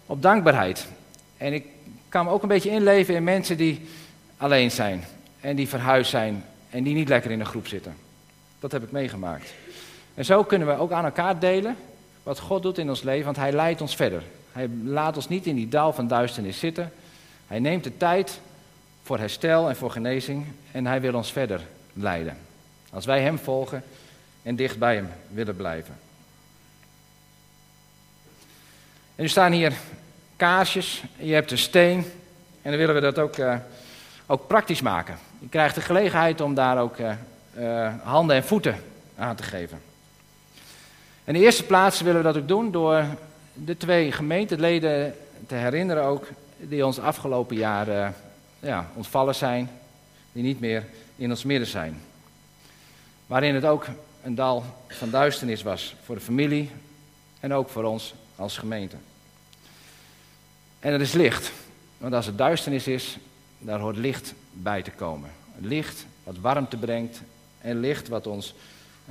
op 0.07 0.23
dankbaarheid. 0.23 0.87
En 1.37 1.53
ik 1.53 1.65
kan 2.09 2.25
me 2.25 2.31
ook 2.31 2.43
een 2.43 2.49
beetje 2.49 2.71
inleven 2.71 3.15
in 3.15 3.25
mensen 3.25 3.57
die 3.57 3.89
alleen 4.37 4.71
zijn. 4.71 5.05
En 5.41 5.57
die 5.57 5.69
verhuisd 5.69 6.11
zijn 6.11 6.45
en 6.71 6.83
die 6.83 6.95
niet 6.95 7.09
lekker 7.09 7.31
in 7.31 7.41
een 7.41 7.47
groep 7.47 7.67
zitten. 7.67 7.95
Dat 8.61 8.73
heb 8.73 8.83
ik 8.83 8.91
meegemaakt. 8.91 9.53
En 10.15 10.25
zo 10.25 10.45
kunnen 10.45 10.69
we 10.69 10.79
ook 10.79 10.93
aan 10.93 11.05
elkaar 11.05 11.39
delen 11.39 11.77
wat 12.23 12.39
God 12.39 12.63
doet 12.63 12.79
in 12.79 12.89
ons 12.89 13.03
leven, 13.03 13.25
want 13.25 13.37
Hij 13.37 13.53
leidt 13.53 13.81
ons 13.81 13.97
verder. 13.97 14.23
Hij 14.53 14.69
laat 14.85 15.17
ons 15.17 15.29
niet 15.29 15.47
in 15.47 15.55
die 15.55 15.69
dal 15.69 15.93
van 15.93 16.09
duisternis 16.09 16.59
zitten. 16.59 16.93
Hij 17.47 17.59
neemt 17.59 17.85
de 17.85 17.97
tijd 17.97 18.41
voor 19.03 19.19
herstel 19.19 19.69
en 19.69 19.77
voor 19.77 19.91
genezing 19.91 20.47
en 20.73 20.87
Hij 20.87 21.01
wil 21.01 21.15
ons 21.15 21.33
verder 21.33 21.61
leiden. 21.93 22.37
Als 22.91 23.05
wij 23.05 23.23
Hem 23.23 23.39
volgen 23.39 23.83
en 24.43 24.57
dicht 24.57 24.79
bij 24.79 24.95
Hem 24.95 25.09
willen 25.29 25.57
blijven. 25.57 25.95
En 29.15 29.23
nu 29.23 29.29
staan 29.29 29.53
hier 29.53 29.73
kaarsjes, 30.37 31.03
je 31.17 31.33
hebt 31.33 31.51
een 31.51 31.59
steen 31.59 32.05
en 32.63 32.71
dan 32.71 32.77
willen 32.77 32.95
we 32.95 33.01
dat 33.01 33.19
ook, 33.19 33.37
uh, 33.37 33.55
ook 34.27 34.47
praktisch 34.47 34.81
maken. 34.81 35.19
Je 35.39 35.49
krijgt 35.49 35.75
de 35.75 35.81
gelegenheid 35.81 36.41
om 36.41 36.55
daar 36.55 36.79
ook 36.79 36.99
uh, 36.99 37.13
uh, 37.59 37.93
handen 38.03 38.37
en 38.37 38.45
voeten 38.45 38.77
aan 39.17 39.37
te 39.37 39.43
geven. 39.43 39.92
In 41.25 41.33
de 41.33 41.41
eerste 41.41 41.65
plaats 41.65 42.01
willen 42.01 42.23
we 42.23 42.33
dat 42.33 42.37
ook 42.37 42.49
doen 42.49 42.71
door 42.71 43.05
de 43.53 43.77
twee 43.77 44.13
gemeenteleden 44.13 45.15
te 45.47 45.55
herinneren 45.55 46.05
ook, 46.05 46.27
die 46.57 46.87
ons 46.87 46.99
afgelopen 46.99 47.57
jaar 47.57 48.15
ja, 48.61 48.91
ontvallen 48.95 49.35
zijn, 49.35 49.71
die 50.33 50.43
niet 50.43 50.61
meer 50.61 50.85
in 51.17 51.31
ons 51.31 51.45
midden 51.45 51.69
zijn. 51.69 52.01
Waarin 53.27 53.55
het 53.55 53.65
ook 53.65 53.87
een 54.23 54.35
dal 54.35 54.65
van 54.89 55.11
duisternis 55.11 55.63
was 55.63 55.95
voor 56.05 56.15
de 56.15 56.21
familie 56.21 56.71
en 57.41 57.53
ook 57.53 57.69
voor 57.69 57.85
ons 57.85 58.15
als 58.37 58.59
gemeente. 58.59 58.97
En 60.81 60.93
er 60.93 61.01
is 61.01 61.13
licht, 61.13 61.53
want 61.99 62.15
als 62.15 62.27
het 62.27 62.39
duisternis 62.39 62.87
is, 62.87 63.17
daar 63.59 63.81
hoort 63.81 63.97
licht 63.97 64.35
bij 64.53 64.83
te 64.83 64.91
komen. 64.91 65.31
Licht 65.59 66.07
wat 66.25 66.39
warmte 66.41 66.77
brengt 66.77 67.21
en 67.61 67.81
licht 67.81 68.09
wat 68.09 68.27
ons 68.27 68.55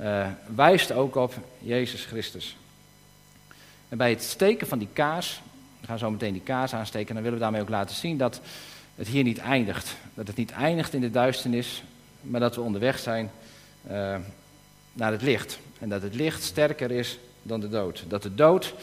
uh, 0.00 0.26
wijst 0.54 0.92
ook 0.92 1.14
op 1.14 1.34
Jezus 1.58 2.04
Christus. 2.04 2.56
En 3.88 3.98
bij 3.98 4.10
het 4.10 4.22
steken 4.22 4.66
van 4.66 4.78
die 4.78 4.88
kaars, 4.92 5.40
we 5.80 5.86
gaan 5.86 5.98
zo 5.98 6.10
meteen 6.10 6.32
die 6.32 6.42
kaars 6.42 6.74
aansteken, 6.74 7.14
dan 7.14 7.22
willen 7.22 7.38
we 7.38 7.44
daarmee 7.44 7.62
ook 7.62 7.68
laten 7.68 7.96
zien 7.96 8.16
dat 8.18 8.40
het 8.94 9.08
hier 9.08 9.24
niet 9.24 9.38
eindigt. 9.38 9.96
Dat 10.14 10.26
het 10.26 10.36
niet 10.36 10.50
eindigt 10.50 10.94
in 10.94 11.00
de 11.00 11.10
duisternis, 11.10 11.82
maar 12.20 12.40
dat 12.40 12.54
we 12.54 12.60
onderweg 12.60 12.98
zijn 12.98 13.30
uh, 13.90 14.16
naar 14.92 15.12
het 15.12 15.22
licht. 15.22 15.58
En 15.78 15.88
dat 15.88 16.02
het 16.02 16.14
licht 16.14 16.42
sterker 16.42 16.90
is 16.90 17.18
dan 17.42 17.60
de 17.60 17.68
dood. 17.68 18.04
Dat 18.08 18.22
de 18.22 18.34
dood 18.34 18.74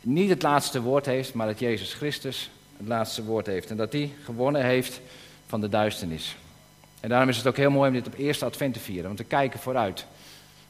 niet 0.00 0.28
het 0.28 0.42
laatste 0.42 0.82
woord 0.82 1.06
heeft, 1.06 1.34
maar 1.34 1.46
dat 1.46 1.58
Jezus 1.58 1.94
Christus 1.94 2.50
het 2.76 2.86
laatste 2.86 3.24
woord 3.24 3.46
heeft. 3.46 3.70
En 3.70 3.76
dat 3.76 3.92
hij 3.92 4.12
gewonnen 4.24 4.64
heeft 4.64 5.00
van 5.46 5.60
de 5.60 5.68
duisternis. 5.68 6.36
En 7.00 7.08
daarom 7.08 7.28
is 7.28 7.36
het 7.36 7.46
ook 7.46 7.56
heel 7.56 7.70
mooi 7.70 7.88
om 7.88 7.94
dit 7.94 8.06
op 8.06 8.18
eerste 8.18 8.44
advent 8.44 8.74
te 8.74 8.80
vieren, 8.80 9.06
want 9.06 9.18
we 9.18 9.24
kijken 9.24 9.60
vooruit 9.60 10.06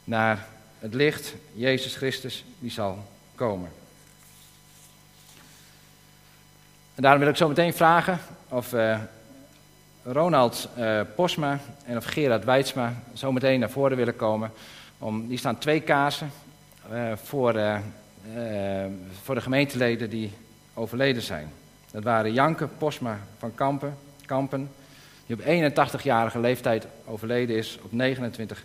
naar 0.03 0.47
het 0.79 0.93
licht, 0.93 1.33
Jezus 1.53 1.95
Christus, 1.95 2.45
die 2.59 2.71
zal 2.71 3.05
komen. 3.35 3.69
En 6.95 7.03
daarom 7.03 7.21
wil 7.21 7.29
ik 7.29 7.35
zo 7.35 7.47
meteen 7.47 7.73
vragen 7.73 8.19
of 8.49 8.73
uh, 8.73 8.99
Ronald 10.03 10.69
uh, 10.77 11.01
Posma 11.15 11.59
en 11.85 11.97
of 11.97 12.05
Gerard 12.05 12.45
Weidsma 12.45 12.93
zo 13.13 13.31
meteen 13.31 13.59
naar 13.59 13.69
voren 13.69 13.97
willen 13.97 14.15
komen. 14.15 14.51
Om, 14.97 15.27
die 15.27 15.37
staan 15.37 15.57
twee 15.57 15.79
kaarsen 15.79 16.31
uh, 16.91 17.11
voor, 17.15 17.81
voor 19.23 19.35
de 19.35 19.41
gemeenteleden 19.41 20.09
die 20.09 20.31
overleden 20.73 21.21
zijn. 21.21 21.51
Dat 21.91 22.03
waren 22.03 22.33
Janke 22.33 22.67
Posma 22.67 23.19
van 23.37 23.55
Kampen, 23.55 23.97
Kampen, 24.25 24.69
die 25.27 25.35
op 25.35 25.41
81-jarige 25.41 26.39
leeftijd 26.39 26.87
overleden 27.05 27.55
is 27.55 27.79
op 27.81 27.91
29 27.91 28.63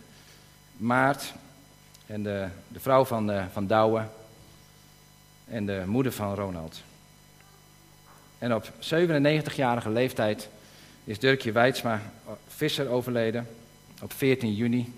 maart. 0.77 1.33
En 2.07 2.23
de, 2.23 2.47
de 2.69 2.81
vrouw 2.81 3.05
van, 3.05 3.31
uh, 3.31 3.45
van 3.53 3.67
Douwe. 3.67 4.05
En 5.45 5.67
de 5.67 5.83
moeder 5.87 6.13
van 6.13 6.35
Ronald. 6.35 6.83
En 8.39 8.55
op 8.55 8.73
97-jarige 8.81 9.91
leeftijd 9.91 10.49
is 11.05 11.19
Dirkje 11.19 11.53
Weidsma 11.53 12.01
Visser 12.49 12.89
overleden. 12.89 13.49
Op 14.03 14.13
14 14.13 14.55
juni. 14.55 14.95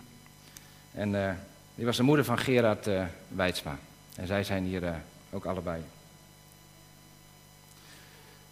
En 0.92 1.12
uh, 1.12 1.30
die 1.74 1.84
was 1.84 1.96
de 1.96 2.02
moeder 2.02 2.24
van 2.24 2.38
Gerard 2.38 2.86
uh. 2.86 3.02
En 4.16 4.26
zij 4.26 4.44
zijn 4.44 4.64
hier 4.64 4.94
ook 5.30 5.44
allebei. 5.44 5.82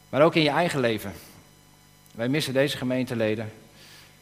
Maar 0.08 0.22
ook 0.22 0.34
in 0.34 0.42
je 0.42 0.50
eigen 0.50 0.80
leven. 0.80 1.12
Wij 2.12 2.28
missen 2.28 2.52
deze 2.52 2.76
gemeenteleden. 2.76 3.52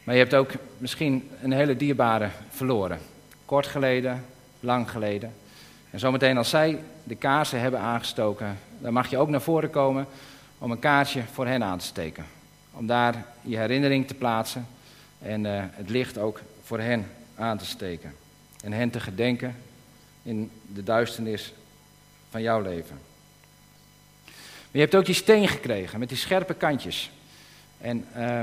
Maar 0.05 0.15
je 0.15 0.21
hebt 0.21 0.35
ook 0.35 0.51
misschien 0.79 1.31
een 1.43 1.53
hele 1.53 1.77
dierbare 1.77 2.31
verloren. 2.51 2.99
Kort 3.45 3.67
geleden, 3.67 4.25
lang 4.61 4.91
geleden. 4.91 5.33
En 5.91 5.99
zometeen 5.99 6.37
als 6.37 6.51
zij 6.51 6.83
de 7.05 7.15
kaarsen 7.15 7.61
hebben 7.61 7.81
aangestoken, 7.81 8.59
dan 8.79 8.93
mag 8.93 9.11
je 9.11 9.19
ook 9.19 9.29
naar 9.29 9.41
voren 9.41 9.71
komen 9.71 10.07
om 10.59 10.71
een 10.71 10.79
kaartje 10.79 11.23
voor 11.33 11.47
hen 11.47 11.65
aan 11.65 11.79
te 11.79 11.85
steken. 11.85 12.25
Om 12.73 12.87
daar 12.87 13.25
je 13.43 13.57
herinnering 13.57 14.07
te 14.07 14.15
plaatsen 14.15 14.67
en 15.19 15.45
uh, 15.45 15.63
het 15.71 15.91
licht 15.91 16.19
ook 16.19 16.41
voor 16.65 16.81
hen 16.81 17.07
aan 17.35 17.59
te 17.59 17.67
steken. 17.67 18.15
En 18.65 18.73
hen 18.73 18.91
te 18.91 19.01
gedenken 19.01 19.57
in 20.23 20.51
de 20.67 20.83
duisternis 20.83 21.53
van 22.31 22.43
jouw 22.43 22.61
leven. 22.61 22.99
Maar 24.35 24.71
je 24.71 24.81
hebt 24.81 24.95
ook 24.95 25.07
die 25.07 25.15
steen 25.15 25.49
gekregen 25.49 25.99
met 25.99 26.09
die 26.09 26.19
scherpe 26.19 26.55
kantjes. 26.55 27.11
En 27.81 28.07
uh, 28.17 28.41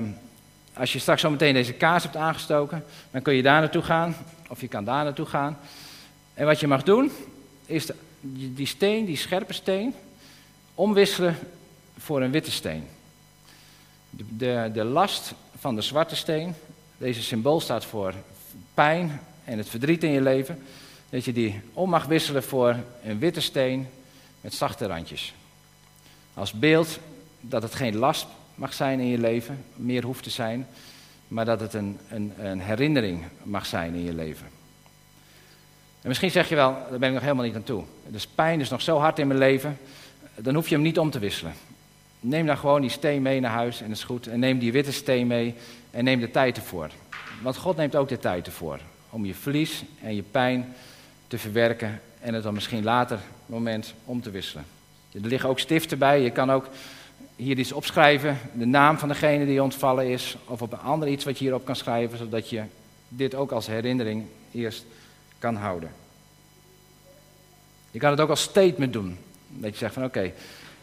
als 0.74 0.94
je 0.94 1.00
straks 1.00 1.22
zo 1.22 1.30
meteen 1.30 1.54
deze 1.54 1.74
kaars 1.74 2.04
hebt 2.04 2.16
aangestoken, 2.16 2.86
dan 3.12 3.22
kun 3.22 3.34
je 3.34 3.42
daar 3.42 3.60
naartoe 3.60 3.82
gaan, 3.82 4.16
of 4.50 4.62
je 4.62 4.68
kan 4.68 4.84
daar 4.84 5.04
naartoe 5.04 5.26
gaan. 5.26 5.58
En 6.34 6.46
wat 6.46 6.60
je 6.60 6.68
mag 6.68 6.84
doen, 6.84 7.12
is 7.66 7.90
die 8.20 8.68
steen, 8.68 9.06
die 9.06 9.18
scherpe 9.18 9.54
steen, 9.54 9.94
omwisselen 10.76 11.38
voor 11.98 12.22
een 12.22 12.32
witte 12.32 12.52
steen. 12.52 12.88
De, 14.10 14.24
de, 14.38 14.70
de 14.74 14.84
last 14.84 15.34
van 15.60 15.76
de 15.76 15.82
zwarte 15.82 16.16
steen, 16.16 16.56
deze 16.98 17.24
symbool 17.24 17.60
staat 17.60 17.86
voor 17.86 18.14
pijn 18.74 19.22
en 19.44 19.58
het 19.58 19.70
verdriet 19.70 20.04
in 20.04 20.12
je 20.12 20.22
leven, 20.22 20.64
dat 21.10 21.26
je 21.26 21.34
die 21.34 21.62
om 21.74 21.90
mag 21.90 22.06
wisselen 22.06 22.44
voor 22.44 22.76
een 23.04 23.20
witte 23.20 23.42
steen 23.42 23.88
met 24.42 24.54
zachte 24.54 24.86
randjes. 24.86 25.34
Als 26.34 26.52
beeld 26.52 27.00
dat 27.42 27.62
het 27.62 27.76
geen 27.76 27.96
last 27.96 28.28
mag 28.58 28.74
zijn 28.74 29.00
in 29.00 29.08
je 29.08 29.18
leven, 29.18 29.64
meer 29.76 30.04
hoeft 30.04 30.24
te 30.24 30.30
zijn, 30.30 30.68
maar 31.28 31.46
dat 31.46 31.60
het 31.60 31.74
een, 31.74 31.98
een, 32.10 32.34
een 32.40 32.60
herinnering 32.60 33.24
mag 33.44 33.66
zijn 33.66 33.94
in 33.94 34.04
je 34.04 34.14
leven. 34.14 34.48
En 36.02 36.08
misschien 36.08 36.32
zeg 36.32 36.50
je 36.50 36.56
wel, 36.56 36.72
daar 36.90 37.00
ben 37.00 37.08
ik 37.08 37.14
nog 37.14 37.24
helemaal 37.24 37.46
niet 37.46 37.56
aan 37.56 37.64
toe. 37.64 37.84
Dus 38.08 38.28
pijn 38.28 38.60
is 38.60 38.70
nog 38.70 38.82
zo 38.82 38.98
hard 38.98 39.20
in 39.20 39.28
mijn 39.28 39.40
leven, 39.40 39.78
dan 40.36 40.56
hoef 40.56 40.68
je 40.68 40.76
hem 40.76 40.84
niet 40.84 41.00
om 41.00 41.10
te 41.10 41.20
wisselen. 41.20 41.54
Neem 42.20 42.46
dan 42.46 42.58
gewoon 42.58 42.82
die 42.82 42.90
steen 42.90 43.22
mee 43.22 43.40
naar 43.40 43.52
huis 43.52 43.82
en 43.82 43.88
dat 43.88 43.98
is 43.98 44.04
goed. 44.04 44.28
En 44.28 44.40
neem 44.40 44.60
die 44.60 44.72
witte 44.72 44.92
steen 44.92 45.28
mee 45.28 45.56
en 45.92 46.04
neem 46.04 46.20
de 46.20 46.32
tijd 46.32 46.58
ervoor. 46.58 46.90
Want 47.42 47.58
God 47.58 47.78
neemt 47.78 47.96
ook 47.96 48.10
de 48.10 48.20
tijd 48.20 48.46
ervoor. 48.46 48.80
Om 49.10 49.26
je 49.26 49.34
verlies 49.34 49.84
en 50.02 50.16
je 50.16 50.24
pijn 50.32 50.76
te 51.28 51.38
verwerken 51.38 52.02
en 52.20 52.34
het 52.34 52.44
dan 52.44 52.54
misschien 52.54 52.84
later 52.84 53.20
moment 53.46 53.94
om 54.06 54.22
te 54.22 54.32
wisselen. 54.32 54.66
Er 55.12 55.20
liggen 55.22 55.50
ook 55.50 55.60
stiften 55.60 55.98
bij. 55.98 56.22
Je 56.22 56.32
kan 56.32 56.52
ook 56.52 56.70
hier 57.36 57.60
iets 57.60 57.72
opschrijven, 57.72 58.38
de 58.54 58.66
naam 58.66 58.98
van 58.98 59.08
degene 59.08 59.46
die 59.46 59.64
ontvallen 59.64 60.08
is, 60.08 60.38
of 60.46 60.62
op 60.62 60.72
een 60.72 60.80
ander 60.80 61.08
iets 61.08 61.26
wat 61.26 61.38
je 61.38 61.44
hierop 61.44 61.66
kan 61.66 61.76
schrijven, 61.76 62.18
zodat 62.18 62.50
je 62.50 62.64
dit 63.08 63.36
ook 63.36 63.52
als 63.52 63.68
herinnering 63.68 64.26
eerst 64.52 64.86
kan 65.40 65.56
houden. 65.56 65.92
Je 67.92 68.00
kan 68.00 68.12
het 68.12 68.20
ook 68.20 68.30
als 68.30 68.42
statement 68.42 68.94
doen. 68.94 69.18
Dat 69.48 69.72
je 69.72 69.78
zegt 69.78 69.94
van 69.94 70.04
oké, 70.04 70.32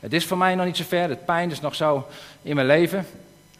Het 0.00 0.12
is 0.12 0.26
voor 0.26 0.38
mij 0.38 0.54
nog 0.54 0.66
niet 0.66 0.76
zo 0.76 0.84
ver, 0.88 1.08
het 1.08 1.24
pijn 1.24 1.50
is 1.50 1.60
nog 1.60 1.74
zo 1.74 2.06
in 2.42 2.54
mijn 2.54 2.66
leven, 2.66 3.06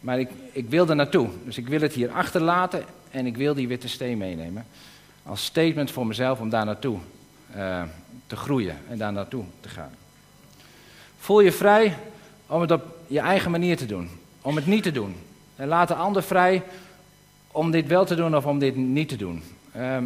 maar 0.01 0.19
ik, 0.19 0.31
ik 0.53 0.69
wil 0.69 0.89
er 0.89 0.97
naartoe. 0.97 1.29
Dus 1.45 1.59
ik 1.59 1.69
wil 1.69 1.81
het 1.81 1.93
hier 1.93 2.11
achterlaten 2.11 2.85
en 3.11 3.27
ik 3.27 3.37
wil 3.37 3.55
die 3.55 3.69
witte 3.69 3.89
steen 3.89 4.19
meenemen. 4.19 4.67
Als 5.23 5.45
statement 5.45 5.91
voor 5.91 6.07
mezelf 6.07 6.41
om 6.41 6.49
daar 6.49 6.65
naartoe 6.65 6.99
uh, 7.57 7.83
te 8.27 8.37
groeien 8.37 8.77
en 8.89 8.99
daar 8.99 9.13
naartoe 9.13 9.45
te 9.61 9.69
gaan. 9.69 9.91
Voel 11.19 11.41
je 11.41 11.53
vrij 11.53 11.97
om 12.47 12.61
het 12.61 12.71
op 12.71 12.83
je 13.07 13.21
eigen 13.21 13.51
manier 13.51 13.77
te 13.77 13.87
doen, 13.87 14.11
om 14.43 14.57
het 14.57 14.67
niet 14.67 14.83
te 14.83 14.93
doen. 14.93 15.17
En 15.57 15.69
laat 15.69 15.89
de 15.89 15.95
ander 15.95 16.23
vrij 16.23 16.63
om 17.53 17.71
dit 17.71 17.87
wel 17.87 18.05
te 18.05 18.15
doen 18.15 18.37
of 18.37 18.47
om 18.47 18.59
dit 18.59 18.77
niet 18.77 19.09
te 19.09 19.17
doen. 19.17 19.43
Uh, 19.77 19.97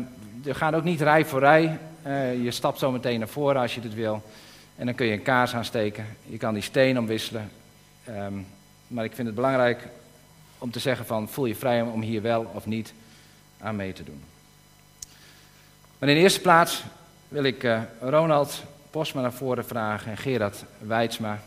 er 0.44 0.54
gaat 0.54 0.74
ook 0.74 0.84
niet 0.84 1.00
rij 1.00 1.24
voor 1.24 1.40
rij. 1.40 1.78
Uh, 2.06 2.44
je 2.44 2.50
stapt 2.50 2.78
zo 2.78 2.90
meteen 2.90 3.18
naar 3.18 3.28
voren 3.28 3.60
als 3.60 3.74
je 3.74 3.80
dit 3.80 3.94
wil. 3.94 4.22
En 4.76 4.86
dan 4.86 4.94
kun 4.94 5.06
je 5.06 5.12
een 5.12 5.22
kaars 5.22 5.54
aansteken. 5.54 6.06
Je 6.26 6.36
kan 6.36 6.54
die 6.54 6.62
steen 6.62 6.98
omwisselen. 6.98 7.50
Um, 8.08 8.46
maar 8.86 9.04
ik 9.04 9.14
vind 9.14 9.26
het 9.26 9.36
belangrijk 9.36 9.88
om 10.58 10.70
te 10.70 10.78
zeggen 10.78 11.06
van 11.06 11.28
voel 11.28 11.46
je 11.46 11.54
vrij 11.54 11.82
om 11.82 12.00
hier 12.00 12.22
wel 12.22 12.50
of 12.54 12.66
niet 12.66 12.92
aan 13.60 13.76
mee 13.76 13.92
te 13.92 14.04
doen. 14.04 14.22
Maar 15.98 16.08
in 16.08 16.14
de 16.14 16.20
eerste 16.20 16.40
plaats 16.40 16.82
wil 17.28 17.44
ik 17.44 17.62
uh, 17.62 17.80
Ronald 18.00 18.62
Posma 18.90 19.20
naar 19.20 19.32
voren 19.32 19.64
vragen 19.64 20.10
en 20.10 20.16
Gerard 20.16 20.64
Weidsma 20.78 21.40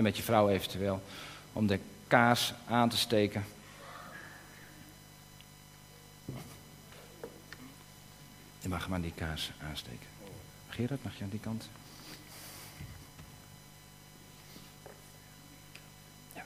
en 0.00 0.06
met 0.06 0.16
je 0.16 0.22
vrouw 0.22 0.48
eventueel 0.48 1.02
om 1.52 1.66
de 1.66 1.78
kaas 2.06 2.54
aan 2.68 2.88
te 2.88 2.96
steken. 2.96 3.44
Je 8.58 8.68
mag 8.68 8.88
maar 8.88 9.00
die 9.00 9.12
kaas 9.14 9.50
aansteken. 9.62 10.06
Gerard, 10.68 11.04
mag 11.04 11.16
je 11.16 11.24
aan 11.24 11.30
die 11.30 11.40
kant? 11.40 11.68
Ja. 16.34 16.44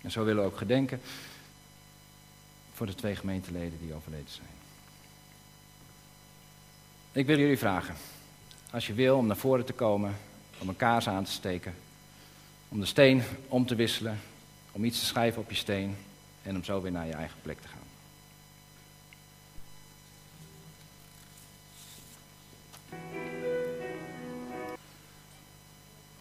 En 0.00 0.10
zo 0.10 0.24
willen 0.24 0.42
we 0.42 0.48
ook 0.50 0.58
gedenken 0.58 1.00
voor 2.74 2.86
de 2.86 2.94
twee 2.94 3.16
gemeenteleden 3.16 3.78
die 3.80 3.94
overleden 3.94 4.30
zijn. 4.30 4.48
Ik 7.12 7.26
wil 7.26 7.38
jullie 7.38 7.58
vragen, 7.58 7.94
als 8.70 8.86
je 8.86 8.92
wil, 8.94 9.16
om 9.16 9.26
naar 9.26 9.36
voren 9.36 9.64
te 9.64 9.72
komen, 9.72 10.16
om 10.58 10.68
een 10.68 10.76
kaas 10.76 11.08
aan 11.08 11.24
te 11.24 11.30
steken, 11.30 11.74
om 12.68 12.80
de 12.80 12.86
steen 12.86 13.22
om 13.48 13.66
te 13.66 13.74
wisselen, 13.74 14.20
om 14.72 14.84
iets 14.84 14.98
te 14.98 15.06
schrijven 15.06 15.42
op 15.42 15.50
je 15.50 15.56
steen 15.56 15.96
en 16.42 16.56
om 16.56 16.64
zo 16.64 16.82
weer 16.82 16.92
naar 16.92 17.06
je 17.06 17.12
eigen 17.12 17.38
plek 17.42 17.60
te 17.60 17.68
gaan. 17.68 17.86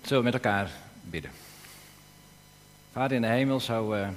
Zullen 0.02 0.24
we 0.24 0.30
met 0.30 0.34
elkaar 0.34 0.72
bidden? 1.02 1.32
Vader 2.92 3.16
in 3.16 3.22
de 3.22 3.28
hemel, 3.28 3.60
zo, 3.60 4.08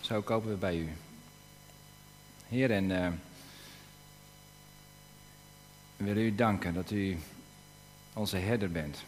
zo 0.00 0.22
kopen 0.22 0.50
we 0.50 0.56
bij 0.56 0.76
u. 0.76 0.88
Heer, 2.48 2.70
en 2.70 2.90
uh, 2.90 3.08
we 5.96 6.04
willen 6.04 6.22
u 6.22 6.34
danken 6.34 6.74
dat 6.74 6.90
u 6.90 7.18
onze 8.12 8.36
herder 8.36 8.70
bent. 8.70 9.02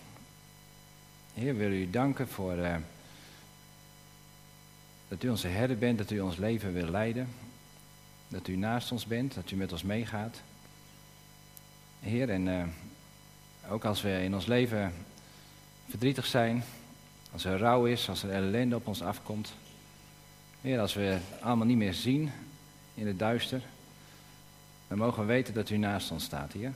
Heer, 1.35 1.57
willen 1.57 1.79
u 1.79 1.91
danken 1.91 2.29
voor 2.29 2.57
uh, 2.57 2.77
dat 5.09 5.23
u 5.23 5.29
onze 5.29 5.49
herder 5.49 5.79
bent, 5.79 5.99
dat 5.99 6.11
u 6.11 6.21
ons 6.21 6.37
leven 6.37 6.73
wil 6.73 6.89
leiden. 6.89 7.29
Dat 8.29 8.49
u 8.49 8.57
naast 8.57 8.93
ons 8.93 9.07
bent, 9.07 9.35
dat 9.35 9.51
u 9.51 9.57
met 9.57 9.73
ons 9.73 9.83
meegaat. 9.83 10.41
Heer, 12.01 12.31
en 12.31 12.73
ook 13.69 13.85
als 13.85 14.03
we 14.03 14.23
in 14.23 14.35
ons 14.35 14.47
leven 14.47 14.93
verdrietig 15.89 16.27
zijn, 16.27 16.65
als 17.33 17.45
er 17.45 17.59
rouw 17.59 17.87
is, 17.87 18.09
als 18.09 18.23
er 18.23 18.31
ellende 18.31 18.77
op 18.77 18.87
ons 18.87 19.03
afkomt. 19.03 19.53
Heer, 20.61 20.81
als 20.81 20.95
we 20.95 21.19
allemaal 21.41 21.67
niet 21.67 21.77
meer 21.77 21.95
zien 21.95 22.31
in 22.95 23.07
het 23.07 23.19
duister, 23.19 23.63
dan 24.89 24.99
mogen 24.99 25.21
we 25.21 25.27
weten 25.27 25.55
dat 25.55 25.71
u 25.71 25.77
naast 25.77 26.11
ons 26.11 26.25
staat, 26.25 26.53
Heer. 26.53 26.73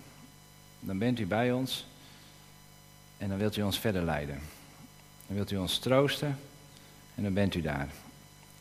Dan 0.80 0.98
bent 0.98 1.18
u 1.18 1.26
bij 1.26 1.52
ons 1.52 1.86
en 3.18 3.28
dan 3.28 3.38
wilt 3.38 3.56
u 3.56 3.62
ons 3.62 3.78
verder 3.78 4.02
leiden. 4.02 4.40
Dan 5.26 5.36
wilt 5.36 5.50
u 5.50 5.56
ons 5.56 5.78
troosten 5.78 6.38
en 7.14 7.22
dan 7.22 7.32
bent 7.32 7.54
u 7.54 7.60
daar. 7.60 7.88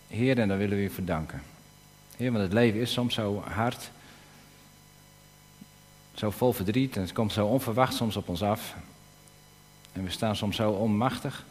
Heer, 0.07 0.39
en 0.39 0.47
dan 0.47 0.57
willen 0.57 0.77
we 0.77 0.83
u 0.83 0.89
verdanken. 0.89 1.41
Heer, 2.17 2.31
want 2.31 2.43
het 2.43 2.53
leven 2.53 2.79
is 2.79 2.91
soms 2.91 3.13
zo 3.13 3.39
hard, 3.39 3.91
zo 6.13 6.29
vol 6.29 6.53
verdriet 6.53 6.95
en 6.95 7.01
het 7.01 7.13
komt 7.13 7.33
zo 7.33 7.47
onverwacht 7.47 7.93
soms 7.93 8.15
op 8.15 8.29
ons 8.29 8.41
af. 8.41 8.75
En 9.93 10.03
we 10.03 10.09
staan 10.09 10.35
soms 10.35 10.55
zo 10.55 10.71
onmachtig 10.71 11.45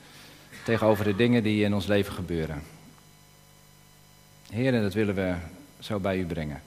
tegenover 0.65 1.05
de 1.05 1.17
dingen 1.17 1.43
die 1.43 1.65
in 1.65 1.75
ons 1.75 1.87
leven 1.87 2.13
gebeuren. 2.13 2.63
Heer, 4.51 4.75
en 4.75 4.83
dat 4.83 4.95
willen 4.95 5.15
we 5.15 5.35
zo 5.79 5.99
bij 5.99 6.19
u 6.19 6.27
brengen. 6.27 6.63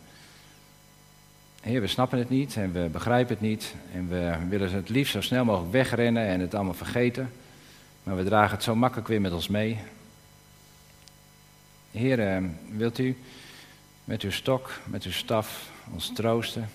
Heer, 1.68 1.82
we 1.82 1.88
snappen 1.88 2.20
het 2.20 2.30
niet 2.30 2.56
en 2.56 2.72
we 2.72 2.90
begrijpen 2.92 3.34
het 3.34 3.44
niet. 3.44 3.74
En 3.94 4.10
we 4.10 4.36
willen 4.50 4.72
het 4.72 4.90
liefst 4.90 5.14
zo 5.14 5.22
snel 5.22 5.46
mogelijk 5.46 5.72
wegrennen 5.72 6.28
en 6.28 6.40
het 6.40 6.54
allemaal 6.54 6.74
vergeten. 6.74 7.32
Maar 8.04 8.16
we 8.16 8.24
dragen 8.24 8.56
het 8.56 8.64
zo 8.64 8.76
makkelijk 8.76 9.08
weer 9.08 9.22
met 9.22 9.32
ons 9.32 9.48
mee. 9.48 9.78
Heer, 11.92 12.20
eh, 12.20 12.44
wilt 12.72 12.98
u 12.98 13.18
met 14.04 14.22
uw 14.22 14.32
stok, 14.32 14.72
met 14.86 15.04
uw 15.04 15.12
staf 15.12 15.72
ons 15.94 16.12
troosten? 16.14 16.70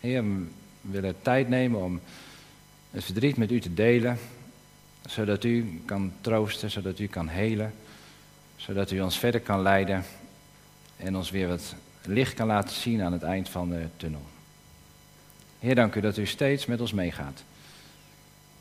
Heer, 0.00 0.22
we 0.22 0.46
willen 0.80 1.22
tijd 1.22 1.48
nemen 1.48 1.80
om 1.80 2.00
het 2.90 3.04
verdriet 3.04 3.36
met 3.36 3.50
u 3.50 3.60
te 3.60 3.74
delen, 3.74 4.18
zodat 5.06 5.44
u 5.44 5.80
kan 5.84 6.12
troosten, 6.20 6.70
zodat 6.70 6.98
u 6.98 7.06
kan 7.06 7.28
helen, 7.28 7.74
zodat 8.56 8.90
u 8.90 9.00
ons 9.00 9.18
verder 9.18 9.40
kan 9.40 9.62
leiden 9.62 10.04
en 10.96 11.16
ons 11.16 11.30
weer 11.30 11.48
wat 11.48 11.74
licht 12.06 12.34
kan 12.34 12.46
laten 12.46 12.74
zien 12.74 13.02
aan 13.02 13.12
het 13.12 13.22
eind 13.22 13.48
van 13.48 13.68
de 13.68 13.86
tunnel. 13.96 14.22
Heer, 15.58 15.74
dank 15.74 15.94
u 15.94 16.00
dat 16.00 16.16
u 16.16 16.26
steeds 16.26 16.66
met 16.66 16.80
ons 16.80 16.92
meegaat. 16.92 17.44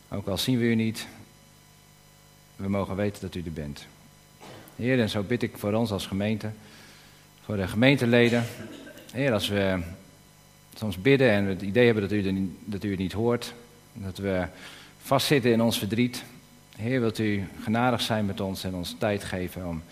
Ook 0.10 0.28
al 0.28 0.38
zien 0.38 0.58
we 0.58 0.66
u 0.66 0.76
niet, 0.76 1.08
we 2.56 2.70
mogen 2.70 2.96
weten 2.96 3.22
dat 3.22 3.36
u 3.36 3.44
er 3.46 3.54
bent. 3.54 3.86
Heer, 4.76 5.00
en 5.00 5.10
zo 5.10 5.24
bid 5.24 5.44
ik 5.44 5.58
voor 5.58 5.74
ons 5.74 5.92
als 5.92 6.08
gemeente, 6.08 6.52
voor 7.44 7.56
de 7.56 7.68
gemeenteleden. 7.68 8.44
Heer, 9.12 9.34
als 9.34 9.48
we 9.48 9.80
soms 10.74 11.02
bidden 11.02 11.30
en 11.30 11.46
het 11.46 11.62
idee 11.62 11.86
hebben 11.86 12.04
dat 12.04 12.12
u, 12.12 12.56
dat 12.66 12.84
u 12.84 12.90
het 12.90 13.00
niet 13.00 13.14
hoort, 13.14 13.54
dat 13.94 14.18
we 14.18 14.46
vastzitten 15.02 15.52
in 15.52 15.62
ons 15.62 15.78
verdriet. 15.78 16.24
Heer, 16.76 17.00
wilt 17.00 17.20
u 17.20 17.48
genadig 17.64 18.02
zijn 18.02 18.26
met 18.26 18.40
ons 18.40 18.64
en 18.64 18.74
ons 18.74 18.96
tijd 19.00 19.24
geven 19.24 19.68
om 19.68 19.84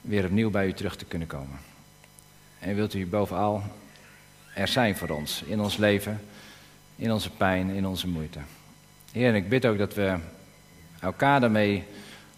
weer 0.00 0.24
opnieuw 0.24 0.50
bij 0.50 0.66
u 0.66 0.72
terug 0.72 0.96
te 0.96 1.04
kunnen 1.04 1.28
komen. 1.28 1.58
En 2.58 2.74
wilt 2.74 2.94
u 2.94 3.06
bovenal 3.06 3.62
er 4.54 4.68
zijn 4.68 4.96
voor 4.96 5.08
ons 5.08 5.42
in 5.42 5.60
ons 5.60 5.76
leven, 5.76 6.20
in 6.96 7.12
onze 7.12 7.30
pijn, 7.30 7.68
in 7.70 7.86
onze 7.86 8.08
moeite. 8.08 8.38
Heer, 9.12 9.28
en 9.28 9.34
ik 9.34 9.48
bid 9.48 9.66
ook 9.66 9.78
dat 9.78 9.94
we 9.94 10.16
elkaar 11.00 11.40
daarmee 11.40 11.84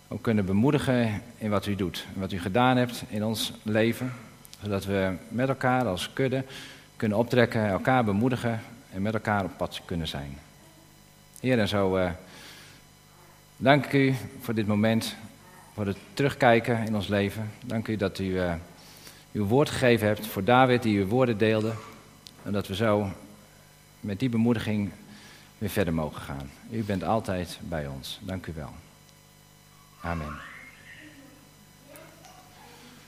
ook 0.09 0.23
kunnen 0.23 0.45
bemoedigen 0.45 1.23
in 1.37 1.51
wat 1.51 1.67
u 1.67 1.75
doet. 1.75 2.07
Wat 2.15 2.33
u 2.33 2.39
gedaan 2.39 2.77
hebt 2.77 3.03
in 3.09 3.25
ons 3.25 3.53
leven. 3.63 4.13
Zodat 4.63 4.85
we 4.85 5.13
met 5.29 5.49
elkaar 5.49 5.87
als 5.87 6.13
kudde 6.13 6.45
kunnen 6.97 7.19
optrekken, 7.19 7.67
elkaar 7.67 8.05
bemoedigen 8.05 8.61
en 8.93 9.03
met 9.03 9.15
elkaar 9.15 9.45
op 9.45 9.57
pad 9.57 9.81
kunnen 9.85 10.09
zijn. 10.09 10.39
Heer, 11.41 11.59
en 11.59 11.69
zo 11.69 11.99
uh, 11.99 12.11
dank 13.57 13.85
ik 13.85 13.93
u 13.93 14.15
voor 14.41 14.55
dit 14.55 14.67
moment, 14.67 15.15
voor 15.75 15.87
het 15.87 15.97
terugkijken 16.15 16.87
in 16.87 16.95
ons 16.95 17.09
leven. 17.09 17.51
Dank 17.65 17.89
u 17.89 17.97
dat 17.97 18.19
u 18.19 18.25
uh, 18.25 18.55
uw 19.39 19.47
woord 19.47 19.71
gegeven 19.71 20.07
hebt 20.07 20.27
voor 20.27 20.45
David, 20.45 20.83
die 20.83 20.99
uw 20.99 21.07
woorden 21.07 21.39
deelde. 21.39 21.73
En 22.43 22.53
dat 22.53 22.67
we 22.67 22.75
zo 22.75 23.11
met 24.01 24.21
die 24.21 24.29
bemoediging 24.29 24.91
weer 25.59 25.71
verder 25.71 25.95
mogen 25.95 26.23
gaan. 26.23 26.51
U 26.71 26.83
bent 26.83 27.05
altijd 27.05 27.59
bij 27.63 27.87
ons. 27.87 28.19
Dank 28.23 28.47
u 28.47 28.53
wel. 28.55 28.71
Amen. 30.01 30.58